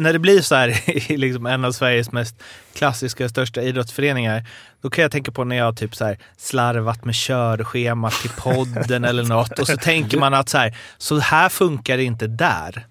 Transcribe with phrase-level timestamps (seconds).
[0.00, 2.36] när det blir så här i liksom en av Sveriges mest
[2.74, 4.46] klassiska och största idrottsföreningar,
[4.82, 9.04] då kan jag tänka på när jag typ så här slarvat med körschemat till podden
[9.04, 12.86] eller något och så tänker man att så här, så här funkar det inte där.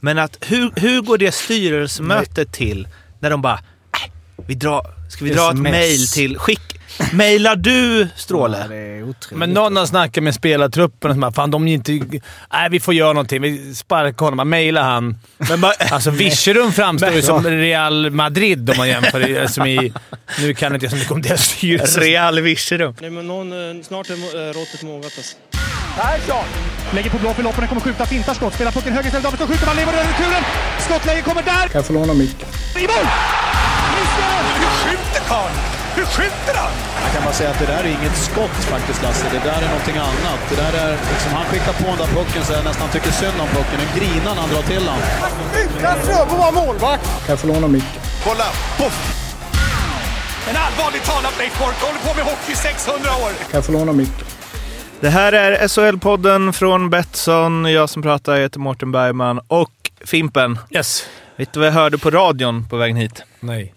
[0.00, 2.88] Men att hur, hur går det styrelsemötet till
[3.20, 4.12] när de bara, äh,
[4.46, 6.77] vi drar, ska vi dra ett mail till, skick,
[7.12, 8.58] mailar du Stråle?
[8.58, 9.38] Ja, det är otroligt.
[9.38, 11.92] Men någon har snackat med spelartruppen och så bara, fan de är inte...
[12.52, 13.42] Nej, vi får göra någonting.
[13.42, 14.36] Vi sparkar honom.
[14.36, 15.18] Man mejlar han.
[15.38, 19.46] Men bara, Alltså Virserum framstår ju som Real Madrid om man jämför.
[19.46, 19.92] Som i,
[20.40, 22.00] nu kan inte jag så mycket om deras styrelse.
[22.00, 22.94] Real Virserum.
[23.00, 25.36] Nej, men någon, eh, snart är eh, råttet mogat alltså.
[26.94, 29.66] Lägger på blå för loppen, kommer skjuta, fintar skott, spelar pucken höger istället, Davidsson skjuter,
[29.66, 30.42] man lever över returen!
[30.78, 31.52] Skottläge kommer där!
[31.52, 32.48] Kan jag få låna micken?
[32.76, 33.06] I mål!
[33.94, 35.77] Hur skjuter karln?
[35.98, 36.72] Hur skjuter han?
[37.04, 39.26] Jag kan bara säga att det där är inget skott faktiskt Lasse.
[39.36, 40.40] Det där är någonting annat.
[40.50, 43.38] Det där är liksom, han skickar på den där pucken så jag nästan tycker synd
[43.44, 43.76] om pucken.
[43.84, 45.00] Den grinar när han drar till den.
[45.62, 47.04] Utan Fröbo var målvakt!
[47.04, 48.00] Kan jag få låna micken?
[48.24, 48.48] Kolla!
[48.78, 48.98] Poff!
[50.50, 53.30] En allvarligt talat Leif Boork håller på med hockey i 600 år!
[53.50, 54.26] Kan jag få låna micken?
[55.00, 57.64] Det här är SHL-podden från Betsson.
[57.64, 59.72] Jag som pratar heter Mårten Bergman och
[60.04, 60.58] Fimpen.
[60.70, 61.06] Yes.
[61.36, 63.22] Vet du vad jag hörde på radion på vägen hit?
[63.40, 63.74] Nej.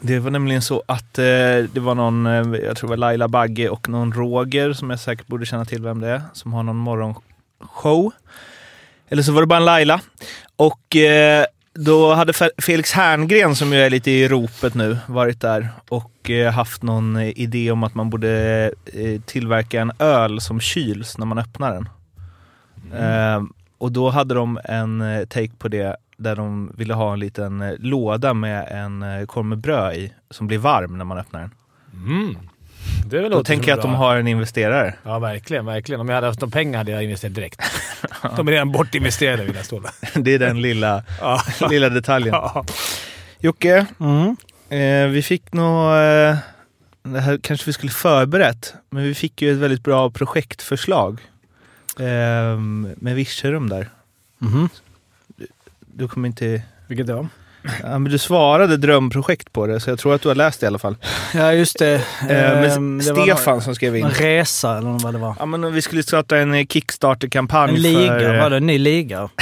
[0.00, 1.24] Det var nämligen så att eh,
[1.72, 5.00] det var någon, eh, jag tror det var Laila Bagge och någon Roger, som jag
[5.00, 8.12] säkert borde känna till vem det är, som har någon morgonshow.
[9.08, 10.00] Eller så var det bara en Laila.
[10.56, 15.40] Och eh, då hade Fe- Felix Herngren, som ju är lite i ropet nu, varit
[15.40, 18.30] där och eh, haft någon eh, idé om att man borde
[18.92, 21.88] eh, tillverka en öl som kyls när man öppnar den.
[23.02, 23.42] Eh,
[23.78, 27.72] och då hade de en take på det där de ville ha en liten eh,
[27.78, 31.50] låda med en eh, korv med bröd i som blir varm när man öppnar den.
[32.06, 32.36] Mm.
[33.06, 33.98] Det Då tänker jag att de bra.
[33.98, 34.94] har en investerare.
[35.02, 35.66] Ja, verkligen.
[35.66, 36.00] verkligen.
[36.00, 37.60] Om jag hade haft de pengar hade jag investerat direkt.
[38.36, 39.92] De är redan bortinvesterade vill jag stå där.
[40.22, 41.04] Det är den lilla,
[41.70, 42.34] lilla detaljen.
[43.38, 44.36] Jocke, Mm.
[44.68, 45.86] eh, vi fick nog...
[45.94, 46.36] Eh,
[47.02, 51.20] det här kanske vi skulle förberett, men vi fick ju ett väldigt bra projektförslag.
[51.98, 52.58] Eh,
[52.96, 53.88] med Virserum där.
[54.38, 54.68] Mhm.
[55.94, 56.62] Du kommer inte...
[56.88, 57.26] Vilket då?
[57.82, 60.64] Ja, men du svarade drömprojekt på det, så jag tror att du har läst det
[60.64, 60.96] i alla fall.
[61.34, 61.94] Ja, just det.
[62.28, 64.02] Eh, Ehm, det Stefan som skrev in.
[64.02, 65.34] någon resa eller vad det var.
[65.38, 68.34] Ja, men vi skulle starta en eh, Kickstarter-kampanj En liga, för...
[68.34, 68.56] eh, var det?
[68.56, 69.28] En ny liga?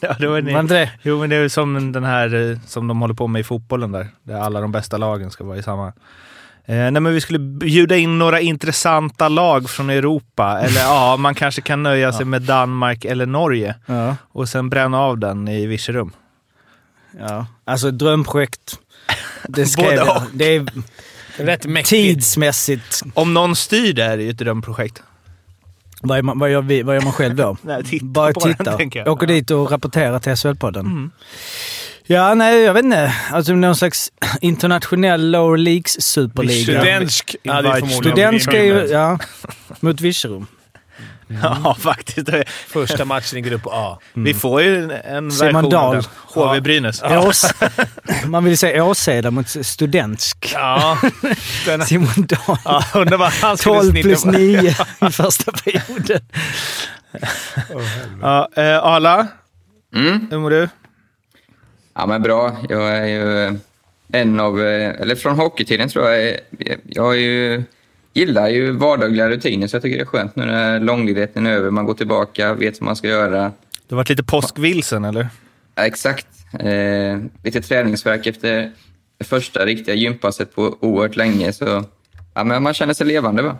[0.00, 0.90] Ja, det var en, Var det?
[1.02, 3.92] Jo, men det är som den här eh, som de håller på med i fotbollen
[3.92, 4.08] där.
[4.22, 5.92] Där alla de bästa lagen ska vara i samma.
[6.66, 10.60] Eh, nej, men vi skulle bjuda in några intressanta lag från Europa.
[10.60, 13.74] Eller ja, man kanske kan nöja sig med Danmark eller Norge.
[13.86, 14.16] Ja.
[14.32, 16.12] Och sen bränna av den i Virserum.
[17.18, 17.46] ja.
[17.64, 18.78] Alltså ett drömprojekt.
[19.48, 20.22] Det skrev jag.
[20.32, 20.66] Det är
[21.36, 21.88] Rätt mäktigt.
[21.88, 23.02] tidsmässigt.
[23.14, 25.02] Om någon styr det är det ju ett drömprojekt.
[26.02, 27.56] Vad, är man, vad, gör vi, vad gör man själv då?
[27.62, 28.76] Nej, titta Bara titta.
[28.76, 29.08] den.
[29.08, 30.80] Åker dit och rapporterar till SHL-podden.
[30.80, 31.10] Mm.
[32.06, 33.14] Ja, nej, jag vet inte.
[33.32, 36.62] Alltså någon slags internationell lower leagues superliga.
[36.62, 37.36] Studentsk.
[37.42, 38.86] Ja, det är förmodligen Student ska ju...
[38.86, 39.18] Ja,
[39.80, 40.46] mot Virserum.
[41.42, 42.28] Ja, faktiskt.
[42.68, 43.98] Första matchen i grupp A.
[44.12, 46.04] Vi får ju en, en version av den.
[46.34, 47.02] HV Brynäs.
[47.02, 47.54] Ås,
[48.26, 50.50] man vill säga Åseda mot Studentsk.
[50.54, 50.98] Ja.
[51.66, 52.58] Den, Simon Dahl.
[52.64, 54.30] ja, undrar vad han skulle 12 snitta plus på.
[54.30, 54.74] 9
[55.08, 56.20] i första perioden.
[58.22, 59.26] Ja, eh, Arla,
[59.94, 60.26] Mm.
[60.30, 60.68] hur mår du?
[61.94, 62.56] Ja, men bra.
[62.68, 63.58] Jag är ju
[64.12, 66.36] en av, eh, eller från hockeytiden tror jag,
[66.84, 67.62] jag är ju,
[68.12, 71.70] gillar ju vardagliga rutiner så jag tycker det är skönt nu när långledigheten är över.
[71.70, 73.52] Man går tillbaka, vet vad man ska göra.
[73.88, 75.28] Du har varit lite påskvilsen, eller?
[75.74, 76.26] Ja, exakt.
[76.60, 78.72] Eh, lite träningsverk efter
[79.18, 81.52] det första riktiga gympasset på oerhört länge.
[81.52, 81.84] Så
[82.34, 83.42] ja, men man känner sig levande.
[83.42, 83.56] Va?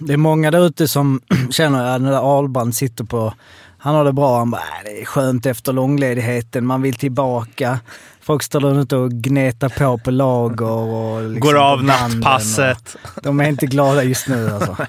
[0.00, 3.34] Det är många där ute som känner att när Ahlbrand sitter på...
[3.78, 4.38] Han har det bra.
[4.38, 6.66] Han bara, "Äh, det är skönt efter långledigheten.
[6.66, 7.78] Man vill tillbaka.
[8.20, 11.22] Folk står där ute och gnetar på på lager och...
[11.30, 12.96] Liksom Går av nattpasset.
[13.22, 14.76] De är inte glada just nu alltså.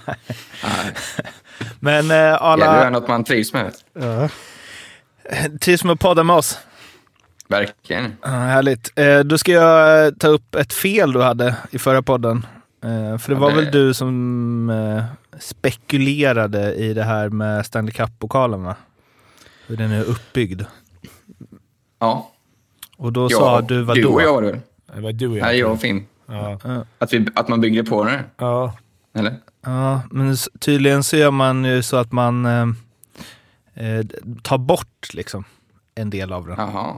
[1.80, 3.72] Men eh, Det gäller att göra alla något man trivs med.
[4.00, 4.30] Ja.
[5.62, 6.60] trivs med att podda med oss.
[7.50, 8.14] Verkligen.
[8.22, 8.92] Ja, härligt.
[9.00, 12.46] Eh, då ska jag eh, ta upp ett fel du hade i förra podden.
[12.84, 14.70] Eh, för det Ja, var det- väl du som
[15.40, 18.76] spekulerade i det här med Stanley Cup-pokalen va?
[19.68, 20.62] Hur den är uppbyggd.
[22.00, 22.32] Ja,
[22.98, 24.10] Och då jag, sa du vad du då?
[24.14, 25.42] och jag var det var du och jag.
[25.46, 26.06] Nej, jag och Finn.
[26.26, 26.60] Ja.
[27.00, 28.78] Att, vi, att man bygger på det, Ja.
[29.14, 29.36] eller?
[29.66, 32.68] Ja, men tydligen så gör man ju så att man eh,
[33.74, 34.06] eh,
[34.44, 35.44] tar bort liksom
[35.96, 36.56] en del av den.
[36.58, 36.96] Jaha.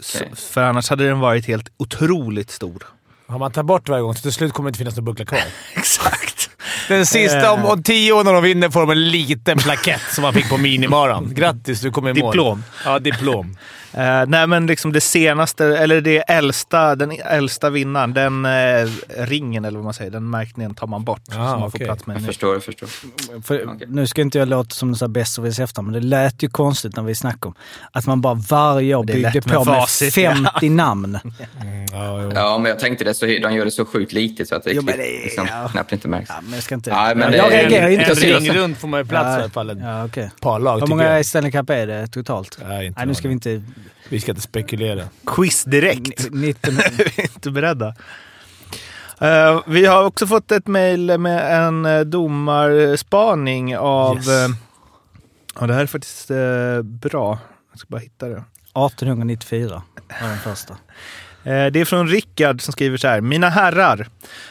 [0.00, 0.36] Så, okej.
[0.36, 2.82] för annars hade den varit helt otroligt stor.
[3.26, 5.24] Har man tagit bort varje gång, så till slut kommer det inte finnas någon buckla
[5.24, 5.40] kvar.
[5.76, 6.50] Exakt.
[6.88, 10.22] Den sista, om, om tio år när de vinner får de en liten plakett som
[10.22, 11.30] man fick på minimaran.
[11.34, 12.32] Grattis, du kom i mål.
[12.32, 12.64] Diplom.
[12.84, 13.56] Ja, diplom.
[13.96, 19.64] Eh, nej, men liksom det senaste, eller det äldsta, den äldsta vinnaren, den eh, ringen
[19.64, 21.20] eller vad man säger, den märkningen tar man bort.
[21.28, 22.88] Ah, så man får plats med Jag förstår, jag förstår.
[23.42, 23.86] För, Okej.
[23.90, 27.02] Nu ska inte jag låta som en besserwisser efter, men det lät ju konstigt när
[27.02, 27.54] vi snackade om
[27.92, 31.18] att man bara varje år byggde med på med facit, 50 namn.
[31.92, 32.32] Ja, jo.
[32.34, 34.72] Ja, men jag tänkte det, så de gör det så sjukt litet så att det,
[34.72, 35.68] Jo, det liksom, ja.
[35.68, 36.28] knappt inte märks.
[36.28, 36.40] Ja,
[36.80, 36.90] ska inte...
[36.90, 39.50] Ja, men jag är- reagerar inte en ring runt får man ju plats i alla
[39.50, 39.70] fall.
[39.70, 40.30] Ett Ja, okej.
[40.40, 41.26] par lag, Hur många jag.
[41.26, 42.58] Stanley Cup är det totalt?
[42.68, 43.62] Nej, inte Nej, nu ska vi inte...
[44.08, 45.04] Vi ska inte spekulera.
[45.26, 46.28] Quiz direkt.
[46.30, 46.74] 19...
[46.96, 47.94] vi är inte beredda.
[49.20, 54.16] Eh, vi har också fått ett mejl med en uh, domarspaning av...
[54.16, 54.28] Yes.
[54.28, 54.48] eh,
[55.60, 57.38] ja, det här är faktiskt eh, bra.
[57.72, 58.32] Jag ska bara hitta det.
[58.34, 59.82] 1894
[60.20, 60.76] var den första.
[61.44, 63.20] Eh, det är från Rickard som skriver så här.
[63.20, 64.08] Mina herrar,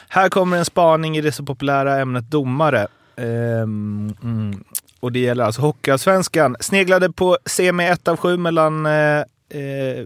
[0.08, 2.88] här kommer en spaning i det så populära ämnet domare.
[3.16, 4.64] Ehm, mm.
[5.00, 6.56] Och det gäller alltså Hockeyallsvenskan.
[6.60, 9.24] Sneglade på semi 1 av 7 mellan eh,
[9.54, 10.06] eh,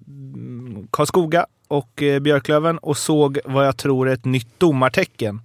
[0.92, 5.42] Karlskoga och eh, Björklöven och såg vad jag tror är ett nytt domartecken.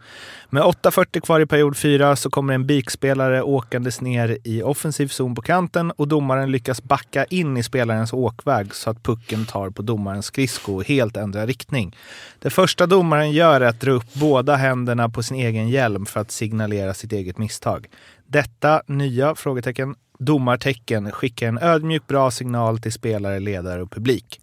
[0.51, 5.35] Med 8.40 kvar i period 4 så kommer en bikspelare åkandes ner i offensiv zon
[5.35, 9.83] på kanten och domaren lyckas backa in i spelarens åkväg så att pucken tar på
[9.83, 11.97] domarens skridsko och helt ändrar riktning.
[12.39, 16.21] Det första domaren gör är att dra upp båda händerna på sin egen hjälm för
[16.21, 17.89] att signalera sitt eget misstag.
[18.33, 24.41] Detta nya frågetecken domartecken skickar en ödmjuk bra signal till spelare, ledare och publik.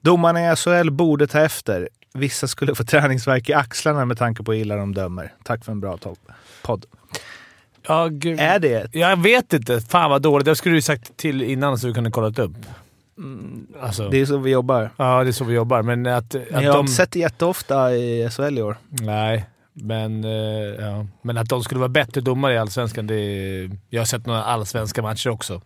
[0.00, 1.88] Domarna i SHL borde ta efter.
[2.14, 5.32] Vissa skulle få träningsverk i axlarna med tanke på hur illa de dömer.
[5.44, 5.98] Tack för en bra
[6.62, 6.86] podd.
[7.86, 8.06] Ja.
[8.38, 8.94] Är det?
[8.94, 9.80] Jag vet inte.
[9.80, 10.44] Fan vad dåligt.
[10.44, 12.52] Det skulle du sagt till innan så vi kunde kollat upp.
[13.80, 14.90] Alltså, Det är så vi jobbar.
[14.96, 15.82] ja, det är så vi jobbar.
[15.82, 16.80] Men att, att jag har de...
[16.80, 18.76] inte sett det jätteofta i SHL i år.
[18.88, 19.44] Nej,
[19.78, 21.06] men, eh, ja.
[21.22, 23.70] men att de skulle vara bättre domare i Allsvenskan, det är...
[23.90, 25.60] Jag har sett några allsvenska matcher också.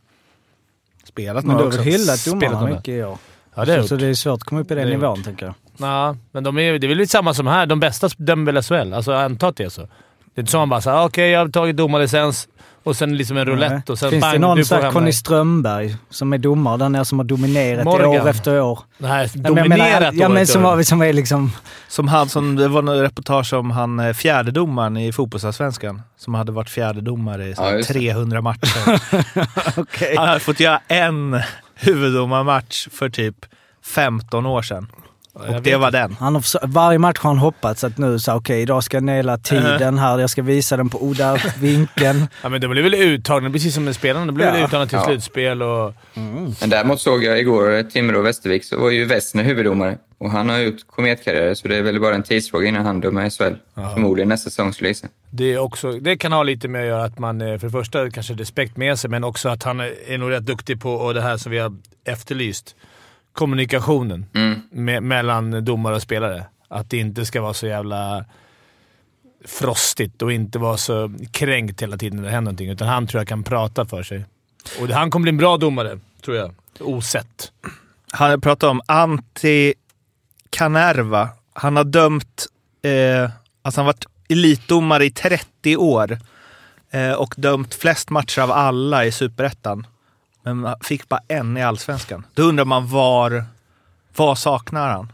[1.05, 1.91] Spelat Men du några har väl också.
[1.91, 2.75] hyllat domarna några.
[2.75, 3.19] mycket i år?
[3.55, 5.23] Ja, det jag så, så det är svårt att komma upp i den jag nivån,
[5.23, 5.55] tänker jag.
[5.79, 7.67] Ja, men de är, det är väl lite samma som här.
[7.67, 8.95] De bästa dömer väl SHL?
[8.95, 9.89] Alltså anta att det är så.
[10.35, 12.49] Det är inte så man bara såhär, okej jag har tagit domarlicens
[12.85, 14.83] och sen liksom en roulette och sen Finns bang, det någon du sån får här
[14.83, 15.13] hem Conny.
[15.13, 18.09] Strömberg som är domare där nere som har dominerat Morgan.
[18.09, 18.79] år efter år?
[18.99, 21.53] Nej, dominerat menar, ja, men som, var, som är liksom...
[21.89, 26.03] Som han som, det var något reportage om han eh, fjärdedomaren i fotbollsallsvenskan.
[26.17, 27.95] Som hade varit fjärdedomare i Ja, just det.
[27.95, 29.01] 300 matcher.
[29.77, 30.15] Okej.
[30.19, 31.41] Han hade fått göra en
[31.75, 33.37] huvuddomarmatch för typ
[33.85, 34.87] 15 år sedan.
[35.33, 36.17] Och det var den.
[36.21, 39.39] Han har, varje match har han hoppats att nu så okej, idag ska jag naila
[39.39, 40.19] tiden här.
[40.19, 42.27] Jag ska visa den på Oda vinkeln.
[42.43, 44.27] Ja, men de blev väl uttagna, precis som med spelarna.
[44.27, 44.53] De blev Ja.
[44.55, 45.05] väl uttagna till Ja.
[45.05, 45.95] slutspel och...
[46.61, 49.99] Men däremot såg jag igår Timrå och Västervik så var ju Westner huvuddomare.
[50.19, 53.27] Och han har gjort kometkarriär så det är väl bara en tidsfråga innan han dömer
[53.27, 53.55] i SHL.
[53.95, 55.07] Förmodligen nästa säsong skulle jag gissa.
[55.31, 57.71] Det, är också, det kan ha lite med att göra att man eh, för det
[57.71, 60.93] första kanske respekt med sig, men också att han är är nog rätt duktig på
[60.93, 61.73] och det här som vi har
[62.05, 62.75] efterlyst.
[63.33, 64.61] Kommunikationen Mm.
[64.71, 66.45] me, mellan domare och spelare.
[66.69, 68.25] Att det inte ska vara så jävla
[69.45, 72.71] frostigt och inte vara så kränkt hela tiden när det händer någonting.
[72.71, 74.25] Utan han tror jag kan prata för sig.
[74.81, 76.55] Och han kommer bli en bra domare, tror jag.
[76.81, 77.53] Osett.
[78.13, 79.75] Han pratar om Antti
[80.51, 81.29] Kanerva.
[81.53, 82.47] Han har dömt,
[82.83, 83.31] eh,
[83.63, 86.19] alltså han har varit elitdomare i 30 år
[86.91, 89.87] eh, och dömt flest matcher av alla i superettan.
[90.43, 92.27] Men han fick bara en i allsvenskan.
[92.35, 93.45] Då undrar man var,
[94.17, 95.13] vad saknar han?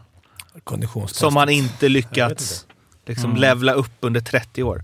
[1.07, 2.65] Som han inte lyckats
[3.05, 4.83] liksom, levla upp under 30 år.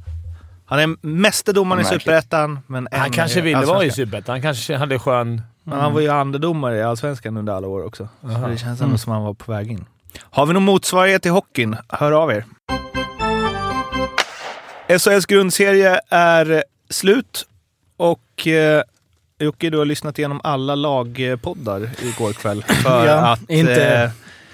[0.66, 3.92] Han är mästerdomaren i superettan, men Han kanske i ville vara i.
[3.92, 4.34] Superettan.
[4.34, 5.42] Han kanske hade skön...
[5.66, 8.10] Men han var ju andedomare i Allsvenskan under alla år också.
[8.22, 8.48] Så Aha.
[8.48, 9.86] det känns ändå som han var på väg in.
[10.20, 11.78] Har vi någon motsvarighet till hockeyn?
[11.90, 12.46] Hör av er.
[15.00, 17.48] SHLs grundserie är slut
[17.98, 18.84] och eh,
[19.44, 22.64] Jocke, du har lyssnat igenom alla lagpoddar igår kväll.
[22.84, 24.10] För Ja, att inte- eh,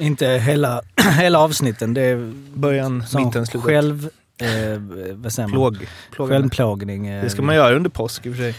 [0.05, 0.81] Inte hela,
[1.19, 1.93] hela avsnitten.
[1.93, 3.67] Det är början, som mitten, slutet.
[3.67, 4.10] själv...
[4.41, 4.79] Eh,
[5.15, 5.51] vad säger man?
[5.58, 5.88] Plåg.
[6.12, 6.29] Plåg.
[6.29, 7.08] Självplågning.
[7.08, 8.55] eh, Det ska man göra under påsk i och för sig.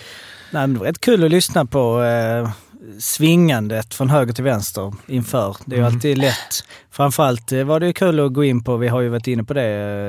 [0.51, 2.51] Nej, men det var rätt kul att lyssna på eh,
[2.99, 5.57] svingandet från höger till vänster inför.
[5.65, 5.95] Det är ju Mm.
[5.95, 6.65] alltid lätt.
[6.93, 9.45] Framförallt eh, var det ju kul att gå in på, vi har ju varit inne
[9.45, 9.63] på det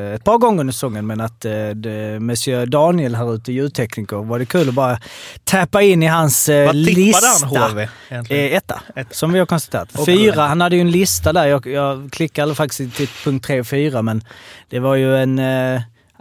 [0.09, 4.17] eh, ett par gånger under säsongen, men att eh, det, Monsieur Daniel här ute, ljudtekniker,
[4.17, 4.99] var det kul att bara
[5.43, 7.45] tappa in i hans eh, Vad tippade lista.
[7.45, 7.87] han HV
[8.29, 9.09] etta, Etta.
[9.11, 10.05] som vi har konstaterat.
[10.05, 11.45] Fyra, han hade ju en lista där.
[11.47, 14.23] Jag, jag klickade faktiskt till punkt tre och fyra, men
[14.69, 15.39] det var ju en...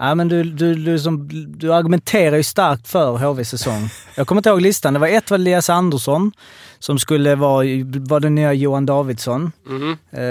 [0.03, 1.29] Ja, men du, du, du, som,
[1.59, 3.89] du argumenterar ju starkt för HVs säsong.
[4.15, 4.93] Jag kommer inte ihåg listan.
[4.95, 6.33] Det var ett var Elias Andersson.
[6.79, 9.53] som skulle vara, var den nya Johan Davidsson.
[9.67, 9.99] Mhm.
[10.13, 10.23] Eh,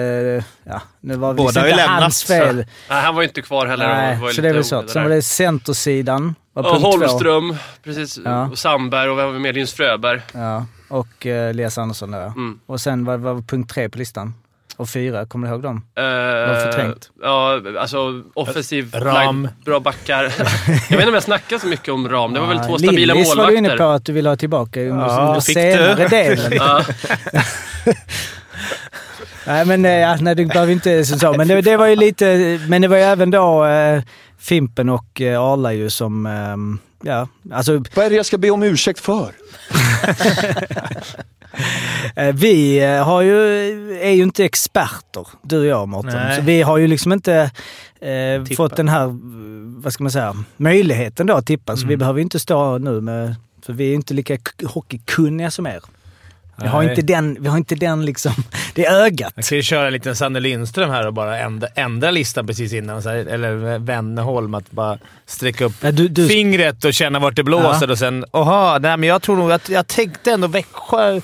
[0.64, 2.56] ja, nu var Båda visst har ju lämnat, hans fel.
[2.90, 3.90] Nej, han var ju inte kvar heller.
[3.90, 4.88] och Nej, var så det väl så.
[4.88, 6.36] Sen var det centersidan.
[6.54, 6.90] Var Ja, punkt två.
[6.92, 8.20] Holmström, precis.
[8.26, 8.48] Ja.
[8.48, 9.56] Och Sandberg och vem var med?
[9.56, 10.22] Linus Fröberg.
[10.34, 12.26] Ja, och uh, Elias Andersson där.
[12.26, 12.60] Mm.
[12.66, 14.34] Och sen var var punkt tre på listan.
[14.80, 15.86] Och fyra, kommer du ihåg dem?
[15.98, 17.10] Eh, var förträngt.
[17.22, 19.42] Ja, alltså offensiv Ram.
[19.42, 20.24] line, bra backar.
[20.24, 20.32] jag
[20.78, 22.34] vet inte om jag snackar så mycket om ram.
[22.34, 23.96] Det var väl två stabila Lillis var du inne på målvakter.
[23.96, 26.08] att du ville ha tillbaka under, Ja, under fick senare du?
[26.10, 26.60] delen.
[29.48, 31.34] Nej, men eh, ja, nej, det behöver inte så.
[31.34, 32.60] Men det, det var ju lite...
[32.68, 34.02] Men det var ju även då eh,
[34.38, 36.26] Fimpen och eh, Arla ju som...
[36.26, 39.32] ehm, ja, alltså Vad är det jag ska be om ursäkt för?
[42.16, 43.38] Eh, Vi eh, har ju,
[44.02, 46.36] är ju inte experter, du och jag Mårten.
[46.36, 47.52] Så vi har ju liksom inte
[48.02, 49.08] eh, fått den här,
[49.82, 51.76] vad ska man säga, möjligheten då att tippa.
[51.76, 52.00] Så vi Mm.
[52.00, 55.80] behöver ju inte stå nu med, för vi är inte lika hockeykunniga som er.
[56.62, 58.32] Vi har inte den, vi har inte den liksom,
[58.76, 59.34] det ögat.
[59.36, 62.74] Jag ska ju köra en liten Sanne Lindström här och bara ändra, ändra listan precis
[62.74, 63.02] innan.
[63.04, 67.44] Här, eller Wennerholm, att bara sträcka upp Ja, du, du, fingret och känna vart det
[67.44, 67.92] blåser Ja.
[67.92, 71.22] och sen “Oha, nej men jag tror nog att jag tänkte ändå Växjö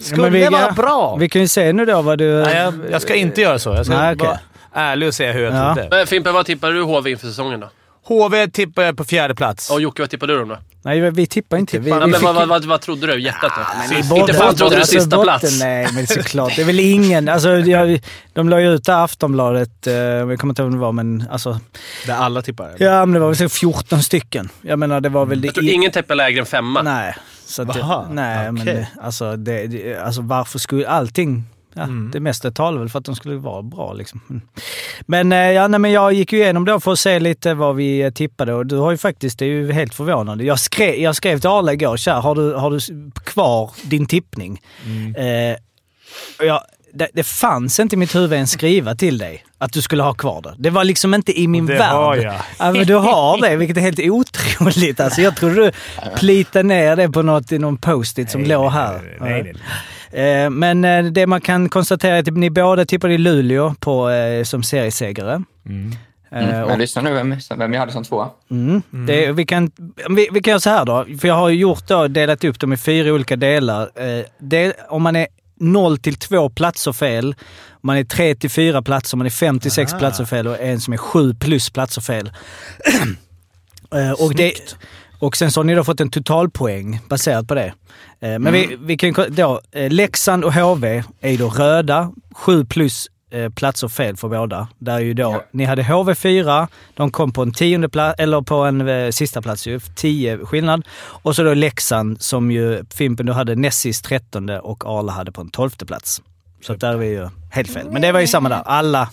[0.00, 1.16] skulle men vi- vara ja, bra”.
[1.20, 2.42] vi kan ju se nu då vad du...
[2.42, 3.70] nej, jag, jag ska inte göra så.
[3.70, 4.38] Jag ska Nej, vara
[4.72, 5.74] ärlig och säga hur jag Ja.
[5.74, 5.88] trodde.
[5.96, 7.70] Men Fimpen, vad tippar du HV inför säsongen då?
[8.04, 9.70] HV tippar jag på fjärde plats.
[9.70, 10.58] Och Jocke, vad tippar du dem då?
[10.82, 11.78] Nej, vi tippar inte.
[11.78, 13.20] Vi, Ja, vi men fick vad, vad, vad, trodde du?
[13.20, 13.62] Hjärtat då?
[14.10, 15.60] Men Inte fan trodde du sista botten- plats.
[15.60, 16.56] Nej, men såklart.
[16.56, 17.28] Det är väl ingen...
[17.28, 18.00] Alltså, jag,
[18.32, 21.24] de la ju ut det Aftonbladet, eh, jag kommer inte ihåg vad det var, men
[21.30, 21.60] alltså...
[22.06, 22.64] Där alla tippar.
[22.68, 22.86] eller?
[22.86, 24.48] Ja, men det var väl så 14 stycken.
[24.62, 25.44] Jag menar, det var väl...
[25.44, 26.82] Jag tror i- ingen tippar lägre än femma.
[26.82, 27.14] Nej.
[27.48, 28.74] Så att det, nej, men okej.
[28.74, 31.44] det, alltså, det, det, alltså varför skulle allting...
[31.74, 32.10] Ja, Mm.
[32.10, 33.92] Det mesta talar väl för att de skulle vara bra.
[33.92, 34.20] Liksom.
[34.30, 34.42] Mm.
[35.06, 37.76] Men, eh, ja, nej, men jag gick ju igenom då för att se lite vad
[37.76, 40.44] vi eh, tippade och du har ju faktiskt, det är ju helt förvånande.
[40.44, 44.60] Jag skrev, jag skrev till Arla igår, tja, har du, har du kvar din tippning?
[45.16, 45.56] Eh,
[46.38, 46.62] och jag,
[46.98, 50.14] det, det fanns inte i mitt huvud en skriva till dig att du skulle ha
[50.14, 50.54] kvar det.
[50.58, 51.92] Det var liksom inte i min Det värld.
[51.92, 52.34] har jag.
[52.58, 55.00] Ja, men du har det, vilket är helt otroligt.
[55.00, 55.70] Alltså, jag trodde du
[56.16, 59.16] plitade ner det på något, i någon post-it som låg här.
[59.20, 59.54] Nej, nej,
[60.12, 60.42] nej.
[60.44, 64.10] Eh, Men eh, det man kan konstatera är att ni båda tippade i Luleå på,
[64.10, 65.42] eh, som seriesegrare.
[65.66, 65.92] Mm.
[66.32, 66.64] Mm.
[66.64, 68.28] och- lyssna nu vem, vem jag hade som tvåa.
[68.50, 68.82] Mm.
[69.06, 69.70] Det, vi, kan,
[70.10, 72.60] vi, vi kan göra så här då, för jag har ju gjort då, delat upp
[72.60, 73.90] dem i fyra olika delar.
[73.94, 75.26] Eh, det, om man är
[75.60, 77.34] 0 till 2 platser fel,
[77.80, 79.98] man är 3 till 4 platser, man är 5 till 6 Ah.
[79.98, 82.32] platser fel och en som är 7 plus platser fel.
[83.94, 84.52] Eh, och, det,
[85.18, 87.72] och sen så har ni då fått en totalpoäng baserat på det.
[88.20, 93.08] Eh, Men vi, vi kan då, eh, Leksand och HV är då röda, 7 plus
[93.30, 94.68] eh, platser fel för båda.
[94.78, 95.44] Där är ju då, Ja.
[95.52, 99.42] ni hade HV 4, de kom på en tionde plats, eller på en eh, sista
[99.42, 100.82] plats ju, 10 skillnad.
[100.98, 105.32] Och så då Leksand som ju Fimpen du hade näst sist 13 och Arla hade
[105.32, 106.22] på en tolfte plats.
[106.62, 107.90] Så där är vi ju helt fel.
[107.90, 108.62] Men det var ju samma där.
[108.64, 109.08] Alla...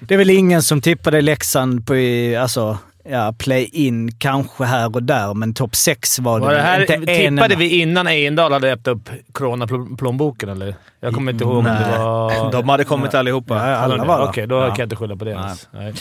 [0.00, 1.94] Det är väl ingen som tippade Leksand på
[2.40, 2.78] alltså,
[3.10, 6.94] ja, play-in kanske här och där, men topp 6 var det, Var det här, inte
[6.94, 7.56] en tippade enda.
[7.56, 10.74] vi innan Ejendahl hade öppnat upp coronaplånboken eller?
[11.00, 11.98] Jag kommer inte ihåg om det Nej.
[11.98, 12.52] var...
[12.52, 13.54] De hade kommit allihopa.
[13.54, 14.28] Ja, alla Alla var.
[14.28, 14.66] Okej, då Ja.
[14.66, 15.68] kan jag inte skylla på det ens.
[15.72, 15.94] Nej.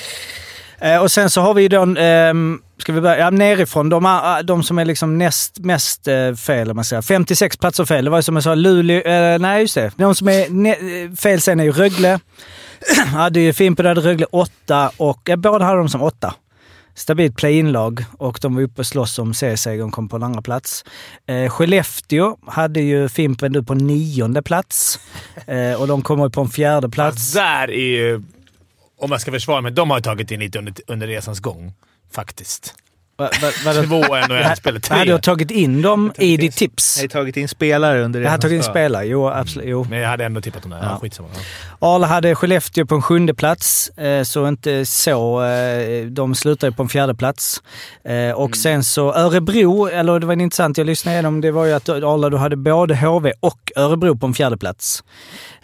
[0.79, 4.19] Eh, och sen så har vi ju då, ehm, ska vi börja, ja, nerifrån, de,
[4.43, 7.01] de som är liksom näst mest eh, fel om man säger.
[7.01, 8.05] 56 platser fel.
[8.05, 9.91] Det var ju som jag sa, Luleå, eh, nej just det.
[9.95, 12.19] De som är ne- eh, fel sen är ju Rögle.
[13.15, 16.33] hade ju Fimpen hade Rögle 8 och, ja, båda hade de som 8.
[16.97, 20.85] Stabilt play-in-lag och de var uppe och slåss om seriesegern kom på en andra plats.
[21.25, 24.99] Eh, Skellefteå hade ju Fimpen nu på nionde plats
[25.47, 27.17] eh, och de kommer på en fjärde plats.
[27.17, 28.23] Alltså, där är ju...
[28.99, 31.73] Om jag ska försvara mig, de har tagit in lite under, under resans gång.
[32.11, 32.75] Faktiskt.
[33.17, 33.83] Va, va, vadå?
[33.83, 35.03] Två NHL-spel, Hade tre.
[35.13, 36.97] du tagit in dem i ditt tips?
[36.97, 38.23] Jag har tagit in spelare under det.
[38.23, 39.67] Jag hade tagit in spelare, jo absolut.
[39.69, 39.85] Jo.
[39.89, 40.77] Men jag hade ändå tippat dem där.
[40.77, 40.83] Ja.
[40.91, 40.97] Ja.
[41.01, 41.29] skitsamma.
[41.35, 41.41] Ja.
[41.95, 45.43] Arla hade Skellefteå på en sjunde plats, eh, så inte så.
[45.43, 47.61] eh, De slutade på en fjärde plats.
[48.03, 51.73] Eh, Och sen så Örebro, eller det var intressant, jag lyssnade igenom, det var ju
[51.73, 55.03] att Arla du hade både HV och Örebro på en fjärde plats.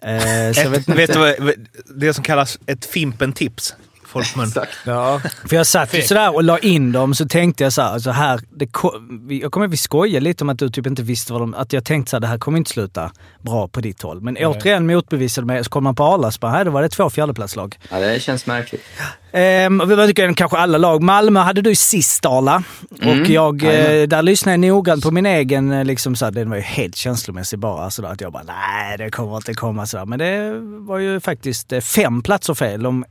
[0.02, 0.94] Så jag vet Ett, inte.
[0.94, 1.52] vet du vad,
[1.96, 3.74] det som kallas ett Fimpen-tips.
[4.14, 4.52] Folkmun.
[4.86, 5.22] Ja.
[5.50, 8.12] För jag satt ju sådär och la in dem, så tänkte jag så här, alltså
[8.12, 8.94] här det ko-
[9.28, 11.54] vi- jag kommer vi skoja lite om att du typ inte visste vad de...
[11.54, 14.22] Att jag tänkte så här, det här kommer inte sluta bra på ditt håll.
[14.22, 16.90] Men återigen motbevisade mig, så kom man på Arla så bara, här, då var det
[16.90, 17.76] två fjärdeplatslag.
[17.92, 18.84] Ja, det känns märkligt.
[19.32, 21.02] Ehm, och vi tycker kanske alla lag.
[21.04, 22.64] Malmö hade du sist Arla.
[23.02, 26.32] Mm, Och jag, eh, där lyssnade jag noggrant på min egen, eh, liksom så här,
[26.32, 27.90] den var ju helt känslomässig bara.
[27.92, 30.06] Sådär, att jag bara, nej det kommer inte komma sådär.
[30.06, 30.54] Men det
[30.88, 32.84] var ju faktiskt eh, fem platser fel.
[32.84, 33.06] De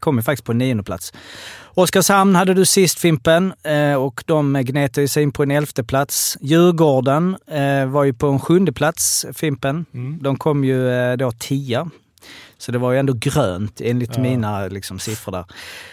[0.00, 1.12] kom ju faktiskt på nionde plats.
[1.74, 6.38] Oskarshamn hade du sist Fimpen eh, och de gnetade sig in på en elfte plats.
[6.40, 9.86] Djurgården eh, var ju på en sjunde plats, Fimpen.
[9.94, 10.18] Mm.
[10.22, 11.90] De kom ju eh, då tia.
[12.58, 14.22] Så det var ju ändå grönt enligt Ja.
[14.22, 15.44] mina liksom, siffror där.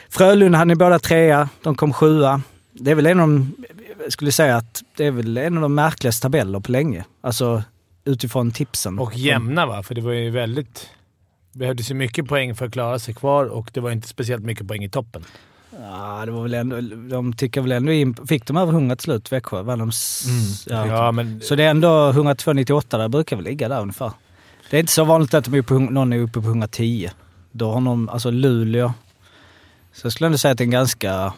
[0.09, 2.41] Frölunda hade ni båda trea, de kom sjua.
[2.73, 3.55] Det är väl en av de,
[4.03, 7.05] jag skulle säga att det är väl en av de märkligaste tabeller på länge.
[7.21, 7.63] Alltså
[8.05, 8.99] utifrån tipsen.
[8.99, 9.83] Och jämna va?
[9.83, 10.89] För det var ju väldigt...
[11.55, 14.67] behövdes ju mycket poäng för att klara sig kvar och det var inte speciellt mycket
[14.67, 15.25] poäng i toppen.
[15.81, 16.81] Ja, det var väl ändå,
[17.15, 19.61] de tycker väl ändå in, Fick de över 100 till slut, Växjö?
[19.61, 19.91] Var de,
[20.73, 20.89] Mm.
[20.89, 24.11] Ja, men- Så det är ändå 102,98 där brukar väl ligga där ungefär.
[24.69, 27.09] Det är inte så vanligt att de är uppe, på- någon är uppe på 110.
[27.51, 28.93] Då har någon, alltså Luleå.
[29.93, 31.33] Så jag skulle ändå säga att det är en ganska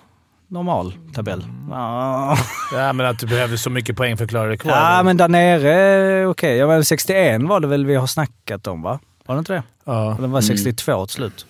[0.47, 1.45] normal tabell.
[1.71, 2.37] Ja,
[2.73, 4.71] Ja, men att du behöver så mycket poäng för att klara dig kvar.
[4.71, 6.57] ja men där nere, okej.
[6.57, 8.99] Ja, men 61 var det väl vi har snackat om va?
[9.27, 9.63] Var det inte det?
[9.85, 10.17] Ja.
[10.17, 11.45] Eller var 62 till slut?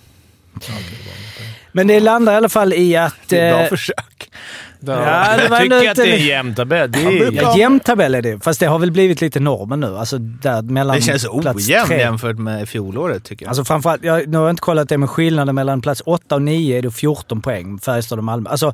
[1.72, 3.16] Men det landar i alla fall i att...
[3.28, 4.30] Det är bra eh, försök.
[4.80, 6.92] Ja, jag det var tycker ändå att det är en inte- jämn tabell.
[6.92, 8.40] Det är, Ja, jämn tabell är det.
[8.44, 9.98] Fast det har väl blivit lite normen nu.
[9.98, 12.00] Alltså där mellan Det känns plats ojämn tre.
[12.00, 13.50] jämfört med fjolåret tycker jag.
[13.50, 16.42] Alltså framförallt, jag, nu har jag inte kollat det, men skillnaden mellan plats 8 och
[16.42, 17.80] 9 är det 14 poäng.
[17.80, 18.50] Färjestad och Malmö.
[18.50, 18.74] Alltså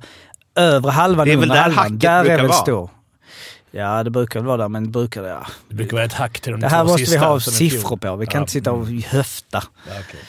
[0.55, 1.77] övre halvan, Det är väl där halvan.
[1.83, 2.57] hacket Där är brukar väl vara.
[2.57, 2.89] stor.
[3.75, 5.23] Ja, det brukar väl vara där, men det brukar...
[5.23, 5.47] Ja.
[5.69, 8.15] det brukar vara ett hack till de Det här måste vi ha siffror på.
[8.15, 9.03] Vi kan Ja, inte sitta och mm.
[9.07, 9.63] höfta.
[9.87, 10.19] Ja, okej.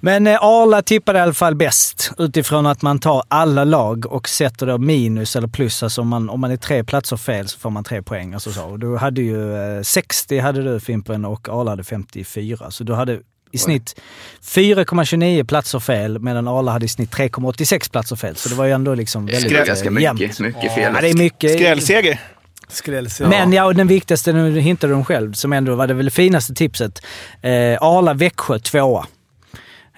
[0.00, 4.28] Men eh, Arla tippade i alla fall bäst utifrån att man tar alla lag och
[4.28, 5.82] sätter då minus eller plus.
[5.82, 8.34] Alltså om man, om man är tre platser fel så får man tre poäng.
[8.34, 8.64] Alltså så.
[8.64, 12.70] Och Du hade ju eh, 60 hade du Fimpen och Arla hade 54.
[12.70, 13.20] Så du hade
[13.52, 14.00] i snitt
[14.42, 18.36] 4,29 platser fel medan Arla hade i snitt 3,86 platser fel.
[18.36, 20.38] Så det var ju ändå liksom väldigt Det är ganska eh, mycket, jämnt.
[20.38, 20.92] mycket fel.
[20.94, 21.52] Ja, det är mycket.
[21.52, 22.20] Skrällseger.
[22.68, 23.30] Skrällseger.
[23.30, 26.54] Men ja, och den viktigaste, nu hintade de själv, som ändå var det väl finaste
[26.54, 27.02] tipset.
[27.42, 29.06] Eh, Arla-Växjö tvåa.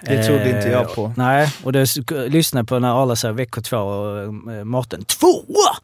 [0.05, 1.13] Det trodde inte jag på.
[1.17, 1.97] Nej, och det
[2.27, 5.75] lyssnade på när Arla säger Växjö två och eh, Mårten tvåa!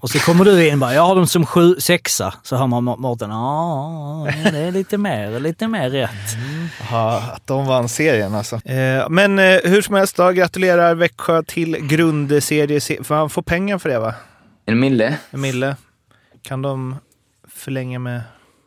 [0.00, 2.34] Och så kommer du in och bara, jag har dem som sju, sexa.
[2.42, 6.10] Så hör man Mårten, ja det är lite mer, lite mer rätt.
[6.90, 8.56] Ja, att de vann serien alltså.
[8.56, 12.80] Eh, men eh, hur som helst då, gratulerar Växjö till grundserie.
[13.08, 14.14] Han får pengar för det va?
[14.66, 15.16] En mille.
[15.30, 15.76] En mille.
[16.42, 16.96] Kan de
[17.48, 18.22] förlänga med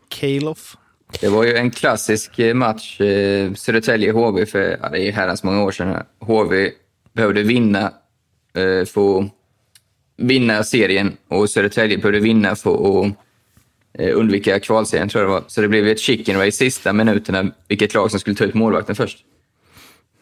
[0.09, 0.77] Kalof?
[1.21, 5.63] Det var ju en klassisk eh, match, eh, Södertälje-HV, för ja, det är herrans många
[5.63, 6.03] år sedan.
[6.19, 6.71] HV
[7.13, 7.93] behövde vinna
[8.53, 9.31] eh, att
[10.17, 13.13] vinna serien och Södertälje behövde vinna för att
[13.93, 15.43] eh, undvika kvalserien, tror jag det var.
[15.47, 18.95] Så det blev ett chicken race sista minuterna, vilket lag som skulle ta ut målvakten
[18.95, 19.17] först.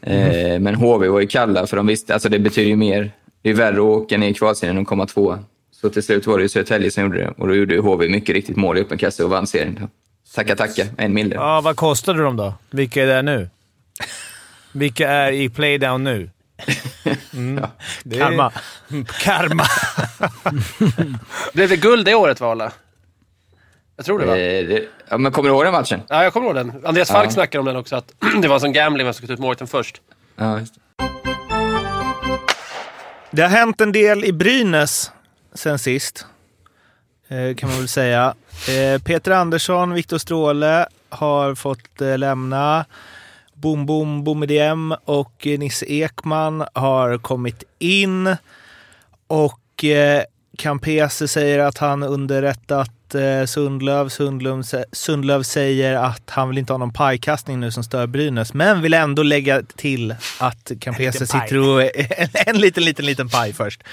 [0.01, 3.11] Eh, men HV var ju kalla, för de visste, alltså det betyder ju mer.
[3.41, 5.43] Det är värre att åka ner i kvalserien än att komma tvåa.
[5.81, 8.09] Så till slut var det ju Södertälje som gjorde det och då gjorde ju HV
[8.09, 9.89] mycket riktigt mål i öppen kasse och vann serien.
[10.35, 10.85] Tacka, tacka.
[10.97, 11.35] En mille.
[11.35, 12.53] Ja, vad kostade de då?
[12.69, 13.49] Vilka är där nu?
[14.71, 16.29] Vilka är i playdown nu?
[17.33, 17.63] Mm.
[18.03, 18.51] Det är- Karma.
[19.21, 19.63] Karma.
[21.53, 22.71] Blev det guld det året, Vala?
[23.95, 24.37] Jag tror det va?
[24.37, 26.01] Eh, det, ja, men kommer du ihåg den matchen?
[26.09, 26.73] Ja, jag kommer ihåg den.
[26.85, 27.31] Andreas Falk Ja.
[27.31, 29.39] snackade om den också, att det var en sån gambling vem som skulle ta ut
[29.39, 30.01] målvakten först.
[30.35, 30.81] Ja, just det.
[33.31, 35.11] Det har hänt en del i Brynäs
[35.53, 36.25] sen sist,
[37.27, 38.35] eh, kan man väl säga.
[38.67, 42.85] Eh, Peter Andersson, Viktor Stråle har fått eh, lämna.
[43.53, 48.35] Boom Boom Boomediem och eh, Nisse Ekman har kommit in.
[49.27, 49.59] Och
[50.57, 54.09] Campese säger att han underrättat eh, Sundlöv.
[54.09, 54.63] Sundlöv.
[54.91, 58.93] Sundlöv säger att han vill inte ha någon pajkastning nu som stör Brynäs, men vill
[58.93, 61.81] ändå lägga till att Campese sitter och...
[62.17, 63.83] En, en liten, liten, liten paj först.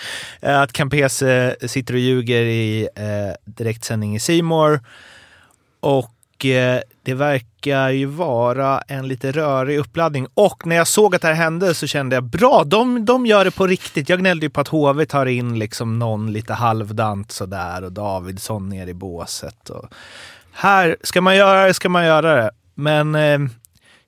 [0.41, 4.81] Eh, Att Campese sitter och ljuger i eh, direktsändning i Simor
[5.81, 10.27] och eh, det verkar ju vara en lite rörig uppladdning.
[10.35, 13.45] Och när jag såg att det här hände så kände jag bra, de, de gör
[13.45, 14.09] det på riktigt.
[14.09, 18.69] Jag gnällde ju på att HV tar in liksom någon lite halvdant sådär och Davidsson
[18.69, 19.71] ner i båset.
[19.71, 19.89] Och
[20.53, 22.51] här, ska man göra det ska man göra det.
[22.75, 23.39] Men eh,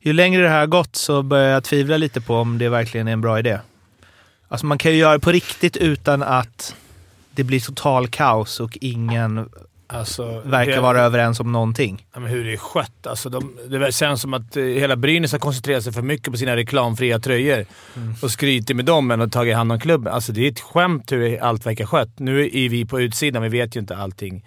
[0.01, 3.09] ju längre det här har gått så börjar jag tvivla lite på om det verkligen
[3.09, 3.59] är en bra idé.
[4.49, 6.77] Alltså man kan ju göra det på riktigt utan att
[7.31, 9.49] det blir total kaos och ingen
[9.91, 12.07] Alltså, verkar hela- vara överens om någonting.
[12.15, 13.07] Ja, men hur det är skött.
[13.07, 16.37] Alltså, de, det känns som att eh, hela Brynäs har koncentrerat sig för mycket på
[16.39, 17.67] sina reklamfria tröjor
[18.23, 20.13] och skryter med dem än att tagit hand om klubben.
[20.13, 22.19] Alltså, det är ett skämt hur allt verkar skött.
[22.19, 24.45] Nu är vi på utsidan, vi vet ju inte allting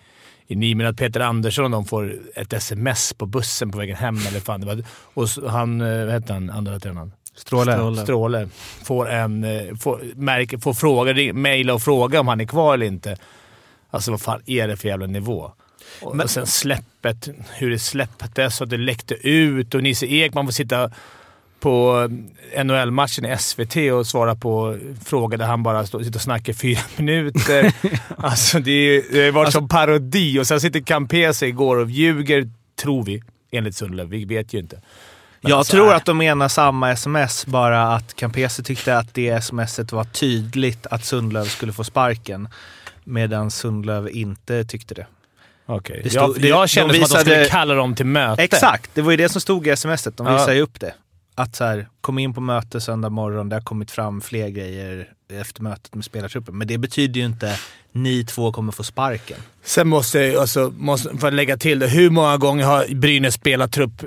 [0.48, 3.96] i ni, men att Peter Andersson och de får ett sms på bussen på vägen
[3.96, 4.84] hem eller fan det var.
[5.14, 7.12] Och han, eh, vad heter han, andra tränaren?
[7.36, 7.74] Stråle.
[7.74, 8.02] Stråle.
[8.02, 8.50] Stråle.
[8.84, 9.44] Får en...
[9.44, 13.18] eh, Får, märker, får fråga, mejla och fråga om han är kvar eller inte.
[13.92, 15.52] Alltså vad fan är det för jävla nivå?
[16.02, 20.46] Och, Men- och sen släppet, hur det släpptes att det läckte ut och Nisse Ekman
[20.48, 20.92] får sitta
[21.60, 22.08] på
[22.64, 26.80] NHL-matchen i SVT och svarade på frågor där han bara sitter och snackar i fyra
[26.98, 27.74] minuter.
[28.18, 32.50] alltså det, är- det har varit som parodi och sen sitter Campese igår och ljuger,
[32.82, 34.08] tror vi, enligt Sundlöv.
[34.10, 34.76] Vi vet ju inte.
[35.42, 39.14] Men Jag alltså, tror äh, att de menar samma sms, bara att Campese tyckte att
[39.14, 42.50] det smset var tydligt att Sundlöv skulle få sparken.
[43.04, 45.06] Medan Sundlöv inte tyckte det.
[45.66, 46.10] Okej.
[46.10, 48.44] Stod- Jag, det- jag kände de som att de skulle visade- kalla dem till möte.
[48.44, 50.18] Exakt, det var ju det som stod i smset.
[50.18, 50.34] De Ja.
[50.34, 50.94] visade ju upp det.
[51.36, 55.08] Att så här, kom in på möte söndag morgon, det har kommit fram fler grejer
[55.34, 56.58] efter mötet med spelartruppen.
[56.58, 57.60] Men det betyder ju inte
[57.92, 59.38] ni två kommer få sparken.
[59.64, 63.34] Sen måste jag alltså, måste, för att lägga till det, hur många gånger har Brynäs
[63.34, 64.06] spelartrupp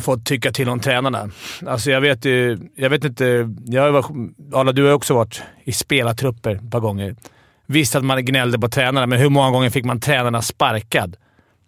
[0.00, 1.30] fått tycka till om tränarna?
[1.66, 2.58] Alltså jag vet ju...
[2.76, 3.50] Jag vet inte...
[3.64, 4.06] Jag varit,
[4.54, 7.16] Arla, du har också varit i spelartrupper ett par gånger.
[7.66, 11.16] Visst att man gnällde på tränarna, men hur många gånger fick man tränarna sparkad?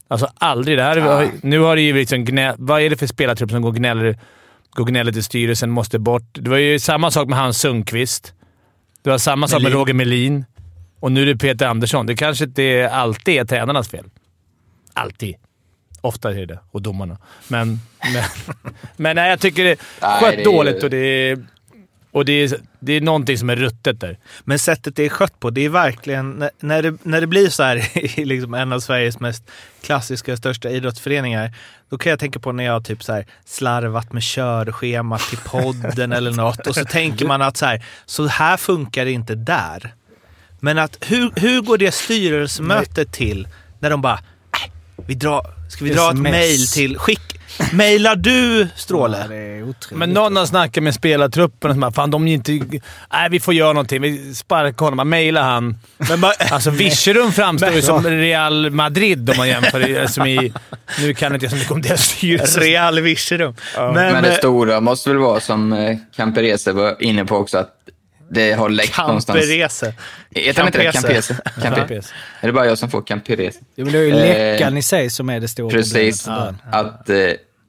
[0.09, 0.79] Alltså aldrig.
[0.79, 1.25] Det här, Ja.
[1.43, 4.19] Nu har det ju liksom gnä, Vad är det för spelartrupp som går gnäller,
[4.71, 6.23] går gnäller till styrelsen, måste bort?
[6.33, 8.33] Det var ju samma sak med Hans Sundqvist.
[9.03, 9.73] Det var samma sak med.
[9.73, 10.45] Roger Melin.
[11.01, 12.07] Och nu är det Peter Andersson.
[12.07, 14.05] Det kanske inte alltid är tränarnas fel.
[14.93, 15.35] Alltid.
[16.01, 17.19] Ofta är det Och domarna.
[17.49, 17.81] Men,
[18.13, 18.23] men,
[18.97, 20.97] men nej, jag tycker det skött är ju- dåligt och det
[21.31, 21.47] är,
[22.17, 24.19] och det är, det är någonting som är ruttet där.
[24.45, 26.49] Men sättet det är skött på, det är verkligen...
[26.61, 29.43] När, det, när det blir så här i liksom en av Sveriges mest
[29.83, 31.55] klassiska och största idrottsföreningar,
[31.91, 36.13] då kan jag tänka på när jag typ så här slarvat med körschemat till podden
[36.13, 39.95] eller något och så tänker man att så här, så här funkar det inte där.
[40.61, 43.49] Men att hur, hur går det styrelsemötet till
[43.79, 44.19] när de bara,
[44.65, 44.73] äh,
[45.07, 47.26] vi drar, ska vi dra ett mail till, skick,
[47.73, 49.27] mailar du Ja, Stråle?
[49.29, 49.99] det är otroligt.
[49.99, 52.53] Men någon har snackat med spelartruppen och så bara, fan de är inte...
[53.13, 54.03] Nej, vi får göra någonting.
[54.03, 54.97] Vi sparkar honom.
[54.97, 55.77] Man mailar han.
[56.09, 60.07] Men bara, Alltså Virserum framstår ju som Real Madrid om man jämför.
[60.07, 60.53] Som i,
[61.01, 62.61] nu kan inte jag så mycket om deras styrelse.
[62.61, 63.55] Real Virserum.
[63.77, 67.71] Men det eh, stora måste väl vara, som eh, Camperese var inne på också, att
[68.31, 69.39] det har läckt någonstans.
[69.41, 69.93] Camperese.
[70.31, 70.93] Heter han inte det?
[70.93, 71.37] Campese.
[71.63, 72.13] Campese?
[72.41, 73.59] Är det bara jag som får Camperese?
[73.77, 76.25] Jo, men det är ju Eh, läckan i sig som är det stora Precis.
[76.25, 76.55] problemet.
[76.73, 77.17] Att, eh,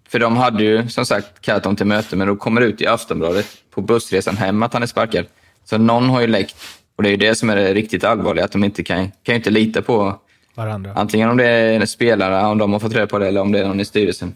[0.10, 2.82] för de hade ju som sagt kallat dem till möte, men då kommer det ut
[2.82, 5.26] i Aftonbladet på bussresan hem att han är sparkad.
[5.66, 6.56] Så någon har ju läckt.
[6.96, 9.34] Och det är ju det som är det riktigt allvarliga, att de inte kan, kan
[9.34, 10.20] ju inte lita på
[10.56, 10.94] Varandra.
[10.96, 13.60] antingen om det är spelare, om de har fått reda på det, eller om det
[13.60, 14.36] är någon i styrelsen.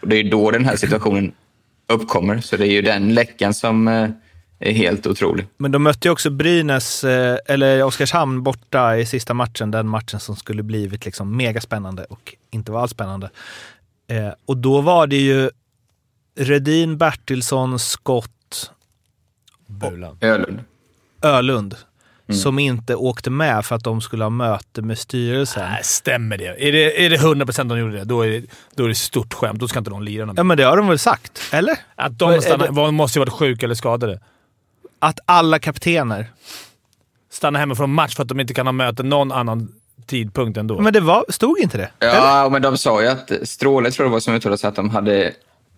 [0.00, 1.32] Och det är ju då den här situationen
[1.88, 2.40] uppkommer.
[2.40, 4.08] Så det är ju den läckan som eh,
[4.60, 5.46] är helt otrolig.
[5.56, 9.70] Men de mötte ju också Brynäs, eh, eller Oskarshamn borta i sista matchen.
[9.70, 13.30] Den matchen som skulle blivit liksom megaspännande och inte var alls spännande.
[14.08, 15.50] Eh, och då var det ju
[16.38, 18.70] Redin, Bertilsson, Skott,
[19.66, 20.18] Bulan.
[20.20, 20.60] Ölund.
[21.22, 21.76] Ölund
[22.28, 22.40] Mm.
[22.40, 25.70] som inte åkte med för att de skulle ha möte med styrelsen.
[25.70, 26.68] Nej, stämmer det?
[26.68, 28.42] Är det, är det 100% de gjorde det, då är det,
[28.74, 29.60] då är det stort skämt.
[29.60, 31.40] Då ska inte de lira någon Ja, men det har de väl sagt?
[31.52, 31.76] Eller?
[31.94, 34.20] Att de stannar, det- de måste ju varit sjuka eller skadade.
[35.02, 36.26] Att alla kaptener...
[37.32, 39.68] Stanna hemma från match för att de inte kan ha möte någon annan
[40.06, 40.80] tidpunkt ändå.
[40.80, 41.90] Men det var, stod inte det?
[41.98, 44.74] Ja, men de sa ju att Stråle tror jag det var som uttalade sig att
[44.76, 45.32] de hade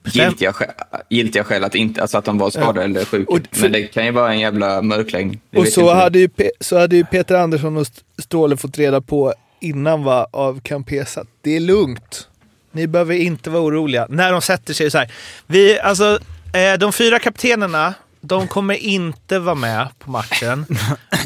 [0.05, 0.69] giltiga skäl,
[1.11, 3.33] giltiga skäl att, inte, alltså att de var skadade eller sjuka.
[3.33, 5.41] Och för- Men det kan ju vara en jävla mörkläggning.
[5.51, 6.29] Det Och så hade, ju,
[6.61, 11.21] så hade ju Peter Andersson och St- Stråle fått reda på innan va, av Campesa
[11.21, 12.29] att det är lugnt.
[12.73, 14.07] Ni behöver inte vara oroliga.
[14.11, 15.13] När de sätter sig så här.
[15.47, 16.19] Vi, alltså,
[16.55, 20.67] eh, de fyra kaptenerna, de kommer inte vara med på matchen.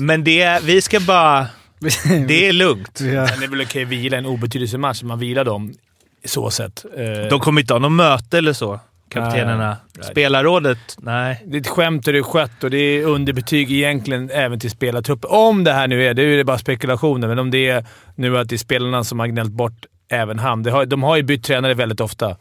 [0.01, 1.47] men det, vi ska bara...
[2.29, 3.01] Det är lugnt.
[3.01, 3.07] Ja.
[3.07, 5.03] Men det är väl okej att vila en obetydlig match.
[5.03, 5.75] Man vilar dem
[6.23, 6.85] i så sätt.
[6.97, 9.77] Eh, De kommer inte ha något möte eller så, kaptenerna.
[9.93, 10.07] Nej.
[10.11, 11.43] Spelarrådet, nej.
[11.47, 14.71] Det är ett skämt och det är skött och det är underbetyg egentligen även till
[14.71, 15.31] spelartruppen.
[15.31, 18.39] Om det här nu är, det är ju bara spekulationer, men om det är nu
[18.39, 20.63] att det är spelarna som har gnällt bort även han.
[20.63, 22.37] Det har, de har ju bytt tränare väldigt ofta.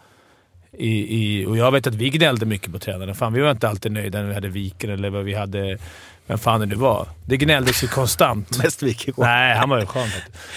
[0.77, 3.13] I, i, och jag vet att vi gnällde mycket på tränarna.
[3.13, 5.77] Fan, vi var inte alltid nöjda när vi hade Viken eller vad vi hade...
[6.27, 7.07] Vem fan det nu var.
[7.25, 8.57] Det gnälldes ju konstant.
[8.63, 9.25] Mest Wikegård.
[9.25, 10.09] Nej, han var ju skön.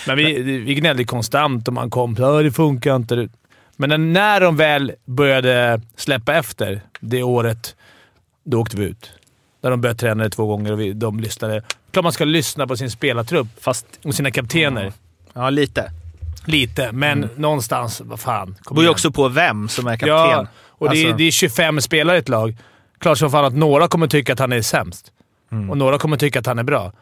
[0.06, 3.28] Men vi, vi gnällde konstant och man kom så det funkar inte.
[3.76, 7.76] Men när- de väl började släppa efter det året,
[8.44, 9.10] då åkte vi ut.
[9.62, 11.62] När de började träna det två gånger och vi, de lyssnade.
[11.90, 14.92] Klart man ska lyssna på sin spelartrupp Fast, och sina kaptener.
[15.32, 15.90] ja lite.
[16.48, 18.56] Lite, men någonstans, vad fan.
[18.68, 20.08] Det beror ju också på vem som är kapten.
[20.08, 22.56] Ja, och det, är, Alltså- det är 25 spelare i ett lag.
[22.98, 25.12] Klart som fan att några kommer tycka att han är sämst.
[25.52, 25.70] Mm.
[25.70, 26.92] Och några kommer tycka att han är bra.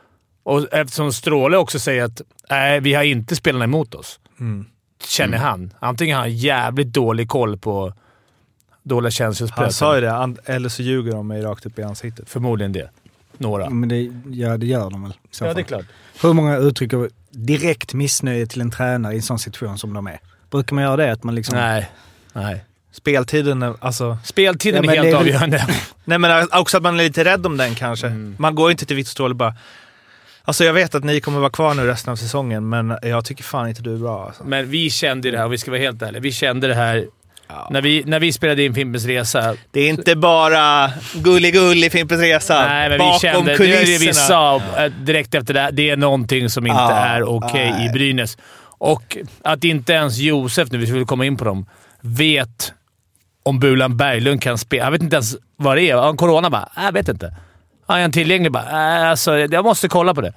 [0.43, 4.67] Och eftersom Stråle också säger att nej, vi har inte spelarna emot oss, Mm.
[5.05, 5.73] känner han.
[5.79, 7.93] Antingen har han jävligt dålig koll på
[8.83, 9.59] dåliga känselspröt.
[9.65, 12.29] Han sa ju det, eller så ljuger de mig rakt upp i ansiktet.
[12.31, 12.91] Förmodligen det.
[13.39, 13.71] Några.
[13.71, 15.13] Men det, ja, det gör de väl.
[15.41, 15.55] Ja, fall.
[15.55, 15.85] det är klart.
[16.23, 20.19] Hur många uttrycker direkt missnöje till en tränare i en sån situation som de är?
[20.51, 21.13] Brukar man göra det?
[21.13, 21.57] Att man liksom...
[21.59, 21.91] Nej.
[22.33, 22.65] Nej.
[22.93, 24.19] Speltiden, är- alltså...
[24.25, 25.67] Speltiden Ja, är helt är väl- avgörande.
[26.05, 28.07] Nej, men också att man är lite rädd om den kanske.
[28.07, 28.37] Mm.
[28.39, 29.55] Man går inte till Viktor Ståhl och bara...
[30.45, 33.45] Alltså jag vet att ni kommer vara kvar nu resten av säsongen, men jag tycker
[33.45, 34.27] fan inte du är bra.
[34.27, 34.45] Alltså.
[34.45, 36.21] Men vi kände det här, om vi ska vara helt ärliga.
[36.21, 37.07] Vi kände det här
[37.71, 39.55] när, vi, när vi spelade in Fimpens Resa.
[39.71, 42.67] Det är inte bara gullig-gullig Fimpens Resa.
[42.69, 43.51] Nej, men Bakom vi kände...
[43.51, 43.99] Det kulisserna.
[43.99, 45.71] det vi sa eh, direkt efter det.
[45.73, 47.87] Det är någonting som inte Ja, är okej nej.
[47.87, 48.39] i Brynäs.
[48.79, 51.67] Och att inte ens Josef, nu vi vill komma in på dem,
[52.01, 52.73] vet
[53.43, 54.85] om Bulan Berglund kan spela.
[54.85, 55.95] Han vet inte ens vad det är.
[55.97, 56.51] Har han corona?
[56.51, 57.27] Bara, "Äh, jag vet inte.
[57.89, 58.53] Är han tillgänglig?
[58.53, 60.33] Bara, "Äh, alltså, jag måste kolla på det.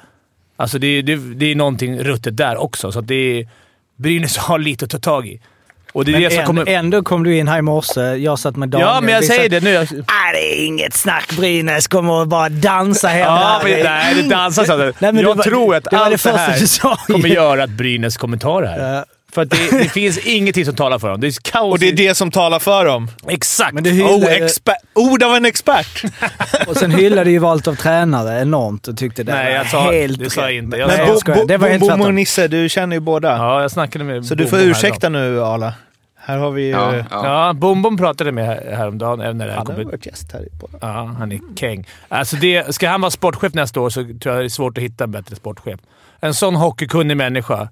[0.58, 3.50] Alltså, det, det, det är någonting ruttet där också, så att det är,
[3.98, 5.41] Brynäs har lite att ta tag i.
[5.91, 6.69] Och det är Men det som än- kommer...
[6.69, 8.02] ändå kom du in här i morse.
[8.02, 8.89] Jag satt med Daniel.
[8.89, 9.78] Ja, men jag säger det nu.
[10.08, 11.32] Ah, det är inget snack.
[11.38, 14.67] Brynäs kommer att bara dansa hem Ja, men, nej, det dansas.
[14.67, 16.95] Nej, men Jag det var- tror att det det allt det, första här du sa.
[17.08, 18.93] kommer göra att Brynäs kommer ta det här.
[18.95, 19.06] Ja.
[19.31, 21.21] För att det, det finns ingenting som talar för dem.
[21.21, 21.71] Det är kaos.
[21.73, 23.07] Och det är det som talar för dem.
[23.27, 23.73] Exakt!
[23.73, 26.03] Men du Oh, hyllade, exper- ord av en expert!
[26.67, 29.91] och sen hyllade ju valet av tränare enormt och tyckte det Nej, var jag sa-
[29.91, 30.77] helt det sa jag inte.
[30.77, 31.45] Jag Nej, sa- jag skojar.
[31.45, 32.13] Det var helt Boom och.
[32.13, 33.37] Nisse, du känner ju båda.
[33.37, 35.73] Ja, jag snackade med Så du Bom får Bom ursäkta nu, Arla.
[36.21, 36.69] Här har vi ju...
[36.69, 37.03] Ja, ja.
[37.11, 39.21] Ja, Bom Bom pratade med här, häromdagen.
[39.21, 40.79] Även när det här Han kom har varit gäst här i podden.
[40.81, 41.87] Ja, han är king.
[42.07, 44.83] Alltså det, ska han vara sportchef nästa år så tror jag det är svårt att
[44.83, 45.79] hitta en bättre sportchef.
[46.19, 47.69] En sån hockeykunnig människa.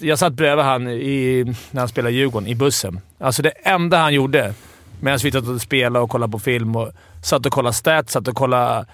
[0.00, 3.00] Jag satt bredvid han i, när han spelade i Djurgården, i bussen.
[3.20, 4.54] Alltså det enda han gjorde
[5.00, 6.90] medan vi satt och spelade och kollade på film och
[7.22, 8.86] satt och kollade stats, satt och kollade...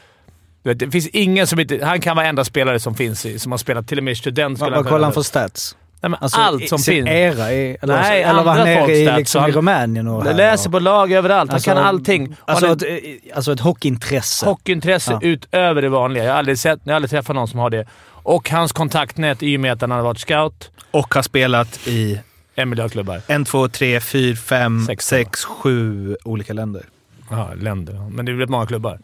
[0.64, 1.84] Vet, det finns ingen som inte...
[1.84, 3.88] Han kan vara enda spelare som finns i, som har spelat.
[3.88, 5.76] Till och med student Vad, han kollar han för stats?
[6.00, 7.08] Nej, Alltså, allt som finns.
[7.08, 10.70] era i, eller, Nej, eller var han nere i, liksom, i Rumänien och här Läser
[10.70, 11.50] på lag överallt.
[11.50, 12.36] Han Alltså, kan allting.
[12.40, 13.00] Och Alltså, han ett, är
[13.34, 14.46] alltså ett hockeyintresse.
[14.46, 15.18] hockeyintresse Ja.
[15.22, 16.24] utöver det vanliga.
[16.24, 17.86] Jag har, aldrig sett, jag har aldrig träffat någon som har det.
[18.22, 20.70] Och hans kontaktnät i och med att han har varit scout.
[20.90, 22.20] Och har spelat i
[22.54, 23.20] En miljard klubbar.
[23.26, 26.82] en, två, tre, fyra, fem, Sex, sex, sju olika länder.
[27.30, 28.10] Ja, länder.
[28.10, 28.98] Men det är rätt många klubbar.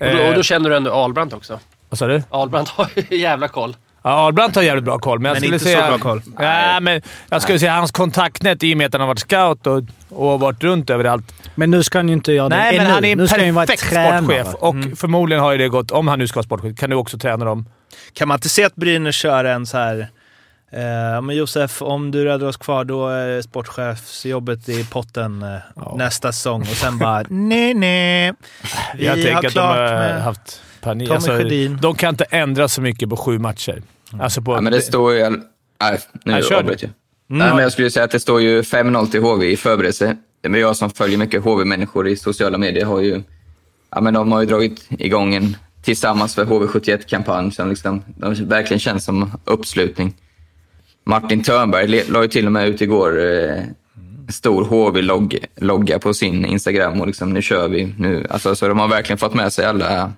[0.00, 1.60] Och då, och då känner du ändå Ahlbrandt också.
[1.88, 2.22] Vad sa du?
[2.30, 3.76] Ahlbrandt har ju jävla koll.
[4.04, 5.82] Ja, har jävligt bra koll, men jag Men skulle inte säga...
[5.82, 6.22] så bra koll.
[6.38, 9.66] Nej, men jag skulle säga hans kontaktnät i och med att han har varit scout
[9.66, 11.34] och, och varit runt överallt.
[11.54, 12.92] Men nu ska han ju inte göra det Nej, men ännu.
[12.94, 13.18] han är en
[13.54, 14.54] nu perfekt sportchef.
[14.54, 17.18] Och förmodligen har ju det gått, om han nu ska vara sportchef, kan du också
[17.18, 17.66] träna dem.
[18.12, 20.08] Kan man inte se att Brynäs kör en så här...
[20.72, 25.94] Eh, men Josef, om du räddar oss kvar, då är sportchefsjobbet i potten eh, Ja.
[25.98, 26.60] nästa säsong.
[26.60, 28.32] Och sen bara, nej, nej.
[28.94, 30.22] Vi jag har tänker att de klart har med...
[30.22, 31.08] haft panik.
[31.08, 31.78] Tommy Alltså, Sjödin.
[31.82, 33.82] de kan inte ändra så mycket på sju matcher.
[34.20, 35.30] Alltså på, Ja, men det står ju...
[35.80, 36.90] Nej, nu avbröt jag.
[37.26, 40.16] Nej, men jag skulle säga att det står ju 5-0 till HV i förberedelse.
[40.42, 43.22] Men jag som följer mycket HV-människor i sociala medier har ju...
[43.90, 48.80] Ja, men de har ju dragit igång en tillsammans för HV71-kampanj som liksom, de verkligen
[48.80, 50.14] känns som uppslutning.
[51.04, 53.62] Martin Törnberg la ju till och med ut igår eh,
[54.28, 57.94] stor HV-logga på sin Instagram och liksom nu kör vi.
[57.98, 60.12] Nu, alltså, så de har verkligen fått med sig alla,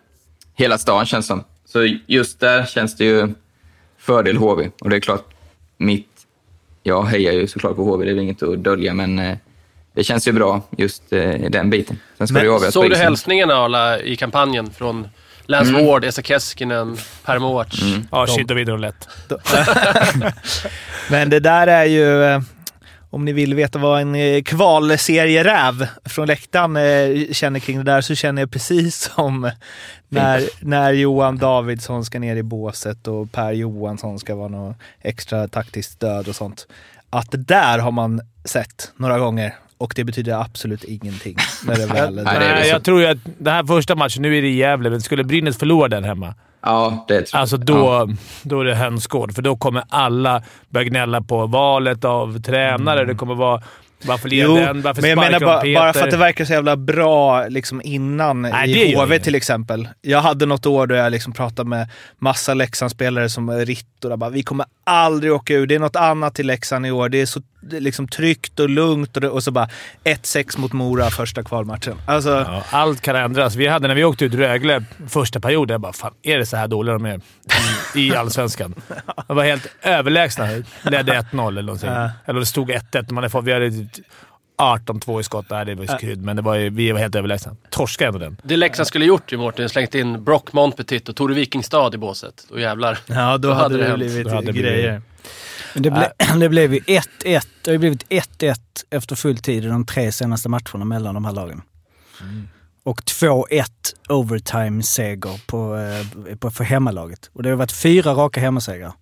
[0.55, 1.45] hela stan känns som.
[1.65, 3.35] Så just där känns det ju
[3.99, 4.71] fördel HV.
[4.81, 5.25] Och det är klart,
[5.77, 6.09] mitt...
[6.83, 9.37] Jag hejar ju såklart på HV, det är väl inget att dölja, men eh,
[9.95, 11.99] det känns ju bra just eh, i den biten.
[12.19, 15.09] Sen ska Men det Såg du hälsningarna Arla i kampanjen från
[15.47, 15.87] Lance Mm.
[15.87, 17.81] Ward, Esa Keskinen, Per Mårts?
[18.11, 19.09] ja, shit, då vinner de lätt.
[21.11, 22.41] Men det där är ju, eh,
[23.15, 28.01] om ni vill veta vad en eh, kvalserieräv från läktaren eh, känner kring det där,
[28.01, 29.51] så känner jag precis som
[30.09, 35.49] när, när Johan Davidsson ska ner i båset och Per Johansson ska vara något extra
[35.49, 36.67] taktiskt stöd och sånt.
[37.11, 41.37] Att det där har man sett några gånger och det betyder absolut ingenting.
[41.67, 44.49] När det väl Nej, jag tror ju att den här första matchen, nu är det
[44.49, 47.41] i Gävle, men skulle Brynäs förlora den hemma, Ja, det tror jag.
[47.41, 48.09] alltså då,
[48.43, 49.35] då är det hönsgård.
[49.35, 53.05] För då kommer alla börja gnälla på valet av tränare.
[53.05, 53.63] Det kommer vara
[54.07, 54.83] varför leder Jo, den?
[54.83, 55.75] Varför men jag menar bara, Peter?
[55.81, 59.89] bara för att det verkar så jävla bra liksom innan Nej, i HV till exempel.
[60.01, 64.17] Jag hade något år då jag liksom pratade med massa Leksandsspelare som Ritt och där
[64.17, 65.67] bara, vi kommer aldrig åka ur.
[65.67, 67.09] Det är något annat i Leksand i år.
[67.09, 69.69] Det är så liksom tryggt och lugnt och, och så bara
[70.05, 71.97] 1-6 mot Mora första kvalmatchen.
[72.07, 73.55] Alltså, Ja, allt kan ändras.
[73.55, 76.57] Vi hade när vi åkte ut Rögle första perioden, jag bara fan, är det så
[76.57, 77.21] här dåliga de är
[77.95, 78.75] i, Allsvenskan?
[79.29, 80.49] De var helt överlägsna.
[80.83, 81.91] Ledde 1-0 eller någonting.
[81.91, 82.11] Ja.
[82.25, 83.05] Eller det stod 1-1.
[83.13, 83.87] Man hade fått, vi hade
[84.59, 85.47] 18-2 i skott.
[85.51, 87.57] Nej, det var ju krydd, men det var ju, vi var helt överlägsna.
[87.71, 88.37] Torskade ändå den.
[88.43, 92.47] Det Leksand skulle gjort ju Mårten, slängt in Brock Montpetit och Tore Wikingstad i båset.
[92.51, 92.99] Och jävlar.
[93.07, 95.03] ja, då, Då hade hade det, blivit Då hade det blivit- grejer.
[95.75, 97.03] Men det, ble, det blev ju 1-1.
[97.23, 98.55] Det har ju blivit 1-1
[98.91, 101.63] efter full tid i de tre senaste matcherna mellan de här lagen.
[102.85, 103.65] Och 2-1
[104.09, 107.31] overtime-seger på, eh, på, för hemmalaget.
[107.33, 108.93] Och det har varit fyra raka hemmasegrar.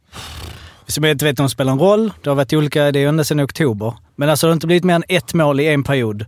[0.86, 2.12] som jag inte vet om spelar en roll.
[2.22, 3.94] Det har varit olika, det är ända sedan i oktober.
[4.16, 6.24] Men alltså det har inte blivit mer än ett mål i en period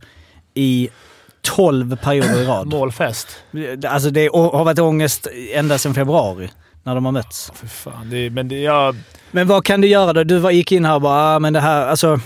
[0.54, 0.88] i
[1.42, 2.66] 12 perioder i rad.
[2.72, 3.28] Målfest.
[3.87, 6.50] Alltså det har varit ångest ända sedan februari,
[6.85, 7.53] när de har mötts.
[7.55, 8.97] För fan, det, men det, jag...
[9.31, 10.25] Men vad kan du göra då?
[10.25, 12.20] Du var- gick in här och bara, ah, men det här, alltså...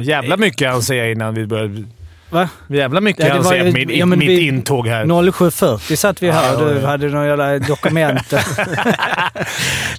[0.00, 1.84] Jävla mycket han säger innan vi började...
[2.30, 2.48] Va?
[2.68, 5.04] Jävla mycket Ja, det var på mitt, ja, mitt vi- intåg här.
[5.04, 8.32] 07.40 satt vi här och du hade någon jävla dokument.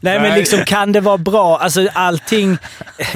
[0.01, 1.57] Nej men liksom kan det vara bra?
[1.57, 2.57] Alltså allting...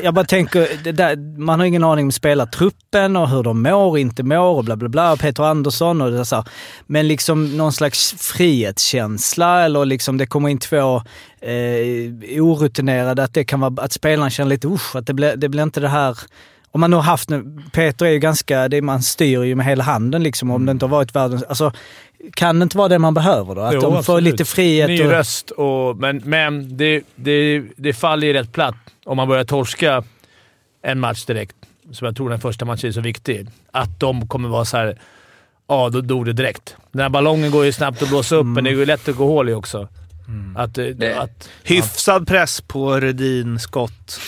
[0.03, 4.23] Jag bara tänker, där, man har ingen aning om spelartruppen och hur de mår, inte
[4.23, 5.17] mår och bla bla bla.
[5.17, 6.43] Peter Andersson och det så.
[6.87, 10.95] Men liksom någon slags frihetskänsla eller liksom det kommer in två
[11.41, 15.49] eh, orutinerade, att det kan vara att spelaren känner lite usch, att det blir, det
[15.49, 16.17] blir inte det här
[16.71, 19.65] om man nu har haft nu, Peter är ju ganska, det, man styr ju med
[19.65, 21.71] hela handen liksom om det inte har varit världens, alltså
[22.33, 23.61] kan det inte vara det man behöver då?
[23.61, 24.23] Att Jo, de får absolut.
[24.23, 25.11] lite frihet Ny och...
[25.11, 25.97] röst och...
[25.97, 30.03] Men, men det, det, det faller ju rätt platt om man börjar torska
[30.83, 31.55] en match direkt,
[31.91, 33.47] som jag tror den första matchen är så viktig.
[33.71, 34.99] Att de kommer vara så här.
[35.67, 36.75] Ja, då dog det direkt.
[36.91, 39.15] Den här ballongen går ju snabbt att blåsa upp, men det är ju lätt att
[39.15, 39.87] gå hål i också.
[40.55, 44.19] Att, eh, att, Hyfsad press på Rudin, Skott,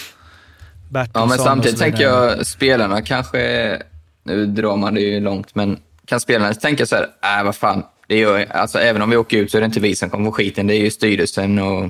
[0.93, 3.81] Bertilsson Ja, men samtidigt tänker jag spelarna kanske...
[4.25, 7.03] Nu drar man det ju långt, men kan spelarna tänka så här,
[7.39, 7.83] äh vad fan.
[8.07, 10.25] Det gör, alltså, även om vi åker ut så är det inte vi som kommer
[10.25, 11.89] få skiten, det är ju styrelsen och...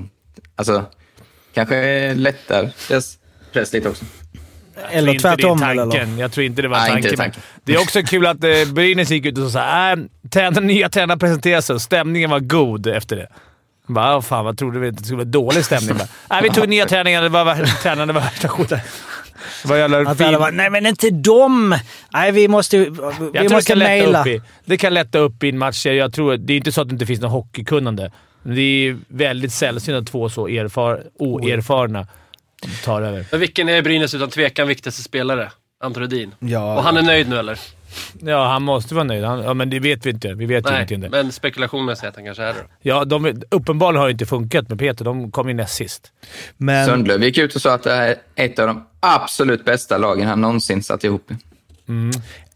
[0.56, 0.84] Alltså,
[1.54, 3.18] kanske lättar deras
[3.52, 4.04] press lite också.
[4.90, 5.82] Eller inte det är tvärtom eller?
[5.82, 6.18] tanken.
[6.18, 7.16] Jag tror inte det var Nej, inte tanken.
[7.16, 7.42] tanken.
[7.64, 9.98] Det är också kul att eh, Brynäs gick ut och sa äh,
[10.30, 13.28] tränar, nya tränare presenterar sig och stämningen var god efter det.
[13.88, 15.96] "Åh, fan, vad trodde vi det skulle vara dålig stämning?
[15.98, 17.22] Bara, Nej, vi tog nya träningar.
[17.22, 18.78] Det var, vär- tränarna var värsta skiten.
[19.62, 21.76] Det var jävla Att fin- alla bara, nej men inte dem!
[22.12, 24.20] Nej, vi måste, vi jag det måste kan, lätta mejla.
[24.20, 25.86] upp i, det kan lätta upp i en match.
[25.86, 28.12] Jag tror, det är inte så att det inte finns något hockeykunnande.
[28.42, 32.06] Det är väldigt sällsynt att två så erfar, oerfarna
[32.84, 33.24] tar över.
[33.30, 35.50] Men vilken är Brynäs utan tvekan viktigaste spelare?
[35.84, 36.34] Anton Rudin.
[36.38, 36.76] Ja.
[36.76, 37.58] Och han är nöjd nu eller?
[38.20, 39.24] Ja, han måste vara nöjd.
[39.24, 40.34] Han, ja, men det vet vi inte.
[40.34, 41.08] Vi vet Nej, ingenting det.
[41.10, 42.66] men spekulationen säger att han kanske är det då.
[42.82, 45.04] Ja, de, uppenbarligen har det inte funkat med Peter.
[45.04, 46.12] De kom ju näst sist.
[46.56, 49.98] Men Sundlöv gick ut och sa att det här är ett av de absolut bästa
[49.98, 51.34] lagen han någonsin satt ihop i.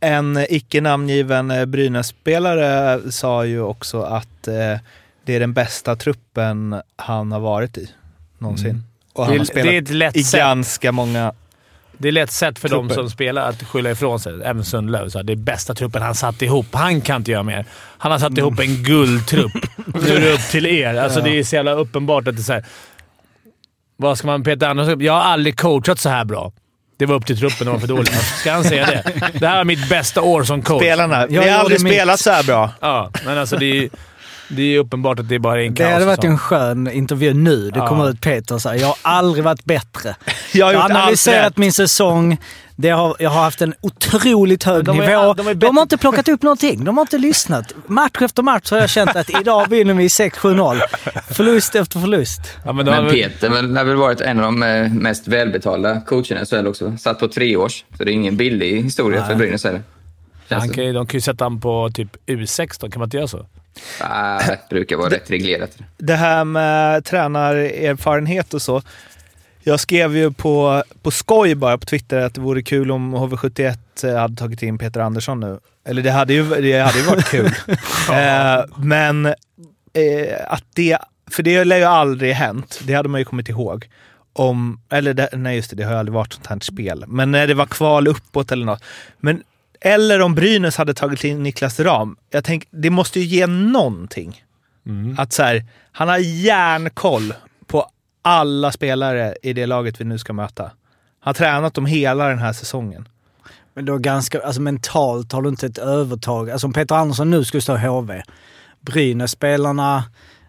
[0.01, 4.55] en icke namngiven eh, Brynäs-spelare sa ju också att eh,
[5.25, 7.91] det är den bästa truppen han har varit i
[8.39, 8.83] någonsin.
[9.13, 10.39] Och han Det är- har spelat det är ett lätt i sätt.
[10.41, 11.33] ganska många...
[11.99, 14.33] Det är lätt sätt för de som spelar att skylla ifrån sig.
[14.45, 16.67] Även Sundlöv sa det är bästa truppen han satt ihop.
[16.73, 17.65] Han kan inte göra mer.
[17.99, 19.53] Han har satt ihop en guldtrupp.
[19.87, 20.95] Nu är det upp till er.
[20.95, 22.65] Alltså, Det är så jävla uppenbart att det är så här,
[23.97, 24.43] Vad ska man...
[24.45, 26.53] Peter Andersson, jag har aldrig coachat så här bra.
[26.99, 28.15] Det var upp till truppen, de var för dåliga.
[28.15, 29.31] Ska han säga det?
[29.39, 30.83] Det här är mitt bästa år som coach.
[30.83, 31.27] Spelarna.
[31.27, 31.93] Vi Jag har gjorde aldrig mitt.
[31.93, 32.71] spelat så här bra.
[32.81, 33.89] Ja, men alltså det är,
[34.49, 35.93] det är uppenbart att det bara är en Det kaos.
[35.93, 37.71] hade varit en skön intervju nu.
[37.71, 37.87] Det Ja.
[37.89, 40.17] kommer ut Peter och säger jag har aldrig varit bättre.
[40.53, 42.37] Jag har Jag har analyserat min säsong.
[42.77, 45.35] Det har, jag har haft en otroligt hög De är- nivå.
[45.35, 46.85] de är De, har inte plockat upp någonting.
[46.85, 47.75] De har inte lyssnat.
[47.87, 50.81] Match efter match har jag känt att idag vinner vi 6-7-0.
[51.31, 52.41] Förlust efter förlust.
[52.65, 56.43] Ja, men, Men Peter väl, har väl varit en av de eh, mest välbetalda coacherna
[56.43, 56.97] i SHL också.
[56.99, 59.83] Satt på tre års, så det är ingen billig historia för Brynäs heller.
[60.51, 60.75] Han det.
[60.75, 62.81] kan, de kan ju sätta honom på typ U16.
[62.91, 63.47] Kan man inte göra så?
[64.01, 65.79] Ah, det brukar vara rätt reglerat.
[65.99, 68.83] Det här med tränarerfarenhet och så.
[69.61, 74.19] Jag skrev ju på, på skoj bara på Twitter att det vore kul om HV71
[74.19, 75.59] hade tagit in Peter Andersson nu.
[75.85, 77.47] Eller det hade ju, det hade ju varit kul.
[78.11, 79.35] eh, men eh,
[80.47, 80.99] att det...
[81.31, 82.81] För det lär ju aldrig hänt.
[82.85, 83.89] Det hade man ju kommit ihåg.
[84.33, 87.05] Om, eller det, nej just det, det har ju aldrig varit sånt här spel.
[87.09, 88.83] Men när det var kval uppåt eller något.
[89.19, 89.43] Men,
[89.81, 92.17] eller om Brynäs hade tagit in Niklas Ram.
[92.31, 94.45] Jag tänker, det måste ju ge någonting.
[95.19, 97.35] Att så här, han har järnkoll
[97.67, 97.91] på
[98.23, 100.63] alla spelare i det laget vi nu ska möta.
[100.63, 100.71] Han
[101.21, 103.09] har tränat dem hela den här säsongen.
[103.75, 106.51] Men då ganska, alltså mentalt har du inte ett övertag.
[106.51, 108.23] Alltså om Peter Andersson nu skulle stå HV.
[108.81, 110.05] Brynäs-spelarna,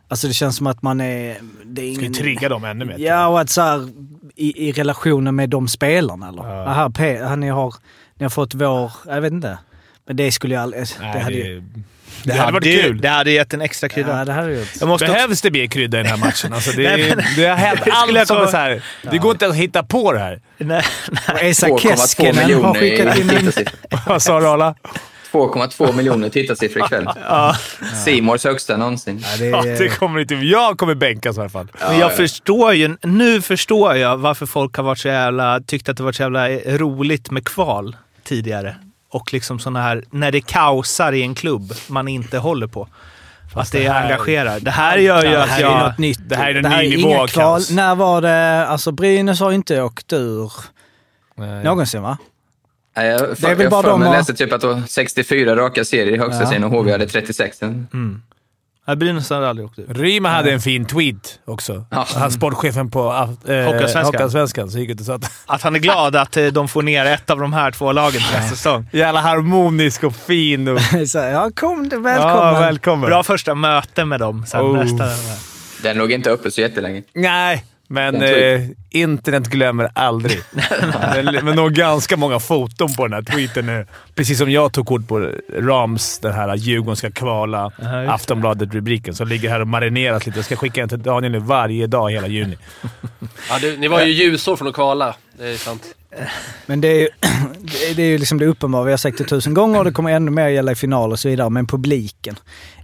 [0.07, 1.37] alltså det känns som att man är...
[1.63, 2.99] Det är Ska ju ingen, trigga dem ännu mer.
[2.99, 3.89] Ja, och att så här,
[4.35, 6.43] i, i relationen med de spelarna eller?
[6.43, 6.65] Ja.
[6.65, 7.75] Aha, Pe, han, har,
[8.19, 8.91] ni har fått vår...
[9.07, 9.57] Jag vet inte.
[10.07, 10.85] Men det skulle jag aldrig...
[10.99, 11.63] Nej, det hade det, ju...
[12.23, 13.01] det, hade varit ju- kul.
[13.01, 14.17] Det hade gett en extra krydda.
[14.19, 14.67] Ja, det hade gjort.
[14.79, 16.53] Jag måste också, Behövs det mer krydda i den här matchen?
[16.53, 18.83] Alltså det, Nej, men- det har hänt Det allt som är så här.
[19.11, 20.41] Det går inte att hitta på det här.
[20.57, 20.83] nej,
[21.41, 23.65] Esa 2,2 Keskinen har miljoner skickat in.
[24.07, 24.75] Vad sa du Arla?
[25.31, 27.07] 2,2 miljoner tittarsiffror ikväll.
[28.05, 29.23] Simors högsta någonsin.
[29.31, 30.35] Ja, det Ja, det är, kommer inte...
[30.35, 31.67] Jag kommer bänkas i alla fall.
[31.87, 35.97] men jag förstår ju, nu förstår jag varför folk har varit så jävla, tyckt att
[35.97, 37.95] det varit så jävla roligt med kval
[38.29, 38.75] tidigare.
[39.09, 42.87] Och liksom såna här, när det kaosar i en klubb man inte håller på.
[43.55, 44.59] att det engagerar.
[44.59, 45.79] Det här gör ju det att här är jag...
[45.89, 46.19] något nytt.
[46.29, 47.71] det här är en det här ny nivå av kaos.
[47.71, 48.67] När var det...
[48.67, 50.51] Alltså Brynäs har ju inte åkt ur
[51.35, 51.63] Nej.
[51.63, 52.17] någonsin va?
[52.97, 55.55] Nej, Jag, Det är väl jag bara de har- läste typ att det var 64
[55.55, 56.47] raka serier i högsta Ja.
[56.47, 57.61] serien och HV hade 36.
[57.61, 58.21] Mm.
[58.89, 59.85] Nej, Brynäs hade aldrig åkt ut.
[59.89, 61.85] Ryma hade en fin tweet också.
[61.91, 62.07] Ja.
[62.15, 64.05] Han sportchefen på äh, Hockeyallsvenskan.
[64.05, 66.83] Hockeyallsvenskan så gick ut och sa att Att han är glad att eh, de får
[66.83, 68.89] ner ett av de här två lagen till nästa säsong.
[68.93, 70.67] jävla harmonisk och fin.
[70.67, 72.53] Och, Så, ja, kom, välkommen.
[72.53, 73.09] Ja, välkommen.
[73.09, 74.77] Bra första möte med dem sen Oh.
[74.77, 75.05] nästa...
[75.83, 77.03] Den låg inte uppe så jättelänge.
[77.13, 80.39] Nej, men eh, internet glömmer aldrig.
[81.13, 83.87] men, men nog ganska många foton på den här tweeten nu.
[84.15, 87.71] Precis som jag tog kort på Rams, den här Djurgården ska kvala.
[88.07, 90.37] Aftonbladet-rubriken, som ligger här och marineras lite.
[90.37, 92.57] Jag ska skicka den till Daniel nu varje dag hela juni.
[93.49, 95.15] Ja, det, ni var ju ljusår från att kvala.
[95.37, 95.95] Det är sant.
[96.65, 97.07] Men det är ju,
[97.95, 98.83] det är- ju liksom det uppenbara.
[98.83, 101.19] Vi har sagt det tusen gånger och det kommer ännu mer gälla i final och
[101.19, 101.49] så vidare.
[101.49, 102.35] Men publiken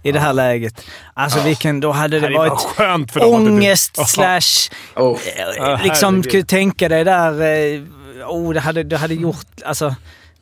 [0.02, 0.80] i det här läget.
[1.14, 4.04] Alltså vilken, då hade det Det var varit skönt för ångest Ja.
[4.04, 4.70] slash...
[4.96, 5.18] Oh.
[5.82, 6.24] liksom, herregud.
[6.24, 7.32] skulle tänka dig där...
[7.74, 7.80] eh,
[8.28, 9.46] Oh, det hade, det hade gjort...
[9.64, 9.94] Alltså,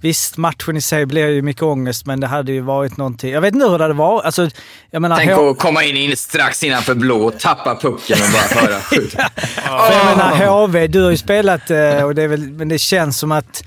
[0.05, 3.31] visst, matchen i sig blir ju mycket ångest, men det hade ju varit någonting...
[3.33, 4.25] Jag vet inte hur det hade varit.
[4.25, 4.51] Alltså,
[4.91, 5.17] jag menar...
[5.17, 9.11] Tänk H- att komma in, in strax innanför blå, tappa pucken och bara höra skjut.
[9.11, 12.79] För jag menar HV, du har ju spelat eh, och det är väl, men det
[12.79, 13.65] känns som att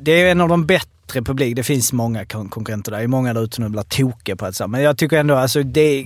[0.00, 1.56] det är en av de bättre publik.
[1.56, 2.98] Det finns många kon- konkurrenter där.
[2.98, 4.66] Det är många där ute nu blir tokiga på säga.
[4.68, 6.04] Men jag tycker ändå alltså det är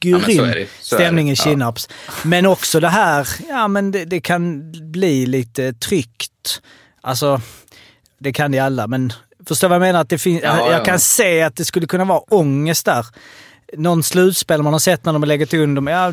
[0.00, 0.34] grym det.
[0.36, 0.66] Så är det.
[0.80, 1.44] stämning i Ja.
[1.44, 1.88] Kinnarps.
[2.22, 6.60] Men också det här, ja men det, det kan bli lite tryggt.
[7.02, 7.40] Alltså,
[8.20, 9.12] det kan det i alla, men
[9.48, 10.00] förstår vad jag menar?
[10.00, 10.84] Att det finns, Ja, jag ja.
[10.84, 13.06] kan se att det skulle kunna vara ångest där.
[13.76, 15.92] Någon slutspel man har sett när de har legat under.
[15.92, 16.12] Ja,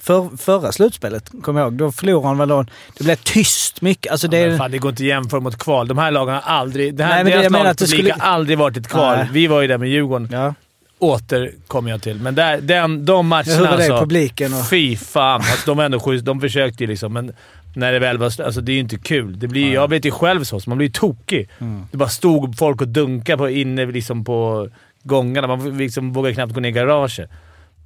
[0.00, 2.64] för, förra slutspelet, kommer jag ihåg, då förlorade han väl då.
[2.98, 4.12] Det blev tyst mycket.
[4.12, 5.88] Alltså det Men är, fan, det går inte att jämföra mot kval.
[5.88, 6.94] De här lagen har aldrig...
[6.94, 8.88] Det här, Nej, deras jag menar lag att det publik skulle- har aldrig varit ett
[8.88, 9.16] kval.
[9.16, 9.28] Nej.
[9.32, 10.28] Vi var ju där med Djurgården.
[10.32, 10.54] ja.
[10.98, 12.20] Återkommer jag till.
[12.20, 13.98] Men där, den, de matcherna Hur var det, alltså.
[14.00, 15.34] publiken och- Fy fan.
[15.40, 16.24] Alltså, de var ändå schysst.
[16.24, 17.32] De försökte ju liksom, men
[17.74, 19.38] när det väl var Alltså det är ju inte kul.
[19.38, 21.48] Det blir, jag vet ju själv så, så man blir ju tokig.
[21.58, 21.82] Mm.
[21.90, 24.68] Det bara stod folk och dunkade på, inne liksom på
[25.02, 25.46] gångarna.
[25.46, 27.30] Man liksom vågade knappt gå ner i garaget.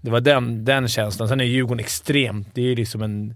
[0.01, 1.29] Det var den, den känslan.
[1.29, 2.49] Sen är Djurgården extremt.
[2.55, 3.35] Det är ju liksom en,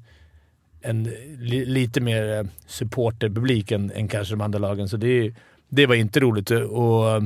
[0.81, 1.05] en
[1.39, 5.35] li, lite mer eh, supporterpublik än, än kanske de andra lagen, så det,
[5.69, 6.51] det var inte roligt.
[6.51, 7.23] Och, eh,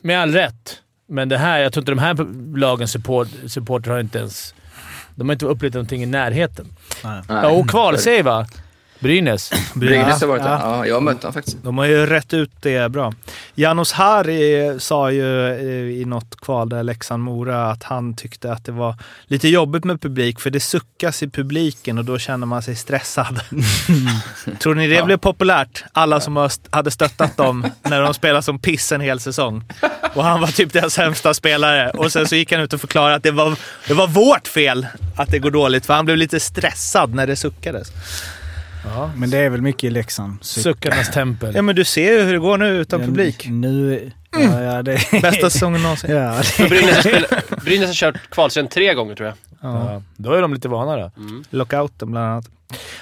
[0.00, 0.82] med all rätt.
[1.06, 4.54] Men det här, jag tror inte de här lagens support, supporter har inte ens...
[5.18, 6.66] De har inte upplevt någonting i närheten.
[7.04, 7.22] Nej.
[7.28, 8.46] Ja, och kvalseger va?
[8.98, 9.50] Brynäs.
[9.74, 10.42] Brynäs har varit.
[10.42, 10.60] Ja.
[10.62, 11.56] Ja, jag har mött dem faktiskt.
[11.62, 13.12] De har ju rätt ut det bra.
[13.54, 18.72] Janos Harry sa ju eh, i något kval där Leksand-Mora att han tyckte att det
[18.72, 18.94] var
[19.26, 23.40] lite jobbigt med publik för det suckas i publiken och då känner man sig stressad.
[24.58, 25.84] Tror ni det blev populärt?
[25.92, 29.64] Alla som hade stöttat dem när de spelade som piss en hel säsong.
[30.14, 31.90] Och han var typ deras sämsta spelare.
[31.90, 33.56] Och sen så gick han ut och förklarade att det var,
[33.88, 34.86] det var vårt fel
[35.16, 37.92] att det går dåligt för han blev lite stressad när det suckades.
[38.84, 39.10] Ja.
[39.16, 40.44] Men det är väl mycket i Leksand.
[40.44, 41.54] Suckarnas tempel.
[41.54, 43.46] Ja men du ser ju hur det går nu utan publik.
[43.50, 44.10] Nu...
[44.32, 46.10] Ja, ja, det, Bästa säsongen någonsin.
[46.16, 49.36] ja, det, Brynäs, har spelat- Brynäs har kört kvalserien tre gånger tror jag.
[49.62, 49.92] Ja.
[49.92, 51.10] Ja, då är de lite vana då.
[51.50, 52.44] Lockouten bland annat.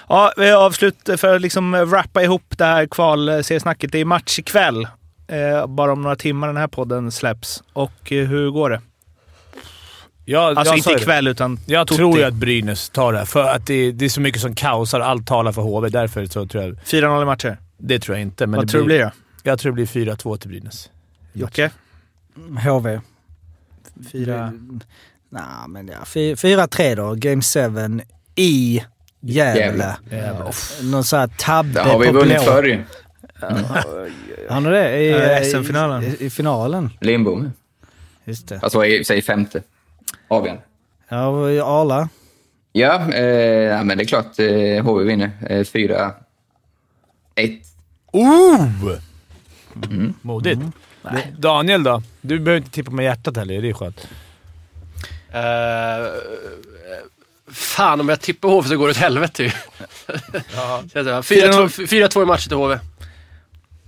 [0.08, 3.92] Ja, vi avslut för att liksom wrappa ihop det här kvalseriesnacket.
[3.92, 4.88] Det är match ikväll.
[5.28, 7.62] Eh, bara om några timmar den här podden släpps.
[7.72, 8.80] Och eh, hur går det?
[10.28, 11.02] Ja, Alltså jag inte ju det.
[11.02, 11.96] ikväll utan Jag Tutti.
[11.96, 14.54] tror ju att Brynäs tar det här, för att det, det är så mycket som
[14.54, 15.00] kaosar.
[15.00, 15.88] Allt talar för HV.
[15.88, 16.74] Därför så tror jag...
[16.74, 17.58] 4-0 i matcher.
[17.78, 19.10] Det tror jag inte, men Vad det tror du blir då?
[19.42, 20.90] Jag tror det blir 4-2 till Brynäs.
[21.32, 21.70] Jocke?
[22.64, 23.00] HV.
[24.12, 24.52] Fyra...
[25.30, 26.04] Nej, men ja.
[26.06, 27.14] fy- 4-3 då.
[27.14, 27.42] Game
[27.98, 28.00] 7
[28.34, 28.82] i
[29.20, 29.96] Gävle.
[30.10, 30.44] Gävle.
[30.82, 32.52] Någon sån här tabbe Det har vi på vunnit blå.
[32.52, 32.82] förr ju.
[34.48, 34.98] Har ni det?
[35.40, 36.02] I- SM-finalen.
[36.04, 36.90] I, I finalen.
[37.00, 37.52] Lindbom.
[38.24, 38.58] Just det.
[38.62, 39.62] Alltså, i- säg femte.
[40.28, 40.62] Avgörande.
[41.08, 41.16] Ja,
[41.80, 42.08] Arla.
[42.72, 45.30] Ja, eh, ja, men det är klart eh, HV vinner.
[45.48, 46.12] Eh, 4-1.
[48.12, 48.66] Oh!
[50.22, 50.60] Modigt.
[51.02, 51.34] Nej.
[51.38, 52.02] Daniel då?
[52.20, 54.08] Du behöver inte tippa med hjärtat heller, det är skönt.
[55.34, 55.42] Uh,
[57.52, 59.50] fan, om jag tippar HV så går det åt helvete ju.
[59.50, 60.12] Så
[60.92, 62.78] jag säger, 4-2 4-2 i matcher till HV.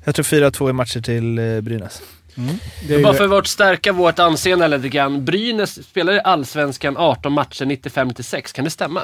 [0.05, 2.03] Jag tror 4-2 i matcher till eh, Brynäs.
[2.89, 5.25] Det är Bara för att stärka vårt anseende lite grann.
[5.25, 8.55] Brynäs spelar i Allsvenskan 18 matcher 95-96.
[8.55, 9.01] Kan det stämma?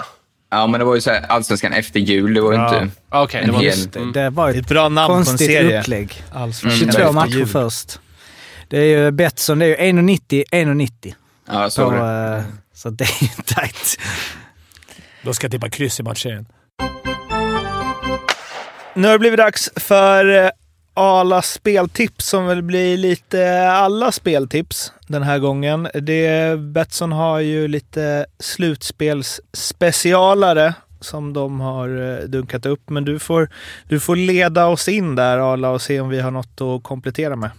[0.50, 2.34] Ja, men det var ju så här, allsvenskan efter jul.
[2.34, 2.82] Det var ju Ja.
[2.82, 4.12] inte Ah, Okej, en det var hel...
[4.12, 5.80] det var Det är ett ett bra namn på en konstigt serie.
[5.80, 6.22] upplägg.
[6.32, 7.46] Allsvenskan 22 efter matcher jul.
[7.46, 7.98] först.
[8.68, 11.14] Det är ju Betsson, det är ju 1,90, 1,90.
[11.48, 11.96] Ja, så Så, var
[12.30, 12.36] det.
[12.36, 12.42] eh,
[12.74, 13.96] så det är ju tajt.
[15.22, 16.46] Då ska jag tippa kryss i matchserien.
[18.94, 20.52] Nu har det blivit dags för
[20.94, 25.88] alla speltips som väl blir lite alla speltips den här gången.
[25.94, 32.90] Det, Betsson har ju lite slutspelsspecialare som de har eh, dunkat upp.
[32.90, 33.48] Men du får,
[33.88, 37.36] du får leda oss in där Arla och se om vi har något att komplettera
[37.36, 37.50] med.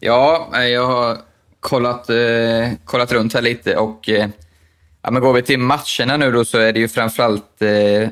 [0.00, 1.18] Ja, jag har
[1.60, 4.28] kollat, eh, kollat runt här lite och eh,
[5.02, 8.08] ja, men går vi till matcherna nu då så är det ju framförallt eh,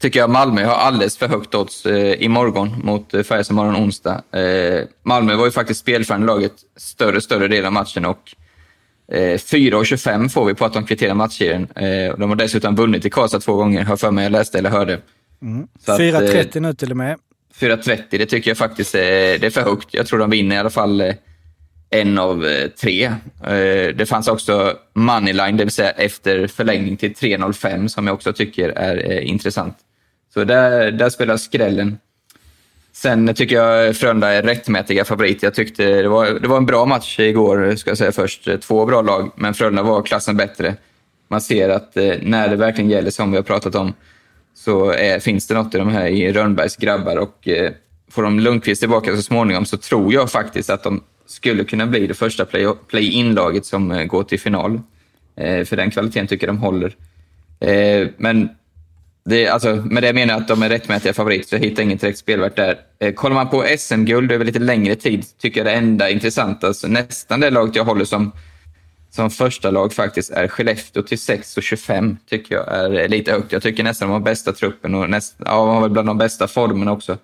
[0.00, 4.22] tycker jag Malmö har alldeles för högt odds eh, imorgon mot eh, Färjestad imorgon onsdag.
[4.32, 8.34] Eh, Malmö var ju faktiskt spelförande laget större större del av matchen och
[9.12, 11.68] eh, 4,25 får vi på att de kvitterar matchserien.
[11.76, 14.70] Eh, de har dessutom vunnit i Karlstad två gånger, har för mig jag läste eller
[14.70, 15.00] hörde.
[15.42, 15.66] Mm.
[15.86, 17.18] Så att, 4.30 nu till och med.
[17.60, 19.88] 4.30, det tycker jag faktiskt är, det är för högt.
[19.90, 21.14] Jag tror de vinner i alla fall eh,
[21.90, 23.04] en av eh, tre.
[23.44, 28.32] Eh, Det fanns också moneyline, det vill säga efter förlängning till 3.05 som jag också
[28.32, 29.76] tycker är eh, intressant.
[30.36, 31.98] Så där, där spelar skrällen.
[32.92, 35.42] Sen tycker jag Frölunda är rättmätiga favorit.
[35.42, 38.48] Jag tyckte det var, det var en bra match igår, ska jag säga först.
[38.60, 40.74] Två bra lag, men Frölunda var klassen bättre.
[41.28, 43.92] Man ser att eh, när det verkligen gäller, som vi har pratat om,
[44.54, 47.16] så är, finns det något i de här i Rönnbergs grabbar.
[47.16, 47.72] Och eh,
[48.10, 52.06] får de Lundqvist tillbaka så småningom så tror jag faktiskt att de skulle kunna bli
[52.06, 54.80] det första play- play-in-laget som eh, går till final.
[55.36, 56.96] Eh, för den kvaliteten tycker jag de håller.
[57.60, 58.48] Eh, men
[59.28, 62.00] det, alltså, med det menar jag att de är rättmätiga favoriter, så jag hittar inget
[62.00, 62.78] direkt spelvärt där.
[62.98, 66.88] Eh, kollar man på SM-guld över lite längre tid tycker jag det enda intressanta, alltså
[66.88, 68.32] nästan det laget jag håller som,
[69.10, 73.52] som första lag faktiskt är Skellefteå till 6,25 tycker jag är lite högt.
[73.52, 76.18] Jag tycker nästan de har bästa truppen och näst, ja, de har väl bland de
[76.18, 77.18] bästa formerna också.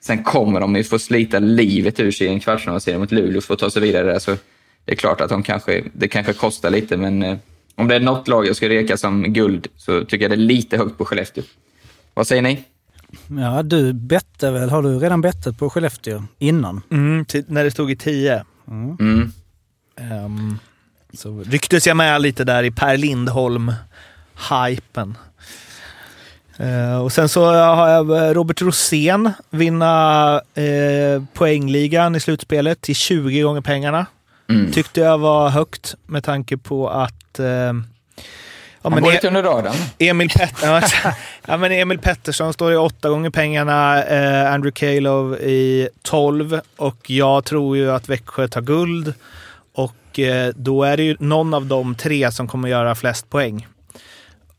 [0.00, 3.54] Sen kommer de ju få slita livet ur sig i en kvartsfinalserie mot Luleå för
[3.54, 4.18] att ta sig vidare där.
[4.18, 4.36] Så
[4.84, 7.36] det är klart att de kanske, det kanske kostar lite, men eh,
[7.80, 10.46] om det är något lag jag ska reka som guld så tycker jag det är
[10.46, 11.44] lite högt på Skellefteå.
[12.14, 12.64] Vad säger ni?
[13.40, 14.70] Ja, du bette väl?
[14.70, 16.82] Har du redan bettat på Skellefteå innan?
[16.90, 18.44] Mm, när det stod i 10.
[18.68, 19.32] Mm.
[19.96, 20.58] Ehm,
[21.12, 25.16] så rycktes jag med lite där i Per Lindholm-hypen.
[26.56, 32.94] Eh, och sen så har jag eh, Robert Rosén vinna uh, poängligan i slutspelet till
[32.94, 34.06] 20 gånger pengarna.
[34.50, 34.72] Mm.
[34.72, 37.46] Tyckte jag var högt med tanke på att uh,
[38.82, 39.74] Ja, Han går E- lite under radarn.
[39.98, 40.82] Emil, Pet ja,
[41.46, 47.10] ja, men Emil Pettersson står i åtta gånger pengarna, eh, Andrew Kalov i 12 och
[47.10, 49.14] jag tror ju att Växjö tar guld.
[49.74, 53.66] Och eh, då är det ju någon av de tre som kommer göra flest poäng.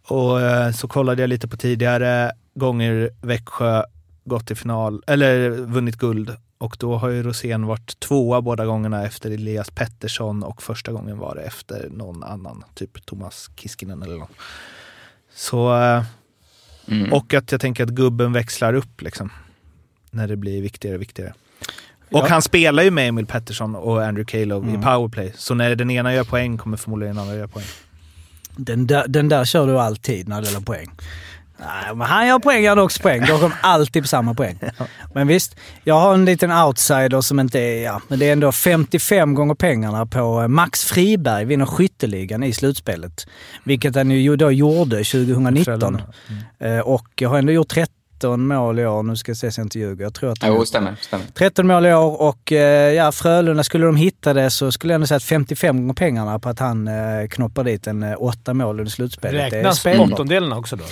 [0.08, 3.84] Och eh, så kollade jag lite på tidigare gånger Växjö
[4.26, 6.36] gått till final, eller vunnit guld.
[6.62, 11.18] Och då har ju Rosén varit tvåa båda gångerna efter Elias Pettersson och första gången
[11.18, 14.28] var det efter någon annan, typ Thomas Kiskinen eller någon.
[15.36, 16.04] Så, eh,
[16.88, 17.14] Mm.
[17.14, 19.30] och att jag tänker att gubben växlar upp liksom.
[20.12, 21.34] När det blir viktigare och viktigare.
[22.12, 22.28] Och Ja.
[22.30, 24.80] han spelar ju med Emil Pettersson och Andrew Kalov Mm.
[24.82, 25.34] i powerplay.
[25.38, 27.66] Så när den ena gör poäng kommer förmodligen den andra göra poäng.
[28.58, 30.92] Den där, den där kör du alltid när det gäller poäng.
[31.62, 33.24] Nej, men han gör poäng, jag gör också poäng.
[33.28, 34.60] Då kommer alltid på samma poäng.
[35.14, 37.84] Men visst, jag har en liten outsider som inte är...
[37.84, 42.54] Ja, men det är ändå 55 gånger pengarna på eh, Max Friberg vinner skytteligan i
[42.54, 43.28] slutspelet.
[43.64, 45.64] Vilket han ju då gjorde 2019.
[45.66, 46.04] Frölunda.
[46.60, 49.04] Eh, Och har ändå gjort 13 mål i år.
[49.04, 50.04] Nu ska jag se så jag inte ljuger.
[50.04, 50.96] Jag tror att Jo, stämmer.
[51.02, 51.26] stämmer.
[51.34, 54.96] 13 mål i år och eh, ja, Frölunda, skulle de hitta det så skulle jag
[54.96, 58.80] ändå säga att 55 gånger pengarna på att han eh, knoppar dit en åtta mål
[58.80, 59.52] under slutspelet.
[59.52, 60.84] Det är Räknas åttondelarna också då?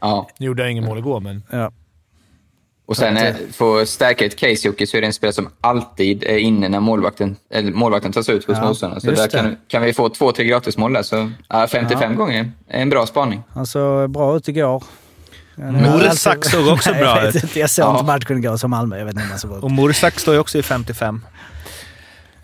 [0.00, 0.28] Ja.
[0.38, 1.42] Nu gjorde jag ingen mål igår, men...
[1.50, 1.70] Ja.
[2.86, 5.48] Och sen eh, för att stärka ett case, Jocke, så är det en spelare som
[5.60, 9.00] alltid är inne när målvakten, eller målvakten tas ut hos Ja, motståndarna.
[9.00, 11.02] Så där kan, kan vi få två, tre gratismål där.
[11.02, 12.18] Så ja, 55 Ja.
[12.18, 13.42] gånger är en bra spaning.
[13.52, 14.84] Han såg bra ut igår.
[15.56, 17.56] Mursak såg också Nej, bra ut.
[17.56, 17.92] Jag såg Ja.
[17.92, 18.98] inte matchen igår som Malmö.
[18.98, 19.62] Jag vet inte hur han såg ut.
[19.62, 21.24] Och Mursak står ju också i 55.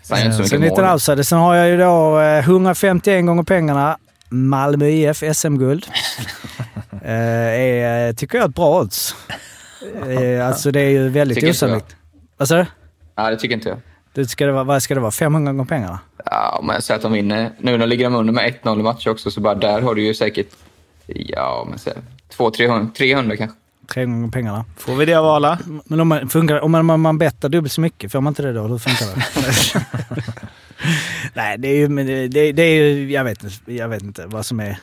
[0.03, 0.93] Så han gör inte så Sen liten mål.
[0.93, 1.23] outsider.
[1.23, 3.97] Sen har jag ju då eh, 151 gånger pengarna.
[4.29, 5.85] Malmö IF SM-guld.
[7.03, 9.15] eh, är, tycker jag, ett bra odds.
[10.09, 11.51] Eh, alltså det är ju väldigt Tycker jag.
[11.53, 11.95] osannolikt.
[12.37, 12.65] Vad sa du?
[13.15, 13.77] Ja, det tycker inte jag.
[14.13, 15.11] Det ska det vara, vad ska det vara?
[15.11, 15.99] 500 gånger pengarna?
[16.25, 17.51] Ja, om jag säger att de vinner.
[17.59, 20.03] Nu när ligger de under med 1-0 i matcher också, så bara där har du
[20.03, 20.47] ju säkert,
[21.07, 21.93] ja, men säg
[22.37, 23.57] 200-300 300 kanske.
[23.87, 24.65] Tre gånger pengarna.
[24.77, 25.59] Får vi det av alla?
[25.85, 28.41] Men om man, funkar, om man, om man bettar dubbelt så mycket, får man inte
[28.41, 28.61] det då?
[28.61, 30.35] Hur funkar det?
[31.33, 34.25] Nej, det är ju, men det, det, är ju, jag vet, inte, jag vet inte
[34.25, 34.77] vad som är...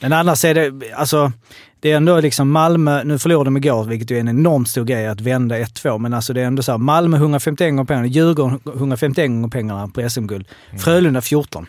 [0.00, 1.32] Men annars är det, alltså,
[1.80, 4.84] det är ändå liksom Malmö, nu förlorade de igår, vilket ju är en enormt stor
[4.84, 8.06] grej att vända 1-2, men alltså det är ändå så här, Malmö 151 gånger pengarna,
[8.06, 10.48] Djurgården 151 gånger pengarna på SM-guld,
[10.78, 11.66] Frölunda 14.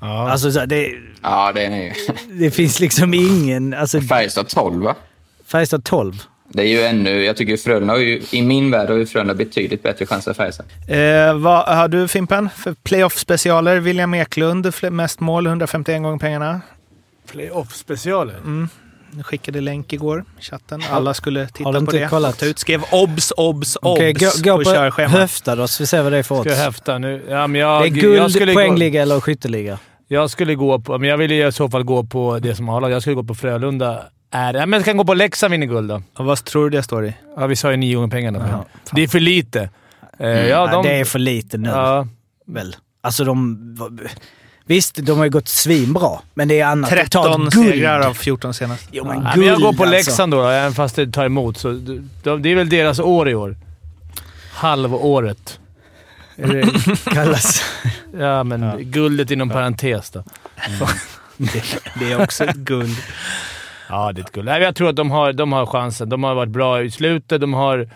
[0.00, 0.30] Ja.
[0.30, 1.92] Alltså så här, det, Ja, det är ni
[2.30, 4.96] det finns liksom ingen, alltså Färjestad 12, va?
[5.46, 6.22] Färjestad 12.
[6.48, 9.34] Det är ju ännu, jag tycker Frölunda har ju, i min värld har ju Frölunda
[9.34, 10.66] betydligt bättre chans än Färjestad.
[10.88, 13.80] Eh, vad har du Fimpen för playoff-specialer?
[13.80, 16.60] William Eklund, mest mål, 151 gånger pengarna.
[17.32, 18.34] Playoff-specialer?
[18.44, 18.68] Mm.
[19.16, 20.82] Jag skickade länk igår i chatten.
[20.90, 22.08] Alla skulle titta du på det.
[22.10, 22.38] kollat?
[22.38, 25.12] Ta ut, skrev obs, obs, obs Okej, gå, gå på på körschemat.
[25.12, 26.42] höfta då, så vi ser vad det är för odds.
[26.50, 27.22] Ska jag häfta nu?
[27.28, 29.78] Ja, men jag, det är guld, jag skulle gå- poängliga eller skytteliga.
[30.08, 32.88] Jag skulle gå på, men jag vill i så fall gå på det som har
[32.88, 34.02] Jag skulle gå på Frölunda.
[34.30, 36.02] Är, ja, men jag kan gå på Leksand vinner guld då.
[36.16, 37.14] Och vad tror du det står i?
[37.36, 38.38] Ja, vi sa ju nio gånger pengarna.
[38.50, 39.60] Jaha, det är för lite.
[39.60, 39.68] Eh,
[40.18, 40.36] Mm.
[40.38, 41.68] ja, Ja, de, det är för lite nu.
[41.68, 42.06] Ja,
[42.46, 42.76] Väl.
[43.00, 43.98] Alltså de...
[44.66, 46.90] Visst, de har ju gått svinbra, men det är annat.
[46.90, 47.52] 13 guld.
[47.72, 48.88] segrar av 14 senast.
[48.92, 51.24] Jo, men Nej, men jag går på guld, Leksand då, då, även fast det tar
[51.26, 51.58] emot.
[51.58, 53.56] Så de, de, det är väl deras år i år.
[54.52, 55.60] Halvåret.
[56.36, 56.68] Det,
[57.04, 57.62] Kallas.
[58.18, 60.24] ja, men guldet inom parentes då.
[61.38, 61.62] Det,
[62.00, 62.96] det är också ett guld.
[63.88, 64.48] Ja, det är guld.
[64.48, 66.08] Jag tror att de har, de har chansen.
[66.08, 67.40] De har varit bra i slutet.
[67.40, 67.88] De har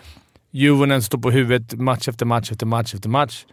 [0.51, 3.45] Juvonen står på huvudet match efter match efter match efter match.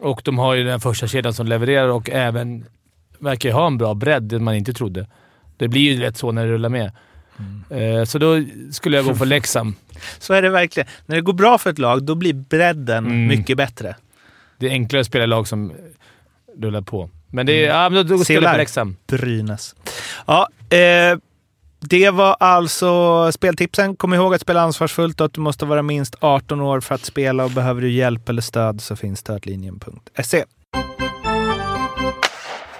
[0.00, 2.64] Och de har ju den första kedjan som levererar och även
[3.18, 5.06] verkar ju ha en bra bredd, det man inte trodde.
[5.56, 6.92] Det blir ju lätt så när det rullar med.
[7.70, 9.74] Eh, Så då skulle jag gå för Leksand.
[10.18, 10.88] Så är det verkligen.
[11.06, 13.26] När det går bra för ett lag, då blir bredden Mm.
[13.26, 13.96] mycket bättre.
[14.58, 15.72] Det är enklare att spela lag som
[16.58, 17.10] rullar på.
[17.30, 18.96] Men det är, ja, men då, då spelar jag på Leksand.
[19.06, 19.74] Brynäs.
[20.26, 21.18] Ja, eh,
[21.80, 23.96] det var alltså speltipsen.
[23.96, 27.04] Kom ihåg att spela ansvarsfullt och att du måste vara minst 18 år för att
[27.04, 30.44] spela och behöver du hjälp eller stöd så finns stödlinjen.se.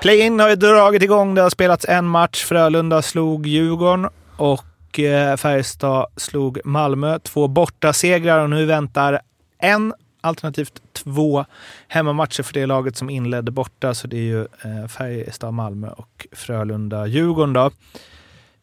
[0.01, 1.35] Play-in har ju dragit igång.
[1.35, 2.45] Det har spelats en match.
[2.45, 7.19] Frölunda slog Djurgården och eh, Färjestad slog Malmö.
[7.19, 9.21] Två bortasegrar och nu väntar
[9.59, 11.45] en, alternativt två
[11.89, 13.95] hemmamatcher för det laget som inledde borta.
[13.95, 17.71] Så det är ju eh, Färjestad-Malmö och Frölunda-Djurgården då.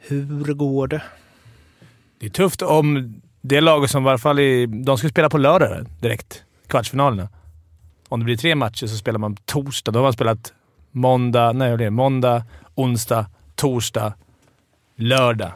[0.08, 1.02] Hur går det?
[2.20, 5.38] Det är tufft om det laget som i varje fall är, De ska spela på
[5.38, 7.30] lördag direkt, kvartsfinalerna.
[8.10, 9.92] Om det blir tre matcher så spelar man torsdag.
[9.92, 10.54] Då har man spelat
[10.92, 11.92] måndag, nej vad är det?
[11.92, 12.44] måndag,
[12.76, 13.26] onsdag,
[13.56, 14.14] torsdag,
[14.96, 15.52] lördag.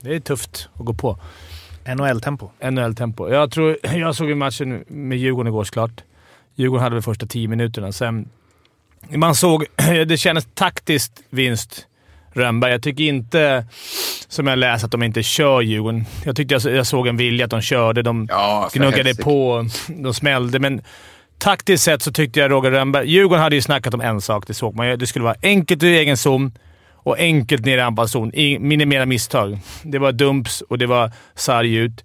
[0.00, 1.18] Det är tufft att gå på.
[1.86, 2.50] NHL-tempo.
[2.60, 3.28] NHL-tempo.
[3.30, 6.02] Jag, tror, jag såg ju matchen med Djurgården igår såklart.
[6.54, 7.92] Djurgården hade väl första tio minuterna.
[7.92, 8.28] Sen,
[9.08, 9.66] man såg...
[10.06, 11.86] Det kändes taktiskt vinst
[12.36, 12.72] Rönnberg.
[12.72, 13.66] Jag tycker inte,
[14.28, 16.04] som jag läst, att de inte kör Djurgården.
[16.24, 18.02] Jag tyckte jag, jag såg en vilja att de körde.
[18.02, 19.22] De Ja, gnuggade helsike.
[19.22, 20.80] på, de smällde, men
[21.38, 23.10] taktiskt sett så tyckte jag Roger Rönnberg...
[23.10, 24.98] Djurgården hade ju snackat om en sak, det såg man.
[24.98, 26.52] Det skulle vara enkelt i egen zon
[26.92, 28.32] och enkelt nere i anfallszon.
[28.60, 29.58] Minimera misstag.
[29.82, 32.04] Det var dumps och det var sarg ut.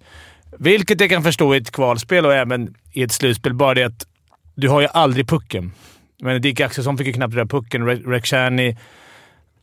[0.58, 3.54] Vilket jag kan förstå i ett kvalspel och även i ett slutspel.
[3.54, 4.06] Bara det att
[4.54, 5.72] du har ju aldrig pucken.
[6.20, 7.88] Men Dick Axelsson fick ju knappt röra pucken.
[7.88, 8.76] Re- Rekshani.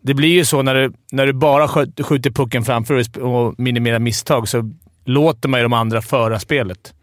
[0.01, 3.99] Det blir ju så när du, när du bara skjuter pucken framför och och minimerar
[3.99, 4.71] misstag så
[5.05, 6.93] låter man ju de andra föra spelet.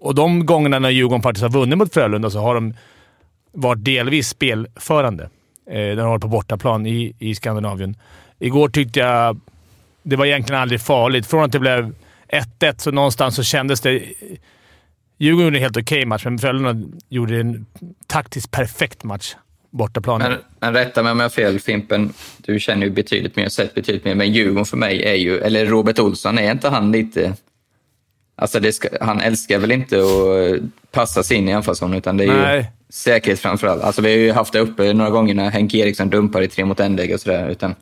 [0.00, 2.74] Och de gångerna när Djurgården faktiskt har vunnit mot Frölunda så har de
[3.52, 5.24] varit delvis spelförande.
[5.70, 7.96] Eh, när de har varit på bortaplan i, i Skandinavien.
[8.38, 9.40] Igår tyckte jag
[10.02, 11.26] det var egentligen aldrig farligt.
[11.26, 11.94] Från att det blev
[12.28, 14.02] 1-1 så någonstans så kändes det...
[15.18, 17.66] Djurgården gjorde en helt okej match, men Frölunda gjorde en
[18.06, 19.34] taktiskt perfekt match
[19.74, 20.20] bortaplan.
[20.20, 22.12] Men, men rätta mig om jag har fel, Fimpen.
[22.38, 24.14] Du känner ju betydligt mer, sett betydligt mer.
[24.14, 27.32] Men Djurgården för mig är ju, eller Robert Olsson, är inte han lite...
[28.36, 32.42] Alltså ska, han älskar väl inte att passa sig in i anfallszon, utan det är
[32.42, 32.58] Nej.
[32.58, 33.82] ju säkerhet framför allt.
[33.82, 36.64] Alltså vi har ju haft det uppe några gånger när Henke Eriksson dumpar i tre
[36.64, 37.48] mot en-läge och sådär.
[37.48, 37.74] Utan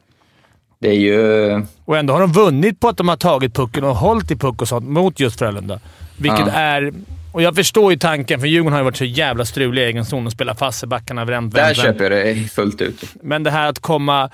[0.79, 1.63] det är ju...
[1.85, 4.63] Och ändå har de vunnit på att de har tagit pucken och hållit i puck
[4.63, 5.81] och sånt mot just Frölunda.
[6.17, 6.53] Vilket Ja.
[6.53, 6.93] är...
[7.33, 10.05] Och jag förstår ju tanken, för Djurgården har ju varit så jävla strulig i egen
[10.05, 11.25] zon och spelat fast i backarna.
[11.25, 11.87] Vänt, Där vänt, vänt.
[11.87, 13.05] köper jag det fullt ut.
[13.23, 14.31] Men det här att komma...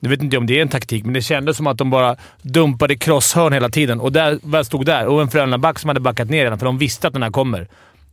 [0.00, 2.16] Jag vet inte om det är en taktik, men det kändes som att de bara
[2.42, 4.00] dumpade crosshörn hela tiden.
[4.00, 5.06] Och där, vad stod där?
[5.06, 7.68] Och en Frölunda-back som hade backat ner redan, för de visste att den här kommer.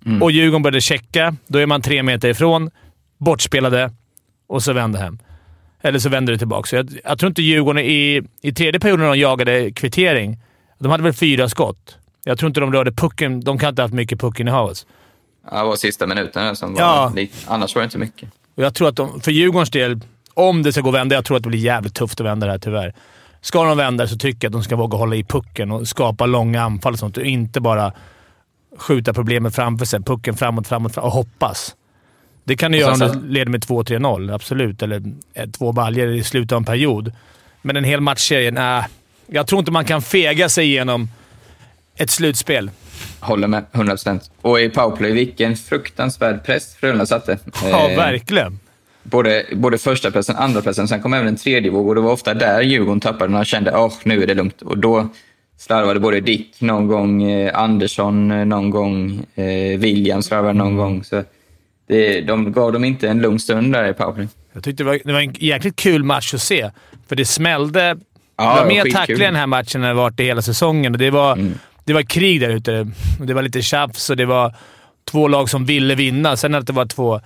[0.05, 0.21] Mm.
[0.23, 1.35] Och Djurgården började checka.
[1.47, 2.71] Då är man tre meter ifrån,
[3.17, 3.91] bortspelade
[4.47, 5.19] och så vände hem.
[5.81, 6.67] Eller så vände det tillbaka.
[6.67, 10.37] Så jag, jag tror inte Djurgården i, i tredje perioden när de jagade kvittering,
[10.79, 11.97] de hade väl fyra skott.
[12.23, 13.41] Jag tror inte de rörde pucken.
[13.41, 14.73] De kan inte ha haft mycket puckinnehav.
[15.51, 17.11] Ja, Det var sista minuten som var Ja.
[17.15, 18.29] lite, Annars var det inte mycket.
[18.55, 19.99] Och jag tror att de, för Djurgårdens del,
[20.33, 22.45] om det ska gå att vända, jag tror att det blir jävligt tufft att vända
[22.47, 22.93] det här tyvärr.
[23.41, 26.25] Ska de vända så tycker jag att de ska våga hålla i pucken och skapa
[26.25, 27.91] långa anfall och sånt och inte bara
[28.77, 30.01] skjuta problemet framför sig.
[30.01, 31.75] Pucken framåt, framåt, framåt och hoppas.
[32.43, 34.81] Det kan du göra om du leder med 2-3-0, absolut.
[34.81, 35.03] Eller
[35.51, 37.11] två baljor i slutet av en period.
[37.61, 38.83] Men en hel matchserie, nej.
[39.27, 41.09] Jag tror inte man kan fega sig igenom
[42.01, 42.71] ett slutspel.
[43.19, 44.31] Håller med, 100 procent.
[44.41, 47.37] Och i powerplay, vilken fruktansvärd press Frölunda satte.
[47.63, 48.59] Ja, Eh, verkligen.
[49.03, 50.87] Både, både första pressen andra pressen.
[50.87, 53.45] Sen kom även en tredje våg och det var ofta där Djurgården tappade när de
[53.45, 54.61] kände att nu är det lugnt.
[54.61, 55.09] Och då
[55.57, 61.03] slarvade både Dick någon gång, eh, Andersson eh, någon gång, eh, William slarvade någon gång.
[61.03, 61.23] Så
[61.87, 64.27] det, de gav dem inte en lugn stund där i powerplay.
[64.53, 66.71] Jag tyckte det var, det var en jäkligt kul match att se,
[67.07, 67.97] för det smällde.
[68.37, 70.91] Ja, det var mer tacklingar den här matchen än det varit i hela säsongen.
[70.93, 71.37] Och det, var,
[71.83, 72.87] det var krig där ute.
[73.19, 74.55] Det var lite tjafs och det var
[75.11, 76.37] två lag som ville vinna.
[76.37, 77.21] Sen att det var två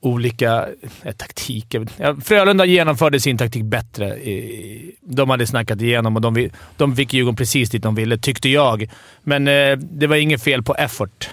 [0.00, 0.66] olika
[1.02, 1.86] eh, taktiker.
[1.96, 4.06] Ja, Frölunda genomförde sin taktik bättre.
[4.18, 8.48] I- De hade snackat igenom och de, de fick Djurgården precis dit de ville, tyckte
[8.48, 8.90] jag.
[9.22, 11.30] Men eh, det var inget fel på effort,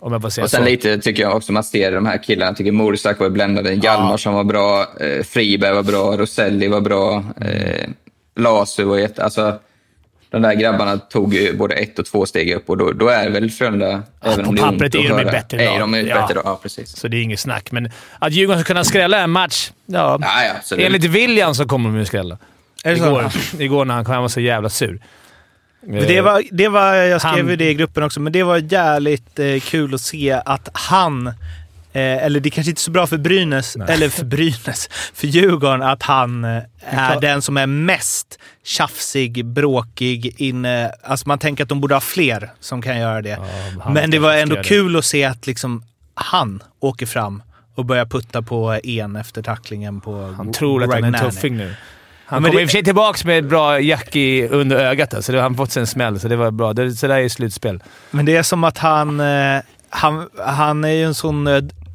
[0.00, 0.70] om jag får säga Och sen så.
[0.70, 2.50] lite tycker jag också man ser de här killarna.
[2.50, 3.74] Jag tycker Morsak var bländande.
[3.74, 7.88] Hjalmarsson var bra, eh, Friberg var bra, Roselli var bra, eh,
[8.36, 9.24] Lasu var jätte...
[9.24, 9.58] Alltså,
[10.32, 13.30] de där grabbarna tog ju både ett och två steg upp och då, då är
[13.30, 15.74] väl Frölunda, även på om det är ont pappret att är de höra, bättre lag.
[15.76, 16.26] Är de Ja.
[16.26, 16.40] bättre?
[16.44, 16.96] Ja, precis.
[16.96, 17.72] Så det är inget snack.
[17.72, 20.18] Men att Djurgården ska kunna skrälla en match, ja.
[20.20, 20.86] Ja, ja, absolut.
[20.86, 22.38] enligt William så kommer de ju skrälla.
[22.84, 22.96] Är?
[22.96, 25.00] Igår, igår när han kom, han var så jävla sur.
[25.86, 28.72] Men det var, det var, jag skrev ju det i gruppen också, men det var
[28.72, 31.32] jävligt eh, kul att se att han,
[31.92, 35.82] eh, eller det kanske inte är så bra för Brynäs, eller för Brynäs, för Djurgården,
[35.82, 40.92] att han eh, är den som är mest tjafsig, bråkig, inne.
[41.04, 43.38] Alltså man tänker att de borde ha fler som kan göra det.
[43.80, 44.62] han men det var ändå det.
[44.64, 45.82] kul att se att liksom
[46.14, 47.42] han åker fram
[47.74, 51.56] och börjar putta på en efter tacklingen på Han tror att han är en tuffing
[51.56, 51.68] nu.
[51.68, 51.74] Ja,
[52.26, 54.76] Han men kom det- i och för sig tillbaka med ett bra jack i, under
[54.76, 55.38] ögat, alltså.
[55.38, 56.72] han fått sig en smäll, så det var bra.
[56.72, 57.82] Det, så där är slutspel.
[58.10, 61.46] Men det är som att han, eh, han, han är ju en sån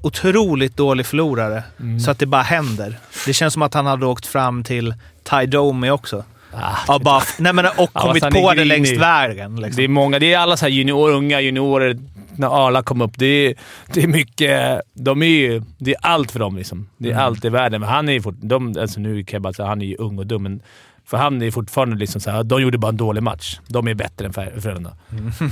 [0.08, 1.64] otroligt dålig förlorare.
[1.80, 2.00] Mm.
[2.00, 2.98] Så att det bara händer.
[3.26, 4.94] Det känns som att han hade åkt fram till
[5.30, 6.24] Ty Domi också.
[6.88, 8.66] ja, bara, nej men, och kommit på det grinig.
[8.68, 9.56] längs vägen.
[9.56, 9.76] Liksom.
[9.76, 10.20] Det är många.
[10.20, 11.98] Det är alla så här junior, unga juniorer.
[12.40, 13.56] När Arla kom upp, det är,
[13.94, 14.82] det är mycket...
[14.94, 16.58] De är ju, det är allt för dem.
[16.58, 16.90] Liksom.
[16.98, 17.26] Det är Mm.
[17.26, 17.82] allt i världen.
[17.82, 19.96] Men han är ju fort, de, alltså nu kan jag bara säga han är ju
[19.96, 20.60] ung och dum, men
[21.08, 23.60] för han är fortfarande liksom så här, de gjorde bara en dålig match.
[23.68, 24.96] De är bättre än Frö- Frölunda.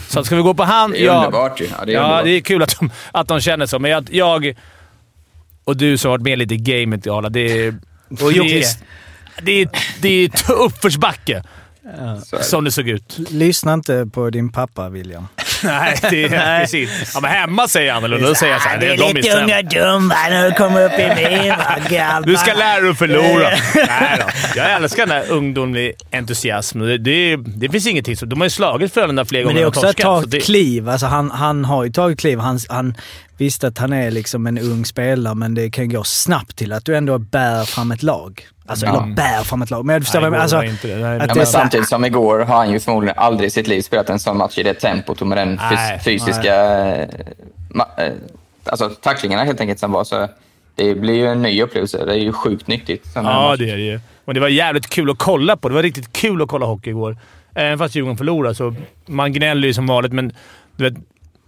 [0.08, 0.92] Så ska vi gå på han?
[0.92, 1.68] Det är ja, underbart ju.
[1.80, 4.08] Ja, det är ja, det är kul att de, att de känner så, men jag,
[4.12, 4.56] jag
[5.64, 7.70] och du som har varit med lite i gamet, Arla, det är...
[8.10, 8.66] Och det, är
[9.42, 9.70] det, är,
[10.02, 11.44] det är uppförsbacke,
[12.32, 12.44] det.
[12.44, 13.18] som det såg ut.
[13.30, 15.28] Lyssna inte på din pappa, William.
[15.66, 17.12] Nej, det är precis.
[17.14, 18.28] Ja, men hemma säger jag annorlunda.
[18.28, 18.78] Då säger jag såhär.
[18.78, 19.44] Det är de lite sämst.
[19.44, 21.54] unga dumma när du kommer upp i min.
[22.26, 23.50] Du ska lära dig att förlora.
[23.76, 24.26] Nej då.
[24.56, 26.80] Jag älskar den här ungdomlig entusiasm.
[26.80, 28.26] Det, det, det finns ingenting så.
[28.26, 30.28] De har ju slagit Frölunda flera Men gånger det är och också att ta så
[30.28, 30.90] det- kliv.
[30.90, 32.40] Alltså han, han har ju tagit kliv.
[32.40, 32.96] Han, han
[33.38, 36.86] visste att han är liksom en ung spelare, men det kan gå snabbt till att
[36.86, 38.42] du ändå bär fram ett lag.
[38.68, 39.04] Alltså, Ja.
[39.04, 39.86] eller bär fram ett lag.
[39.86, 40.64] Men du förstår Nej, vad jag menar.
[40.64, 41.08] Alltså, inte det.
[41.08, 43.52] Nej, att Ja, det är men samtidigt som igår har han ju förmodligen aldrig i
[43.52, 46.54] sitt liv spelat en sån match i det tempot och med den Nej, fysiska
[47.70, 48.14] ma- eh,
[48.66, 50.04] alltså, tacklingarna helt enkelt som var.
[50.04, 50.28] Så
[50.76, 52.06] det blir ju en ny upplevelse.
[52.06, 53.08] Det är ju sjukt nyttigt.
[53.16, 54.00] Ja, det är det ju.
[54.26, 55.70] Och det var jävligt kul att kolla på.
[55.70, 57.18] Det var riktigt kul att kolla hockey igår.
[57.56, 60.32] Även fast Djurgården förlorade så man gnäller ju som vanligt, men
[60.76, 60.94] du vet,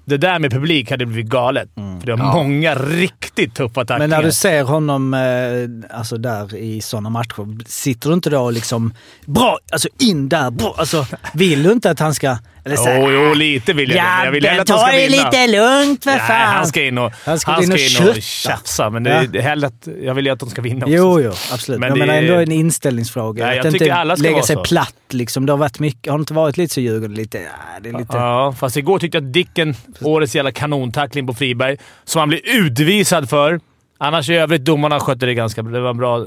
[0.07, 1.69] det där med publik hade blivit galet.
[1.75, 2.33] För det var Ja.
[2.33, 3.99] många riktigt tuffa tacklingar.
[3.99, 8.39] Men när du ser honom eh, alltså där i sådana matcher, sitter du inte då
[8.41, 8.93] och liksom
[9.25, 12.37] bra, alltså in där, bra, alltså vill du inte att han ska...
[12.67, 14.73] Eller så här, Jo, jo, lite vill jag det, men jag vill hellre att de
[14.73, 15.29] ta ska det vinna.
[15.29, 16.55] lite lugnt för Nej, fan.
[16.55, 19.09] han ska in och, Han ska han in ska och in och tjafsa, men det
[19.09, 19.23] Ja.
[19.29, 20.95] det hellre att, jag vill ju att de ska vinna också.
[20.97, 21.79] Jo, jo, absolut.
[21.79, 23.45] Men Men jag det menar är- ändå en inställningsfråga.
[23.45, 24.63] Nej, att jag tycker inte alla ska lägga sig så.
[24.63, 25.45] platt liksom.
[25.45, 27.15] Det har varit mycket, har det inte varit lite så Djurgården?
[27.15, 28.17] Lite, ja, det är lite...
[28.17, 32.41] Ja, fast igår tyckte jag att Dicken, årets jävla kanontackling på Friberg, som han blev
[32.45, 33.59] utvisad för.
[33.99, 35.73] Annars i övrigt, domarna skötte det ganska bra.
[35.73, 36.25] Det var en bra,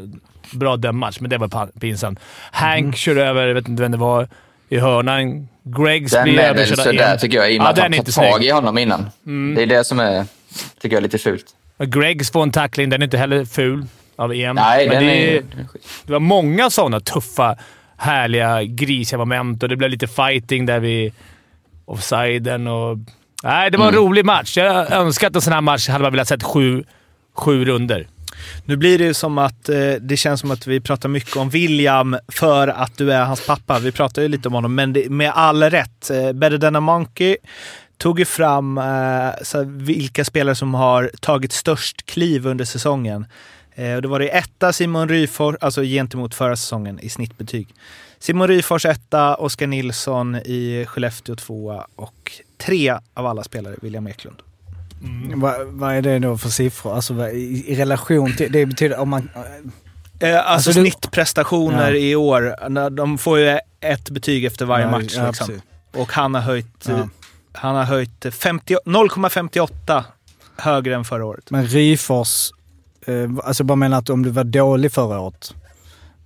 [0.53, 2.21] bra dömmatch, men det var pinsamt.
[2.53, 2.93] Hank Mhm.
[2.93, 4.29] kör över, jag vet inte vem det var,
[4.69, 5.49] i hörnan.
[5.79, 7.19] Greggs Den blir är överkörd igen.
[7.19, 9.11] tycker jag, i och med Ja, att den han är tar tag i honom innan.
[9.27, 9.55] Mm.
[9.55, 10.25] Det är det som är,
[10.81, 11.45] tycker jag, lite fult.
[11.79, 14.55] Greggs får en tackling, den är inte heller ful av en.
[14.57, 15.43] Nej, men den det, är...
[16.07, 17.57] det var många sådana tuffa,
[17.97, 21.13] härliga, grisiga moment och det blev lite fighting där vid
[21.85, 22.99] offsiden och...
[23.43, 24.05] Nej, det var en Mm.
[24.05, 24.57] rolig match.
[24.57, 26.85] Jag önskar att en sån här match hade man velat sett sju,
[27.37, 28.07] sju runder.
[28.65, 31.51] Nu blir det ju som att eh, det känns som att vi pratar mycket om
[31.51, 33.79] William för att du är hans pappa.
[33.79, 36.11] Vi pratar ju lite om honom, men det, med all rätt.
[36.11, 37.37] Eh, Better than a monkey
[37.99, 38.85] tog ju fram eh,
[39.43, 43.27] så här, vilka spelare som har tagit störst kliv under säsongen.
[43.75, 47.69] Eh, och då var det etta Simon Ryfors, alltså gentemot förra säsongen i snittbetyg.
[48.19, 54.43] Simon Ryfors etta, Oskar Nilsson i Skellefteå tvåa och tre av alla spelare William Eklund.
[55.35, 56.95] Vad, vad är det då för siffror?
[56.95, 58.53] Alltså vad, i, i relation till...
[58.53, 59.31] Det betyder om man...
[60.21, 61.97] Eh, alltså, Alltså, du- snittprestationer Ja.
[61.99, 62.91] i år.
[62.91, 65.17] De får ju ett betyg efter varje Ja, match.
[65.27, 65.61] liksom.
[65.93, 66.89] Och han har höjt,
[67.53, 70.05] han har höjt 50 0,58
[70.57, 71.51] högre än förra året.
[71.51, 72.51] Men Ryfors,
[73.07, 75.55] eh, alltså bara menar att om du var dålig förra året,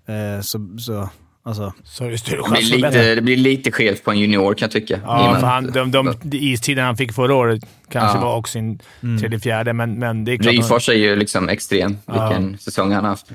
[0.07, 1.09] eh, så, så
[1.47, 1.73] Alltså.
[1.85, 4.71] Så är det Det blir, lite, det blir lite skevt på en junior kan jag
[4.71, 5.01] tycka.
[5.05, 8.25] Ja, för han, de, de, de istiden han fick förra året kanske Ja.
[8.25, 8.79] var också sin
[9.21, 10.55] tredje, fjärde, men, men det är klart...
[10.55, 12.29] Ryfors är ju liksom extrem, Ja.
[12.29, 13.27] vilken säsong han har haft.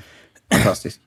[0.53, 0.99] Fantastisk.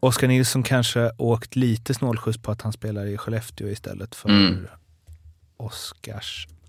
[0.00, 4.66] Oskar Nilsson kanske åkt lite snålskjuts på att han spelar i Skellefteå istället för Mm.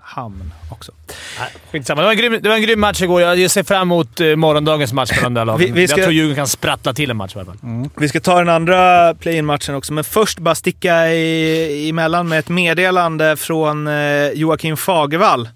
[0.03, 0.91] Oskarshamn också.
[1.39, 2.01] Nej, Skitsamma.
[2.01, 3.21] Det var, en grym, det var en grym match igår.
[3.21, 5.59] Jag ser fram emot eh, morgondagens match mellan de där lagen.
[5.59, 7.89] Vi- vi ska- Jag tror Djurgården kan sprattla till en match i alla fall.
[7.97, 12.49] Vi ska ta den andra play-in-matchen också, men först bara sticka i, emellan med ett
[12.49, 15.49] meddelande från eh, Joakim Fagervall.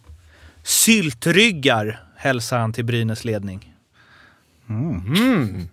[0.64, 3.74] Syltryggar hälsar han till Brynäs ledning.
[4.70, 5.68] Mm.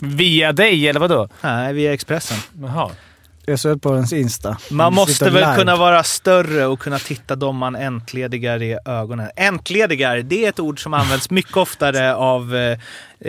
[0.00, 1.28] Via dig, eller vadå?
[1.40, 2.38] Nej, via Expressen.
[2.62, 2.90] Jaha.
[3.46, 4.56] Jag såg på ens Insta.
[4.70, 5.56] Man måste väl live.
[5.56, 9.30] kunna vara större och kunna titta de man entledigar i ögonen.
[9.36, 12.70] Entledigar, det är ett ord som används mycket oftare av eh,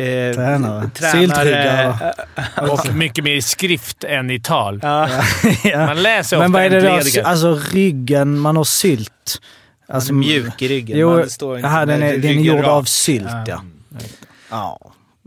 [0.04, 0.90] eh, Tränare.
[0.90, 2.14] tränare.
[2.72, 4.80] Och mycket mer i skrift än i tal.
[4.84, 5.10] Ja.
[5.64, 5.86] ja.
[5.86, 7.28] Man läser Men ofta vad är det då?
[7.30, 9.42] Alltså ryggen, man har sylt.
[9.88, 10.98] Alltså, Man är mjuk i ryggen.
[11.00, 13.62] Jo, Man- det står inte aha, den är, den är gjord av sylt, Ja.
[14.50, 14.80] ja.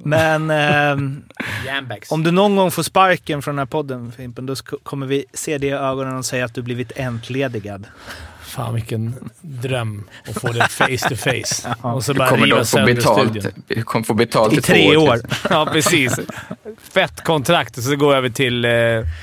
[0.04, 0.48] Men
[1.66, 2.12] Jambacks.
[2.12, 5.58] om du någon gång får sparken från den här podden, Fimpen, då kommer vi se
[5.58, 7.86] det i ögonen och säga att du blivit entledigad.
[8.54, 11.74] Fan vilken dröm att få det face to face.
[11.88, 13.52] Och så Du bara kommer riva sönder betalt, studion.
[13.66, 15.20] du kommer få betalt I tre år.
[15.50, 16.18] Ja, precis.
[16.92, 18.70] Fett kontrakt och så går jag över till eh,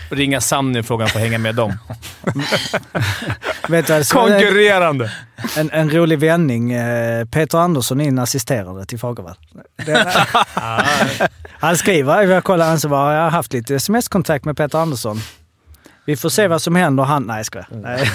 [0.09, 1.77] Ringa Sanny och frågar om jag får hänga med dem.
[3.67, 5.11] Vet du, alltså, Konkurrerande!
[5.57, 6.71] en, en rolig vändning.
[6.71, 9.35] Eh, Peter Andersson in assisterande till Fagervall.
[9.85, 10.25] Det-
[11.59, 15.21] Han skriver, jag kollar, han så bara, jag har haft lite sms-kontakt med Peter Andersson.
[16.05, 17.03] Vi får se vad som händer.
[17.03, 17.67] Han, nej jag skojar.
[17.71, 18.11] Nej.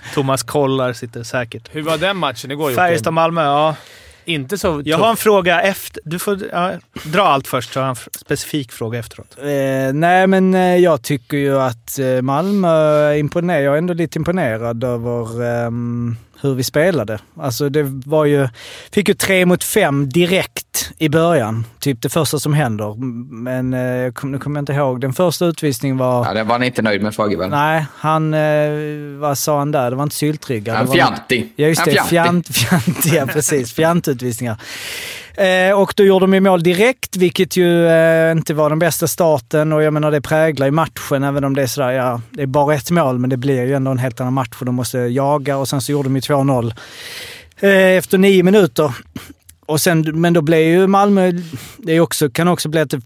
[0.14, 1.68] Thomas Kollar sitter säkert.
[1.72, 2.70] Hur var den matchen igår?
[2.70, 3.76] Färjestad-Malmö, ja.
[4.24, 6.02] Inte så Jag har en fråga efter.
[6.04, 6.72] Du får ja,
[7.04, 9.36] dra allt först, så har jag en specifik fråga efteråt.
[9.38, 13.60] Eh, nej, men eh, jag tycker ju att eh, Malmö imponerar.
[13.60, 17.18] Jag är ändå lite imponerad över ehm, hur vi spelade.
[17.36, 18.48] Alltså det var ju...
[18.92, 21.66] Fick ju tre mot fem direkt i början.
[21.78, 22.94] Typ det första som händer.
[23.34, 25.00] Men eh, nu kommer jag inte ihåg.
[25.00, 26.26] Den första utvisningen var...
[26.26, 27.50] Ja, det var han inte nöjd med Fagervall.
[27.50, 28.34] Nej, han...
[28.34, 28.70] Eh,
[29.18, 29.90] vad sa han där?
[29.90, 30.76] Det var inte syltryggad.
[30.76, 31.52] Han fjantig.
[31.56, 32.04] Ja, just det.
[32.08, 32.54] fjantig.
[32.54, 33.72] Fjant, fjant, ja, precis.
[33.74, 34.56] Fjantutvisningar.
[35.34, 39.08] Eh, och då gjorde de ju mål direkt, vilket ju eh, inte var den bästa
[39.08, 39.72] starten.
[39.72, 42.46] Och jag menar, det präglar ju matchen, även om det är sådär, ja, det är
[42.46, 44.54] bara ett mål, men det blir ju ändå en helt annan match.
[44.54, 46.72] för de måste jaga och sen så gjorde de ju 2-0
[47.60, 48.94] eh, efter nio minuter.
[49.66, 51.32] Och sen, men då blev ju Malmö,
[51.78, 53.00] det är också, kan också bli att det,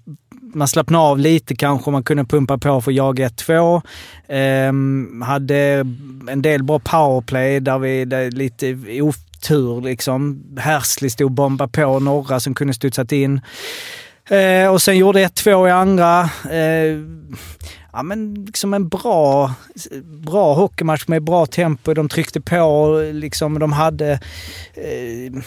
[0.54, 3.82] man slappnar av lite kanske, man kunde pumpa på för att jaga 1-2.
[4.28, 5.56] Ehm, hade
[6.28, 8.66] en del bra powerplay där vi där lite
[9.44, 10.44] tur liksom.
[10.58, 13.40] Härsli stod och bombade på några som kunde studsat in.
[14.30, 16.30] Eh, och sen gjorde 1-2 i andra.
[16.50, 16.98] Eh,
[17.92, 19.54] ja, men liksom en bra,
[20.04, 21.94] bra hockeymatch med bra tempo.
[21.94, 24.12] De tryckte på, liksom, de hade...
[24.74, 25.42] Eh,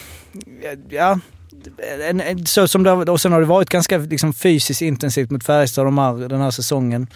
[0.90, 1.18] ja,
[2.10, 5.30] en, en, så som det, har- och sen har det varit ganska liksom, fysiskt intensivt
[5.30, 7.06] mot Färjestad de här, den här säsongen.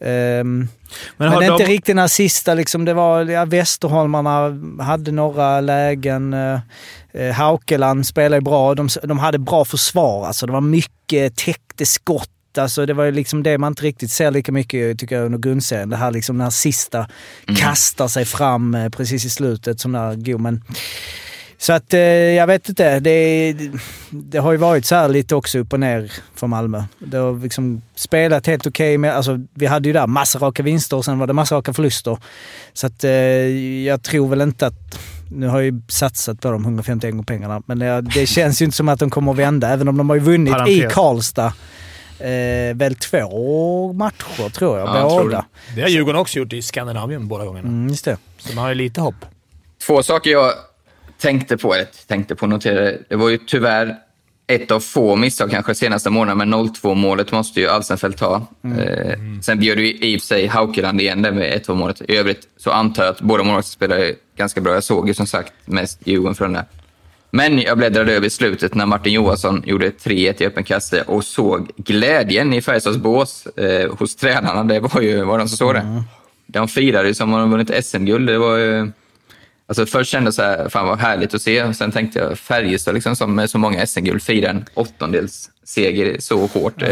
[0.00, 0.68] Ehm,
[1.16, 4.30] men är inte de- riktigt den sista, liksom, det var ja, Västerholmarna
[4.84, 6.34] hade några lägen.
[6.34, 8.74] Eh, Haukeland spelade bra.
[8.74, 10.26] De, de hade bra försvar.
[10.26, 12.30] Alltså, det var mycket täckte skott.
[12.58, 15.38] Alltså, det var ju liksom det man inte riktigt ser lika mycket tycker jag under
[15.38, 15.90] grundserien.
[15.90, 17.08] Det här liksom, den här sista
[17.56, 20.40] kastar sig fram eh, precis i slutet som där god.
[20.40, 20.62] Men,
[21.58, 23.00] så att eh, jag vet inte.
[23.00, 23.54] Det,
[24.10, 26.84] det har ju varit så här lite också upp och ner för Malmö.
[26.98, 30.96] Det har liksom spelat helt okej med, alltså vi hade ju där massa raka vinster
[30.96, 32.18] och sen var det massa raka förluster.
[32.72, 33.10] Så att eh,
[33.84, 34.98] jag tror väl inte att,
[35.30, 38.64] nu har jag ju satsat på de 151 gånger pengarna, men det, det känns ju
[38.64, 40.94] inte som att de kommer att vända, även om de har ju vunnit i Parentes.
[40.94, 41.52] Karlstad.
[42.20, 45.36] Eh, väl två matcher tror jag, Ja, jag tror båda.
[45.36, 45.74] det.
[45.76, 47.68] Det har Djurgården också gjort i Skandinavien båda gångerna.
[47.68, 48.16] Mm, just det.
[48.38, 49.14] Så man har ju lite hopp.
[49.86, 50.52] Två saker jag
[51.18, 52.98] tänkte på, eller tänkte på noterade.
[53.08, 53.96] Det var ju tyvärr
[54.46, 58.46] ett av få misstag kanske senaste månaden, men 0-2 målet måste ju Alsenfelt ta.
[58.78, 62.02] Eh, sen bjöd ju i och för sig Haukeland igen där med 1-2 målet.
[62.08, 64.74] I övrigt så antar jag att båda målvakterna spelade ganska bra.
[64.74, 66.64] Jag såg ju som sagt mest Djurgården från det.
[67.30, 71.24] Men jag bläddrade över i slutet när Martin Johansson gjorde 3-1 i öppen kasse och
[71.24, 74.64] såg glädjen i Färjestads bås eh, hos tränarna.
[74.64, 76.02] Det var ju var de som såg det.
[76.46, 78.28] De firade ju som om de vunnit SM-guld.
[78.28, 78.92] Det var ju...
[79.68, 81.74] Alltså först kände jag så här, fan vad härligt att se.
[81.74, 86.46] Sen tänkte jag Färjestad liksom, som med så många SM-guld firar en åttondels seger så
[86.46, 86.82] hårt.
[86.82, 86.88] Eh,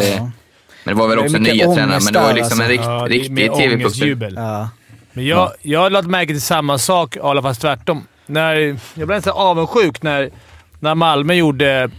[0.85, 2.73] Men det var väl också nya tränare, men det var liksom en alltså.
[2.73, 4.35] rikt, Ja, riktig tv-puckel.
[4.37, 4.69] Ja.
[5.13, 8.07] Men jag, jag har lagt märke till samma sak, Arla, fast tvärtom.
[8.27, 10.31] När, jag blev nästan avundsjuk när,
[10.81, 11.91] när Malmö gjorde...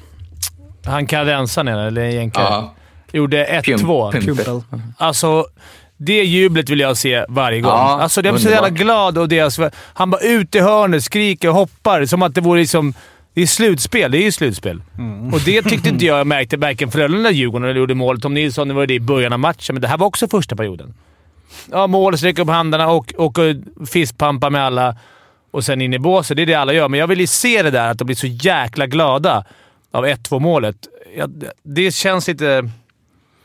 [0.86, 2.52] Han kanadensaren, eller egentligen?
[2.52, 2.74] Ja.
[3.12, 4.12] gjorde 1-2.
[4.12, 4.62] Pumpel.
[4.98, 5.46] Alltså,
[5.98, 7.72] det jublet vill jag se varje gång.
[7.72, 9.60] Ja, alltså, jag blir så jävla glad och deras,
[9.94, 12.94] Han bara ut i hörnet, skriker och hoppar som att det vore liksom...
[13.34, 14.12] Det är slutspel.
[14.12, 14.82] Det är ju slutspel.
[15.34, 18.22] Och det tyckte inte jag märkte varken Frölunda eller Djurgården när de gjorde mål.
[18.22, 20.94] Tom Nilsson, var det i början av matchen, men det här var också första perioden.
[21.72, 23.56] Ja, mål, sträcka upp händerna och, och eh,
[23.88, 24.96] fistpampa med alla
[25.52, 26.38] och sen in i båset.
[26.38, 28.16] Det är det alla gör, men jag vill ju se det där att de blir
[28.16, 29.46] så jäkla glada
[29.92, 30.76] av 1-2 målet.
[31.18, 32.70] Ja, det- det känns lite...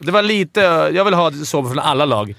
[0.01, 0.61] Det var lite...
[0.95, 2.35] Jag vill ha det så från alla lag.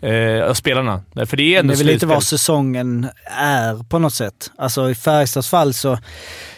[0.00, 1.02] Eh, spelarna.
[1.26, 3.08] För det är Det ändå är väl lite vad säsongen
[3.38, 4.50] är på något sätt.
[4.58, 5.98] Alltså i Färjestads fall så...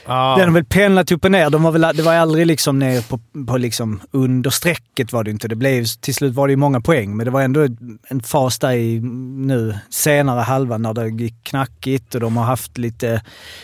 [0.09, 0.35] Ja.
[0.39, 1.51] Den har väl pendlat upp och ner.
[1.51, 5.31] De var väl, det var aldrig liksom ner på, på liksom under strecket var det
[5.31, 5.49] inte.
[5.49, 7.67] Det blev, till slut var det ju många poäng, men det var ändå
[8.09, 9.01] en fas där i
[9.37, 13.23] nu senare halvan när det gick knackigt och de har haft lite,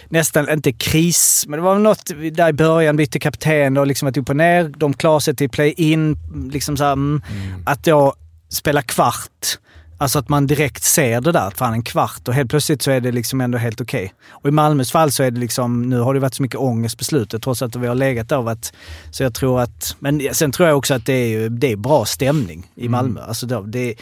[0.08, 4.16] nästan inte kris, men det var något där i början, bytte kapten och liksom varit
[4.16, 4.72] upp och ner.
[4.76, 6.16] De klarade sig till play-in.
[6.52, 7.22] Liksom så här, mm,
[7.66, 8.14] Att då
[8.48, 9.58] spela kvart,
[10.04, 13.00] Alltså att man direkt ser det där, fan en kvart och helt plötsligt så är
[13.00, 14.14] det liksom ändå helt okej.
[14.30, 16.98] Och i Malmös fall så är det liksom, nu har det varit så mycket ångest
[16.98, 18.42] på slutet trots att vi har legat där.
[18.42, 18.72] varit-
[19.10, 21.76] Så jag tror att, men sen tror jag också att det är, ju- det är
[21.76, 23.20] bra stämning i Malmö.
[23.22, 23.94] Alltså då, det,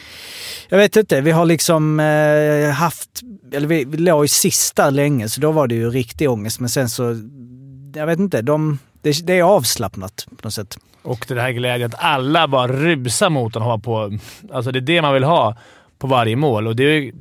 [0.69, 3.09] jag vet inte, vi har liksom eh, haft,
[3.53, 6.69] eller vi, vi låg i sista länge så då var det ju riktig ångest men
[6.69, 7.17] sen så,
[7.95, 10.79] jag vet inte, de, det, det är avslappnat på något sätt.
[11.03, 14.19] Och det här glädjen att alla bara rusar mot honom och har på...
[14.53, 15.57] Alltså det är det man vill ha
[16.03, 16.67] på varje mål.
[16.67, 17.13] Och det är ju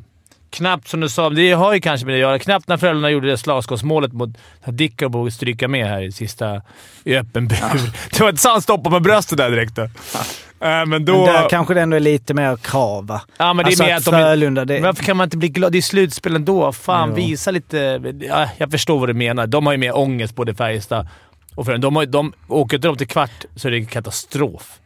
[0.50, 2.40] knappt, som du sa, det har ju kanske med det att göra.
[2.40, 4.30] Knappt när Frölunda gjorde det slagskottsmålet mot
[4.66, 6.62] Dicka och borde stryka med här i sista
[7.04, 7.58] i öppen bur.
[8.12, 9.76] Det var inte så han stoppade med bröstet där direkt.
[9.76, 9.82] Då.
[9.82, 11.26] Äh, men då...
[11.26, 13.22] Men där kanske det ändå är lite mer krav va?
[13.38, 14.12] Ja, men det Alltså är mer att att de...
[14.22, 15.72] Frölunda, det- Varför kan man inte bli glad?
[15.72, 16.72] Det är slutspel ändå.
[16.72, 17.16] Fan, Jo.
[17.16, 18.02] visa lite...
[18.20, 19.48] Ja, jag förstår vad du menar.
[19.48, 21.08] De har ju mer ångest, både Färjestad
[21.56, 21.88] och Frölunda.
[21.88, 24.78] De, har, de, åker inte de till kvart så är det katastrof.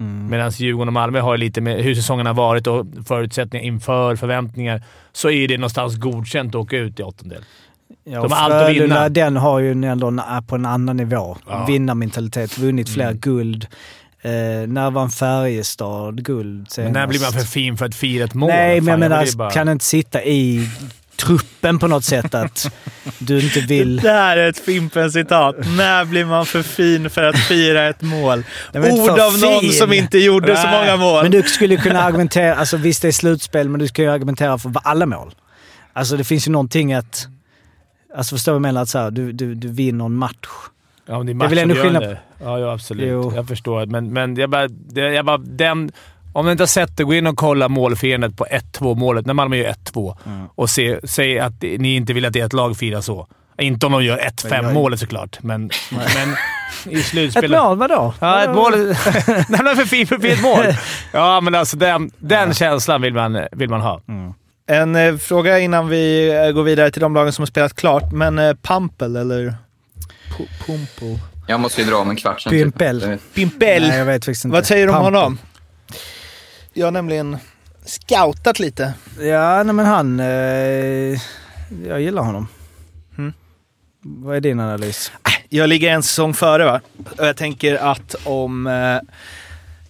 [0.00, 0.26] Mm.
[0.30, 4.82] Medan Djurgården och Malmö har lite mer hur säsongen har varit och förutsättningar inför, förväntningar.
[5.12, 7.44] Så är det någonstans godkänt att åka ut i åttondel.
[8.04, 9.08] Ja, De har allt att vinna.
[9.08, 11.36] Den har ju ändå på en annan nivå.
[11.46, 11.64] Ja.
[11.68, 13.20] Vinnarmentalitet, vunnit flera Mm.
[13.20, 13.66] guld.
[14.22, 14.30] Eh,
[14.66, 16.92] när vann Färjestad guld senast?
[16.92, 18.48] Men när blir man för fin för att fira ett mål?
[18.48, 20.68] Nej, men jag Fan, menar, bara- kan inte sitta i
[21.16, 22.72] truppen på något sätt att
[23.18, 23.96] du inte vill...
[23.96, 25.56] Det här är ett Fimpen-citat.
[25.76, 28.42] När blir man för fin för att fira ett mål?
[28.74, 29.72] Ord av någon fin.
[29.72, 31.22] som inte gjorde så Nej, många mål.
[31.22, 34.58] Men du skulle kunna argumentera, alltså visst det är slutspel, men du ska ju argumentera
[34.58, 35.34] för alla mål.
[35.92, 37.26] Alltså det finns ju någonting att...
[38.16, 38.82] Alltså förstår du vad jag menar?
[38.82, 40.48] Att så här, du, du, du vinner en match.
[41.06, 43.06] Ja, men det är, Det är väl ändå skillnad- Ja, ja, absolut.
[43.08, 43.32] Jo.
[43.36, 43.86] Jag förstår.
[43.86, 45.92] Men, men jag bara, jag bara, den,
[46.34, 49.34] om du inte har sett det, gå in och kolla målfirandet på 1-2 målet, när
[49.34, 50.46] Malmö gör 1-2 Mm.
[50.54, 53.26] och se, säg att ni inte vill att ert lag firar så.
[53.58, 56.36] Inte om de gör 1-5 Men jag- målet såklart, men, men
[56.94, 57.62] i Ett slutspelet...
[57.62, 58.14] mål, vadå?
[58.20, 58.72] Ja, ett mål.
[59.48, 60.64] Nej, men för fint för fint mål.
[61.12, 64.00] Ja, men alltså den, den känslan vill man, vill man ha.
[64.66, 68.12] En eh, fråga innan vi eh, går vidare till de lagen som har spelat klart.
[68.12, 69.54] Men eh, Pampel eller
[70.38, 71.18] P- Pumpo?
[71.46, 72.50] Jag måste ju dra om en kvart sen.
[72.50, 73.00] Pimpel.
[73.00, 73.34] typ.
[73.34, 73.88] Pimpel.
[73.88, 74.52] Nej, jag vet faktiskt inte.
[74.54, 75.38] Vad säger du om honom?
[76.74, 77.36] Jag har nämligen
[77.84, 78.94] scoutat lite.
[79.20, 80.20] Ja, nej men han...
[80.20, 80.26] Eh,
[81.88, 82.48] jag gillar honom.
[83.18, 83.32] Mm.
[84.00, 85.12] Vad är din analys?
[85.48, 86.80] Jag ligger en säsong före va?
[87.18, 88.98] Och jag tänker att om eh,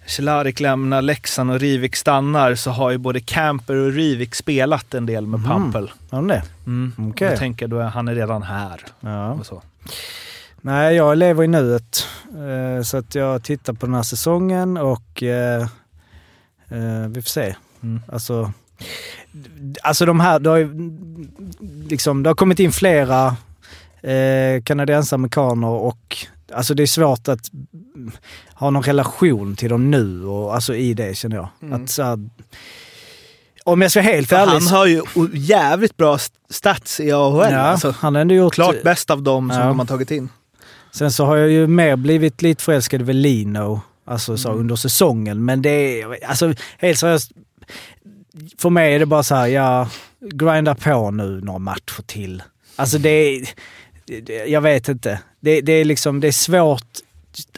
[0.06, 5.06] Cehlarik lämnar Leksand och Rivik stannar så har ju både Camper och Rivik spelat en
[5.06, 5.48] del med Mhm.
[5.50, 5.90] Pampel.
[6.10, 6.42] Har han det?
[6.66, 6.92] Mm.
[7.10, 7.28] Okej.
[7.28, 8.80] Jag tänker då han är redan här.
[9.00, 9.38] Ja.
[10.60, 12.06] Nej, jag lever i nuet.
[12.28, 15.66] Eh, så att jag tittar på den här säsongen och eh,
[16.74, 17.54] eh, vi får se.
[17.82, 18.00] Mm.
[18.12, 18.52] Alltså,
[19.82, 20.68] alltså de här, det har,
[21.88, 23.36] liksom, det har kommit in flera
[24.02, 26.16] eh, kanadensare-amerikaner och
[26.52, 27.50] alltså det är svårt att
[28.54, 31.48] ha någon relation till dem nu och alltså i det känner jag.
[31.62, 31.82] Mm.
[31.82, 32.18] Att, så här,
[33.64, 34.52] om jag ska vara helt ärlig.
[34.52, 35.02] han har ju
[35.34, 37.52] jävligt bra st- stats i AHL.
[37.52, 38.54] ja, Alltså, han har ändå gjort...
[38.54, 39.66] klart bäst av dem som Ja.
[39.66, 40.28] de har tagit in.
[40.92, 44.60] Sen så har jag ju mer blivit lite förälskad i Lino, alltså så Mm.
[44.60, 45.44] under säsongen.
[45.44, 47.32] Men det är, alltså helt seriöst,
[48.58, 49.88] för mig är det bara så här, jag
[50.20, 52.42] grindar på nu några matcher till.
[52.76, 53.46] Alltså det är,
[54.48, 55.20] jag vet inte.
[55.40, 56.86] Det, det är liksom, det är svårt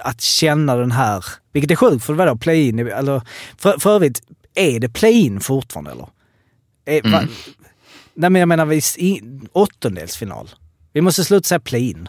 [0.00, 3.22] att känna den här, vilket är sjukt för vadå, play-in, eller
[3.58, 4.22] för, för övrigt,
[4.54, 6.08] är det play-in fortfarande eller?
[6.84, 7.30] Är, va, Mm.
[8.14, 9.22] nej men jag menar, vi, i,
[9.52, 10.50] åttondelsfinal.
[10.92, 12.08] Vi måste sluta säga play-in.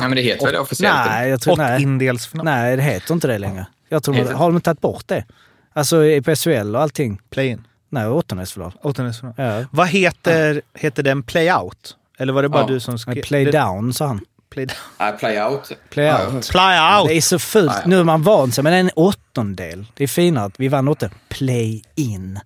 [0.00, 0.96] Ja, men det heter väl det officiellt?
[1.10, 1.76] Nej, jag tror nej.
[1.76, 2.44] Åttondelsfinal.
[2.44, 3.66] Nej, det heter inte det längre.
[3.88, 5.24] Jag tror, Heter- har de tagit bort det?
[5.72, 7.20] Alltså i på SHL och allting?
[7.30, 7.66] Play-in.
[7.88, 8.72] Nej, åttondelsfinal.
[8.82, 9.34] Åttondelsfinal.
[9.36, 9.64] Ja.
[9.70, 11.96] Vad heter, heter den play-out?
[12.18, 12.66] Eller var det bara Ja.
[12.68, 13.22] du som skrev?
[13.22, 14.20] Play down sa han.
[14.50, 14.66] Play,
[15.00, 15.72] Nej, play-out.
[15.90, 16.48] Playout.
[16.50, 17.08] play out!
[17.08, 17.72] Det är så fult.
[17.72, 17.82] Nej.
[17.86, 19.86] Nu är man van sig, men det är en åttondel.
[19.94, 21.10] Det är finare att vi vann åtta.
[21.28, 22.40] Play-in.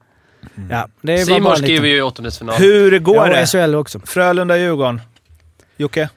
[0.70, 2.54] Ja, det är Simon skriver liten- ju åttondelsfinal.
[2.54, 3.46] Hur går Ja, det?
[3.46, 3.98] SHL också.
[3.98, 5.00] Frölunda-Djurgården.
[5.76, 6.08] Jocke?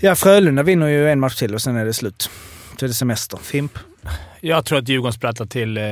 [0.00, 2.30] Ja, Frölunda vinner ju en match till och sen är det slut.
[2.78, 3.38] Så är det semester.
[3.42, 3.78] Fimp?
[4.40, 5.84] Jag tror att Djurgården sprattlar till eh,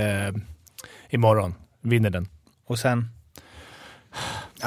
[1.11, 1.55] imorgon.
[1.83, 2.29] Vinner den.
[2.67, 3.09] Och sen?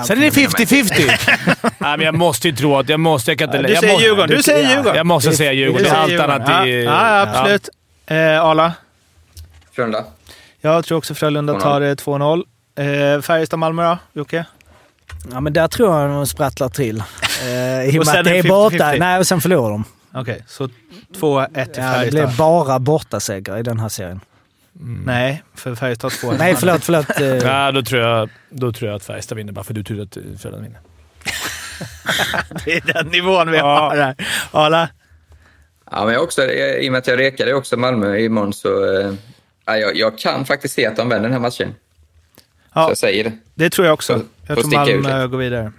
[0.07, 1.71] Sen är det 50-50.
[1.77, 2.89] Nej, men jag måste ju tro att...
[2.89, 3.31] Jag måste...
[3.31, 4.37] Jag kan inte, Du jag säger måste, Djurgården.
[4.37, 4.69] Du säger ja.
[4.69, 4.95] Djurgården.
[4.97, 5.85] Jag måste Det- säga Djurgården.
[5.85, 6.31] säger Allt Djurgården.
[6.41, 6.65] annat är...
[6.67, 7.69] Ja, ja, absolut.
[8.05, 8.73] Eh, Arla?
[9.71, 10.05] Frölunda.
[10.61, 12.43] Jag tror också Frölunda tar eh, 2-0.
[12.75, 13.97] Eh, Färjestad-Malmö då?
[14.19, 14.45] Jocke?
[15.31, 17.03] Ja, men där tror jag de sprattlar till.
[17.43, 18.75] Eh, I och Och med sen att det är borta.
[18.93, 18.99] 50-50.
[18.99, 19.83] Nej, och sen förlorar de.
[20.13, 20.73] Okej, så 2-1 till
[21.21, 22.09] Ja, det Färjestad.
[22.11, 24.19] blir bara bortasegrar i den här serien.
[25.05, 27.21] Nej, för Färjestad 2 Nej, förlåt, förlåt.
[27.21, 30.01] eh, Ja, då tror, jag, då tror jag att Färjestad vinner, bara för du tror
[30.01, 30.79] att eh, Frölunda vinner.
[32.65, 33.79] Det är den nivån vi Ja.
[33.79, 34.15] har här.
[34.51, 34.89] Arla?
[35.91, 38.99] Ja, men jag också, I och med att jag rekade också Malmö imorgon så...
[38.99, 39.13] Eh,
[39.65, 41.75] ja, jag, jag kan faktiskt se att de vänder den här matchen.
[42.73, 42.83] Ja.
[42.85, 43.31] Så jag säger det.
[43.59, 44.21] Det tror jag också.
[44.47, 44.71] Jag tror
[45.03, 45.71] Malmö går vidare.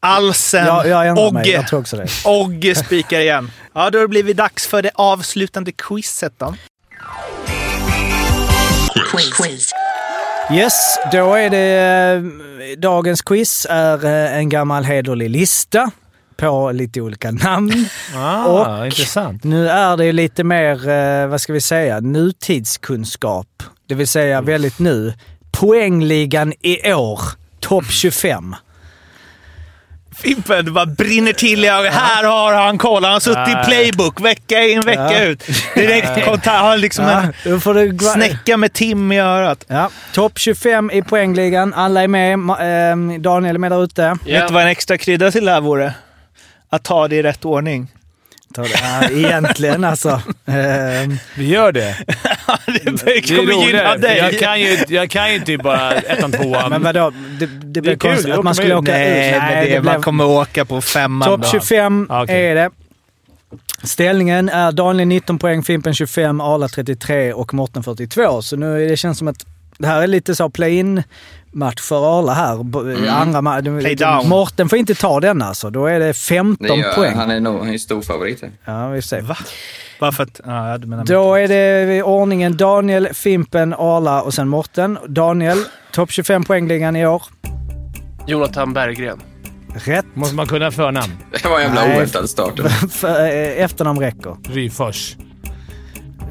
[0.00, 0.66] Alsen.
[0.66, 1.18] ja, jag.
[1.18, 1.50] Ogge.
[1.50, 2.06] Jag tror också det.
[2.24, 3.50] Ogge spikar igen.
[3.74, 6.54] Ja, då har det blivit dags för det avslutande quizet då.
[10.52, 12.22] Yes, då är det...
[12.72, 15.90] eh, Dagens quiz är eh, en gammal hederlig lista
[16.36, 17.88] på lite olika namn.
[18.16, 19.44] Ah, Och- intressant.
[19.44, 23.62] Nu är det lite mer, eh, vad ska vi säga, nutidskunskap.
[23.88, 25.14] Det vill säga väldigt nu.
[25.68, 27.20] Poängligan i år,
[27.60, 28.54] topp 25.
[30.16, 31.92] Fimpen, bara brinner till ögonen.
[31.92, 33.04] Här har han koll.
[33.04, 35.20] Han har suttit i playbook vecka in, vecka Ja.
[35.24, 35.44] ut.
[35.74, 36.46] Direkt kontakt.
[36.60, 39.64] Har liksom Ja, en du snäcka med Tim i örat.
[39.68, 41.74] Ja, topp 25 i poängligan.
[41.74, 42.38] Alla är med.
[42.60, 44.02] Ehm, Daniel är med där ute.
[44.02, 44.40] Ja.
[44.40, 45.94] Vet du vad en extra krydda till det här vore?
[46.70, 47.88] Att ta det i rätt ordning.
[48.54, 48.68] Ta det.
[48.82, 50.22] Ja, egentligen alltså.
[50.46, 51.96] Ehm, Vi gör det.
[52.66, 53.98] det Det är kommer gynna roligare.
[53.98, 54.18] dig.
[54.18, 56.70] Jag kan ju, jag kan ju inte bara ettan, tvåan.
[56.70, 57.12] men vadå?
[57.40, 59.08] Det, det blir konstigt att man skulle åka ut.
[59.08, 59.38] Nej, ut.
[59.42, 61.28] men det, det man kommer åka på femman.
[61.28, 61.48] Topp då.
[61.48, 62.46] 25 Ah, okej.
[62.46, 62.70] är det.
[63.82, 68.42] Ställningen är Daniel 19 poäng, Fimpen 25, Arla 33 och Morten 42.
[68.42, 69.46] Så nu det känns som att
[69.78, 71.02] det här är lite så play-in
[71.54, 72.62] match för Arla här.
[72.64, 74.24] B- Andra ma-.
[74.24, 75.70] Morten får inte ta den alltså.
[75.70, 77.14] Då är det det 15 gör, poäng.
[77.16, 78.42] Han är nog är stor favorit.
[78.64, 79.20] Ja, vi får se.
[79.20, 79.36] Va?
[80.00, 80.40] Bara för att...
[80.44, 84.98] Ja, Då är det i ordningen Daniel, Fimpen, Arla och sen Morten.
[85.08, 85.58] Daniel,
[85.92, 87.22] topp 25 poängligan i år.
[88.26, 89.20] Jonathan Berggren.
[89.74, 90.06] Rätt.
[90.14, 91.12] Måste man kunna förnamn?
[91.42, 91.96] Det var en jävla Nej.
[91.96, 92.58] oväntad start.
[93.04, 94.36] Eh, efternamn räcker.
[94.48, 95.16] Ryfors.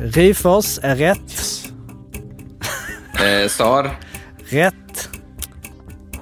[0.02, 1.34] Ryfors är rätt.
[3.16, 3.92] Eh, Sar.
[4.54, 5.10] Rätt.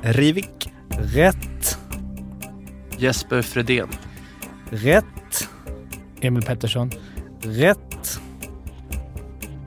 [0.01, 0.73] Rivik.
[0.89, 1.77] Rätt.
[2.97, 3.87] Jesper Fredén.
[4.69, 5.49] Rätt.
[6.21, 6.91] Emil Pettersson.
[7.41, 8.19] Rätt.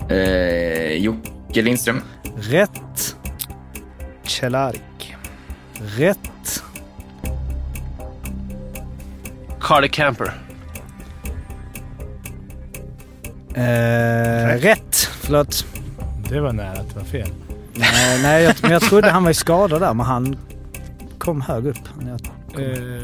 [0.08, 2.02] Eh, Jocke Lindström.
[2.36, 3.16] Rätt.
[4.22, 5.16] Cehlarik.
[5.96, 6.64] Rätt.
[9.60, 10.32] Carly Camper.
[13.54, 14.96] Eh, rätt.
[14.96, 15.66] Förlåt.
[16.30, 17.43] Det var nära att det var fel.
[17.76, 20.36] Nej, nej jag, men jag trodde han var i skada där, men han
[21.18, 21.78] kom hög upp.
[22.00, 22.18] Ni har,
[22.58, 23.02] Eh,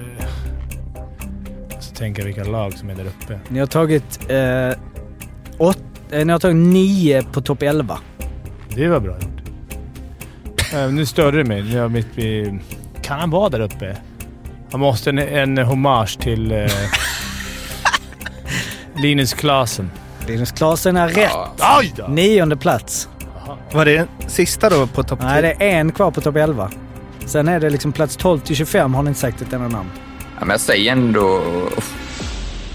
[1.81, 3.41] så tänker jag vilka lag som är där uppe.
[3.49, 4.71] ni har tagit eh,
[5.59, 5.79] åt,
[6.11, 7.99] eh, ni har tagit nio på topp 11.
[8.75, 9.43] Det var bra gjort.
[10.75, 11.75] Eh, nu störde det mig.
[11.75, 12.59] Jag mitt i...
[13.03, 13.97] Kan han vara där uppe?
[14.71, 16.67] Han måste en, en hommage till eh,
[19.03, 19.91] Linus Klasen.
[20.27, 21.33] Linus Klasen är rätt.
[21.59, 22.07] Aj då!
[22.09, 23.09] Nionde plats.
[23.73, 25.55] Var det sista då på topp Nej, 10?
[25.59, 26.71] det är en kvar på topp 11.
[27.27, 29.89] Sen är det liksom plats 12 till 25 har ni inte sagt ett enda namn.
[30.39, 31.43] Ja, men jag säger ändå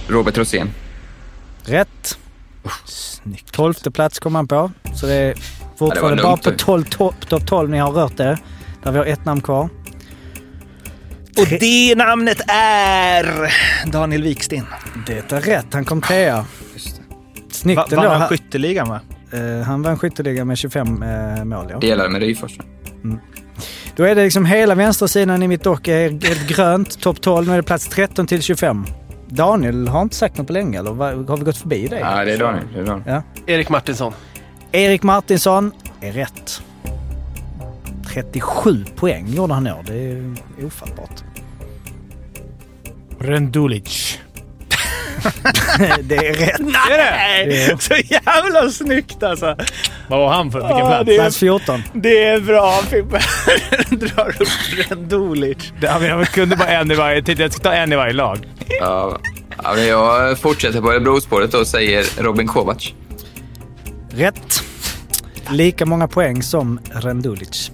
[0.07, 0.69] Robert Rosén.
[1.63, 2.17] Rätt.
[2.85, 3.51] Snyggt.
[3.51, 4.71] Tolfte plats kom han på.
[4.95, 5.35] Så det är
[5.77, 6.43] fortfarande lugnt.
[6.43, 8.37] bara på 12, topp top 12 ni har rört er.
[8.83, 9.69] Där vi har ett namn kvar.
[11.37, 13.53] Och det namnet är
[13.91, 14.65] Daniel Wiksten.
[15.07, 15.65] Det är rätt.
[15.73, 16.45] Han kom trea.
[16.73, 17.53] Det.
[17.53, 17.95] Snyggt Va, ändå.
[17.95, 18.99] vann han Han, skytteligan va?
[19.35, 21.67] Eh, han vann skytteligan med 25 eh, mål.
[21.71, 21.79] Ja.
[21.79, 22.57] Delade med Ryfors.
[23.95, 27.01] Då är det liksom hela vänstersidan i mitt dock är helt grönt.
[27.01, 27.47] Topp 12.
[27.47, 28.85] Nu är det plats 13 till 25.
[29.27, 30.93] Daniel har inte sagt något på länge eller
[31.27, 31.99] har vi gått förbi dig?
[31.99, 32.65] Ja, det är Daniel.
[32.73, 33.03] Det är Daniel.
[33.07, 33.23] Ja.
[33.45, 34.13] Erik Martinsson.
[34.71, 35.71] Erik Martinsson
[36.01, 36.61] är rätt.
[38.07, 39.83] 37 poäng gjorde han i år.
[39.87, 40.35] Det är
[40.65, 41.23] ofattbart.
[43.19, 44.19] Rendulic.
[46.01, 46.59] det är rätt.
[46.89, 47.67] Nej!
[47.69, 47.77] Ja.
[47.77, 49.55] Så jävla snyggt alltså!
[50.07, 50.59] Vad var han för?
[50.59, 51.05] Vilken Ja, plats?
[51.05, 51.83] det är- Plats 14.
[51.93, 53.21] Det är bra Fimpen.
[53.99, 54.47] Drar upp
[54.89, 55.73] Rendulic.
[55.81, 57.21] Jag kunde bara en i varje.
[57.23, 58.39] Tänkte jag skulle ta en i varje lag.
[58.79, 59.19] Ja,
[59.87, 62.93] jag fortsätter på Örebrospåret och säger Robin Kovacs.
[64.09, 64.63] Rätt.
[65.49, 67.71] Lika många poäng som Rendulic.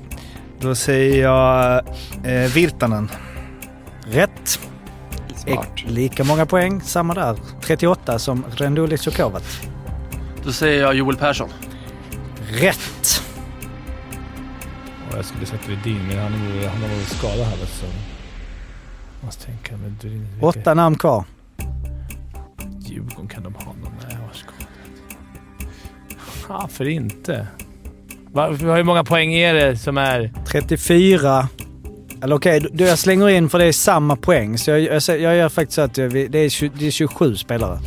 [0.61, 1.77] Då säger jag
[2.23, 3.11] eh, Virtanen.
[4.11, 4.59] Rätt.
[5.41, 5.83] Smart.
[5.87, 7.35] Lika många poäng, samma där.
[7.61, 9.61] 38 som Rendulic och Kovac.
[10.43, 11.49] Då säger jag Joel Persson.
[12.49, 13.23] Rätt.
[15.11, 16.31] Och jag skulle sagt Rydin, men han,
[16.81, 17.85] har varit skadad här så...
[19.25, 19.77] Måste tänka.
[19.77, 21.23] Men Rydin, vilka- Åtta namn kvar.
[22.79, 23.91] Djurgården kan de ha någon?
[24.01, 24.67] Nej, jag har skadat.
[26.47, 27.47] Varför inte?
[28.59, 30.33] Hur många poäng är det som är...
[30.47, 31.47] 34.
[32.23, 34.57] Eller okej, du jag slänger in för det är samma poäng.
[34.57, 36.91] Så jag, jag, säger- jag gör faktiskt så att vi- det är, 20, det är
[36.91, 37.79] 27 spelare.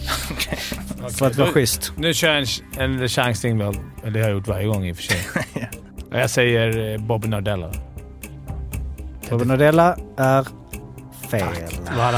[1.18, 1.92] För att vara schysst.
[1.96, 2.46] Nu kör jag
[2.78, 3.64] en, en chansning det
[4.20, 5.18] har jag gjort varje gång i och för sig.
[6.12, 7.72] Jag säger eh, Bobby Nardella.
[9.28, 10.46] Robin Nordella är
[11.30, 11.42] fel.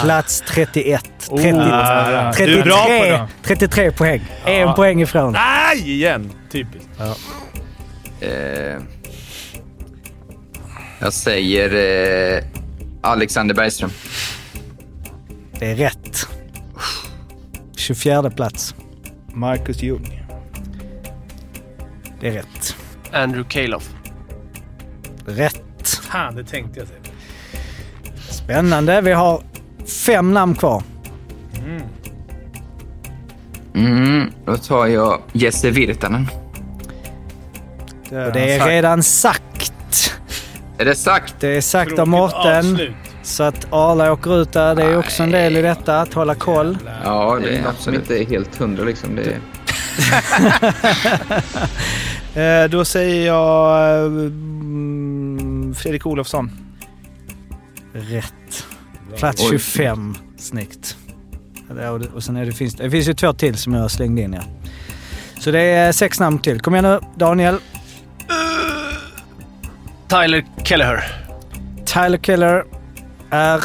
[0.02, 1.02] Plats 31.
[1.30, 3.28] Oh, 30, ah, du är bra på 33, det.
[3.42, 4.20] 33 poäng.
[4.44, 4.72] En Ja.
[4.72, 5.32] poäng ifrån.
[5.32, 6.32] Nej, igen!
[6.52, 6.88] Typiskt.
[8.20, 8.28] Eh,
[11.06, 12.44] jag säger eh,
[13.00, 13.90] Alexander Bergström.
[15.58, 16.28] Det är rätt.
[17.76, 18.74] 24 plats.
[19.32, 20.22] Marcus Ljung.
[22.20, 22.76] Det är rätt.
[23.12, 23.90] Andrew Calof.
[25.26, 25.88] Rätt.
[26.02, 27.00] Fan, det tänkte jag säga.
[28.30, 29.00] Spännande.
[29.00, 29.42] Vi har
[30.06, 30.82] fem namn kvar.
[33.74, 36.28] Mm, då tar jag Jesse Virtanen.
[38.04, 39.45] Och det är redan sagt.
[40.78, 41.34] Är det sagt?
[41.40, 42.78] Det är sagt av Mårten.
[43.22, 44.74] Så att Arla åker ut där.
[44.74, 46.78] Det är också en del i detta, att hålla koll.
[47.04, 49.16] Ja, det är något som inte är helt hundra liksom.
[49.16, 49.40] Det är...
[52.36, 56.50] Eh, då säger jag mm, Fredrik Olofsson.
[57.92, 58.66] Rätt.
[59.16, 59.48] Plats Oj.
[59.50, 60.14] 25.
[60.38, 60.96] Snyggt.
[62.14, 64.42] Och sen är det, finns, det finns ju två till som jag slängde in ja.
[65.40, 66.60] Så det är sex namn till.
[66.60, 67.58] Kom igen nu, Daniel.
[70.08, 71.04] Tyler Kelleher.
[71.84, 72.64] Tyler Keller
[73.30, 73.60] är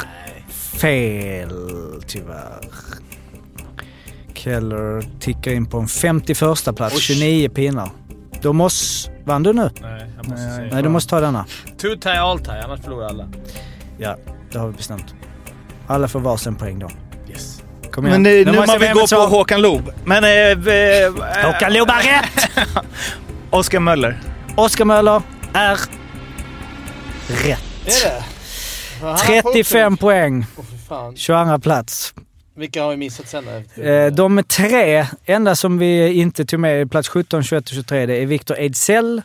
[0.49, 1.51] fel,
[2.07, 2.59] tyvärr.
[4.33, 7.89] Keller tickar in på en 51 plats, 29 pinnar.
[8.41, 9.11] Då måste...
[9.25, 9.69] Vann du nu?
[9.81, 10.69] Nej, jag måste säga.
[10.73, 11.45] Nej, du måste ta denna.
[11.77, 13.29] Two tie all tie, annars förlorar alla.
[13.97, 14.17] Ja,
[14.51, 15.15] det har vi bestämt.
[15.87, 16.89] Alla får varsin poäng då.
[17.29, 17.63] Yes.
[17.91, 18.21] Kom igen.
[18.21, 19.35] Men eh, nu måste man vi vill gå på.
[19.35, 19.91] Håkan Loob.
[20.05, 20.23] Men...
[20.23, 22.67] Eh, eh, Håkan Loob har rätt!
[23.49, 24.19] Oskar Möller.
[24.55, 25.21] Oskar Möller
[25.53, 25.79] är
[27.31, 27.59] rätt.
[27.85, 28.23] Är det?
[29.53, 30.45] 35 poäng,
[30.89, 31.15] fan.
[31.15, 32.13] 22 plats.
[32.55, 33.45] Vilka har vi missat sen?
[33.75, 33.81] då?
[33.83, 38.15] Eh, De tre enda som vi inte tog med plats 17, 21 och 23 det
[38.15, 39.21] är Victor Ejdsell,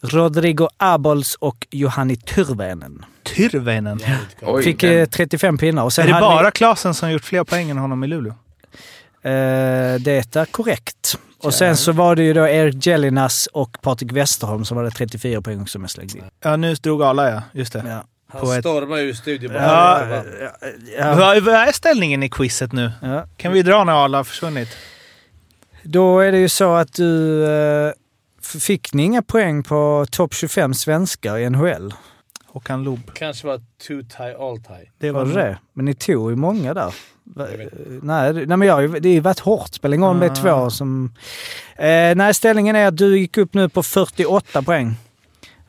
[0.00, 3.04] Rodrigo Abols och Johanni Tyrväinen.
[3.22, 4.00] Tyrväinen.
[4.42, 5.84] Oj, Fick eh, 35 pinnar.
[5.84, 8.34] Och sen Är det bara Klasen som gjort fler poäng än honom i Luleå?
[9.22, 9.32] Vi, eh,
[10.00, 11.18] det är korrekt.
[11.44, 15.42] Och sen så var det ju då Erik Jellinas och Patrik Westerholm som hade 34
[15.42, 16.24] poäng som jag slängde in.
[16.44, 17.42] Ja, nu drog alla ja.
[17.52, 17.84] Just det.
[17.88, 18.04] Ja.
[18.40, 20.00] På ett- stormar ur studion Ja,
[20.98, 21.14] Ja.
[21.14, 22.92] Vad, vad är ställningen i quizet nu?
[23.02, 23.26] Ja.
[23.36, 24.68] Kan vi dra när alla har försvunnit?
[25.82, 27.44] Då är det ju så att du...
[27.46, 27.92] Eh,
[28.60, 31.94] fick ni inga poäng på topp 25 svenskar i NHL?
[32.54, 33.10] Håkan Loob.
[33.14, 34.90] Kanske var two tie all tie.
[34.98, 35.58] Det Var det det?
[35.72, 36.94] Men ni tog ju många där.
[37.24, 37.46] Va-
[38.02, 39.74] Nej, det- nej men jag, det har ju varit hårt.
[39.74, 41.12] Spelar ingen roll om det är två som...
[41.76, 44.94] Eh, nej, ställningen är att du gick upp nu på 48 poäng.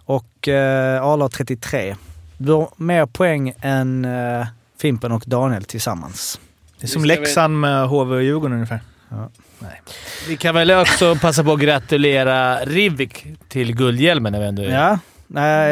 [0.05, 1.95] Och eh, Arla har 33.
[2.37, 4.47] Du har mer poäng än eh,
[4.81, 6.39] Fimpen och Daniel tillsammans.
[6.79, 8.79] Det är som Leksand med HV och Djurgården ungefär.
[10.27, 14.69] Vi kan väl också passa på att gratulera Rivik till guldhjälmen när vi ändå är...
[14.69, 14.99] Ja.
[15.27, 15.71] Nej,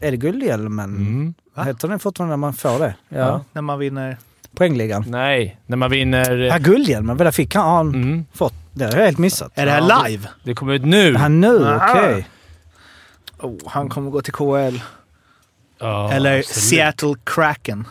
[0.00, 0.96] är det guldhjälmen?
[0.96, 1.34] Mm.
[1.66, 2.94] Heter den fortfarande när man får det?
[3.08, 3.18] Ja.
[3.18, 3.44] Ja.
[3.52, 4.16] När man vinner.
[4.56, 5.04] Poängligan.
[5.08, 6.30] Nej, när man vinner...
[6.36, 7.16] Ja, guldhjälmen.
[7.16, 7.64] Vad fick han?
[7.64, 8.24] Har han Mm.
[8.34, 8.54] fått?
[8.72, 9.52] Det har jag helt missat.
[9.54, 10.28] Är det här Ja, live?
[10.44, 11.16] Det kommer ut nu.
[11.16, 11.74] Han nu?
[11.76, 12.28] Okej.
[13.38, 14.80] Oh, han kommer gå till KHL.
[15.78, 16.46] Ja, Eller absolut.
[16.64, 17.86] Seattle Kraken.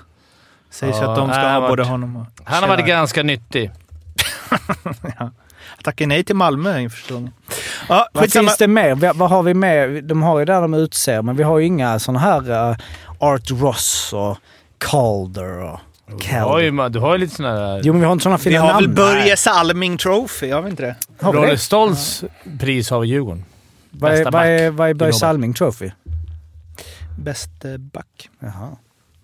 [0.69, 2.25] Sägs Ja, att de ska ha han både varit- honom och...
[2.43, 3.71] Han har varit ganska nyttig.
[5.19, 5.29] Jag
[5.83, 7.31] tackar nej till Malmö inför säsongen.
[7.89, 8.95] Ja, Vad finns det mer?
[8.95, 10.01] Vi- Vad har vi mer?
[10.01, 12.77] De har ju där de utser, men vi har ju inga sådana här uh,
[13.19, 14.37] Art Ross och
[14.77, 15.79] Calder och
[16.29, 17.81] Du har, ju, du har ju lite sådana där...
[17.83, 18.95] Jo, men vi har inte sådana Vi fina har väl namn.
[18.95, 20.95] Börje Salming Trophy, har vi inte det?
[21.21, 21.57] Har vi Rolle?
[21.57, 22.23] Stoltz
[22.59, 23.45] pris har Djurgården.
[23.91, 25.13] Vad är, Bästa vad är, vad är Börje.
[25.13, 25.91] Salming Trophy?
[27.19, 28.29] Bäst eh, back.
[28.39, 28.69] Jaha.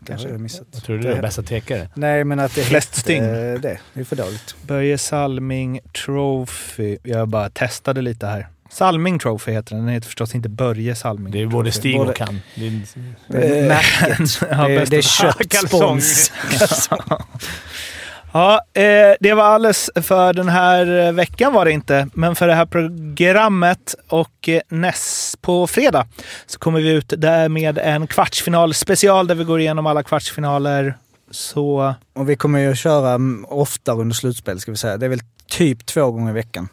[0.08, 0.68] Kanske jag missat.
[0.74, 1.90] Jag tror du är bästa tekare.
[1.94, 3.24] Nej, men att det Flest hette sting.
[3.24, 3.80] det.
[3.94, 4.56] Det är för dåligt.
[4.62, 6.98] Börje Salming Trophy.
[7.04, 8.48] Jag bara testade lite här.
[8.70, 9.86] Salming Trophy heter den.
[9.86, 11.72] Den heter förstås inte Börje Salming Det är både.
[11.72, 12.42] Stig Både- och han.
[12.56, 12.82] Det är,
[13.28, 13.70] Det är.
[14.52, 16.32] Ja, det, är- det är köttspons.
[18.38, 22.10] Ja, eh, det var alldeles för den här eh, veckan var det inte.
[22.14, 26.08] Men för det här programmet och eh, näst på fredag
[26.46, 30.98] så kommer vi ut där med en kvartsfinal special där vi går igenom alla kvartsfinaler.
[31.32, 34.98] Så Och vi kommer ju att köra mm, oftare under slutspel ska vi säga.
[34.98, 36.70] Det är väl typ två gånger i veckan.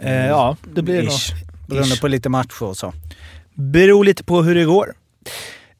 [0.00, 1.12] eh, ja, det blir nog.
[1.12, 1.32] Ish.
[1.68, 2.92] Beroende på lite matcher och så.
[3.54, 4.94] Beror lite på hur det går.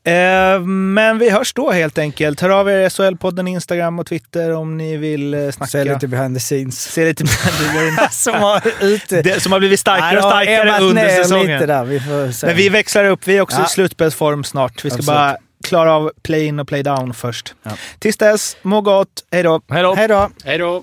[0.05, 2.40] Eh, men vi hörs då helt enkelt.
[2.40, 5.70] Hör av er SHL-podden, Instagram och Twitter om ni vill eh, snacka.
[5.70, 6.81] Se lite behind the scenes.
[6.93, 7.24] Se lite
[8.10, 9.22] som har ute...
[9.22, 11.47] det, som har blivit starkare och starkare under säsongen.
[11.52, 11.85] lite där.
[11.85, 12.47] Vi får se.
[12.47, 13.20] Men vi växlar upp.
[13.27, 13.66] Vi är också Ja.
[13.66, 14.85] i slutspelsform snart.
[14.85, 15.06] Vi ska Absolut.
[15.06, 17.55] bara klara av play-in och play-down först.
[17.62, 17.70] Ja.
[17.98, 19.09] Tills dess, må gott.
[19.31, 19.60] Hej då!
[19.70, 19.94] hej då!
[19.94, 20.31] Hej då!
[20.44, 20.82] Hej då!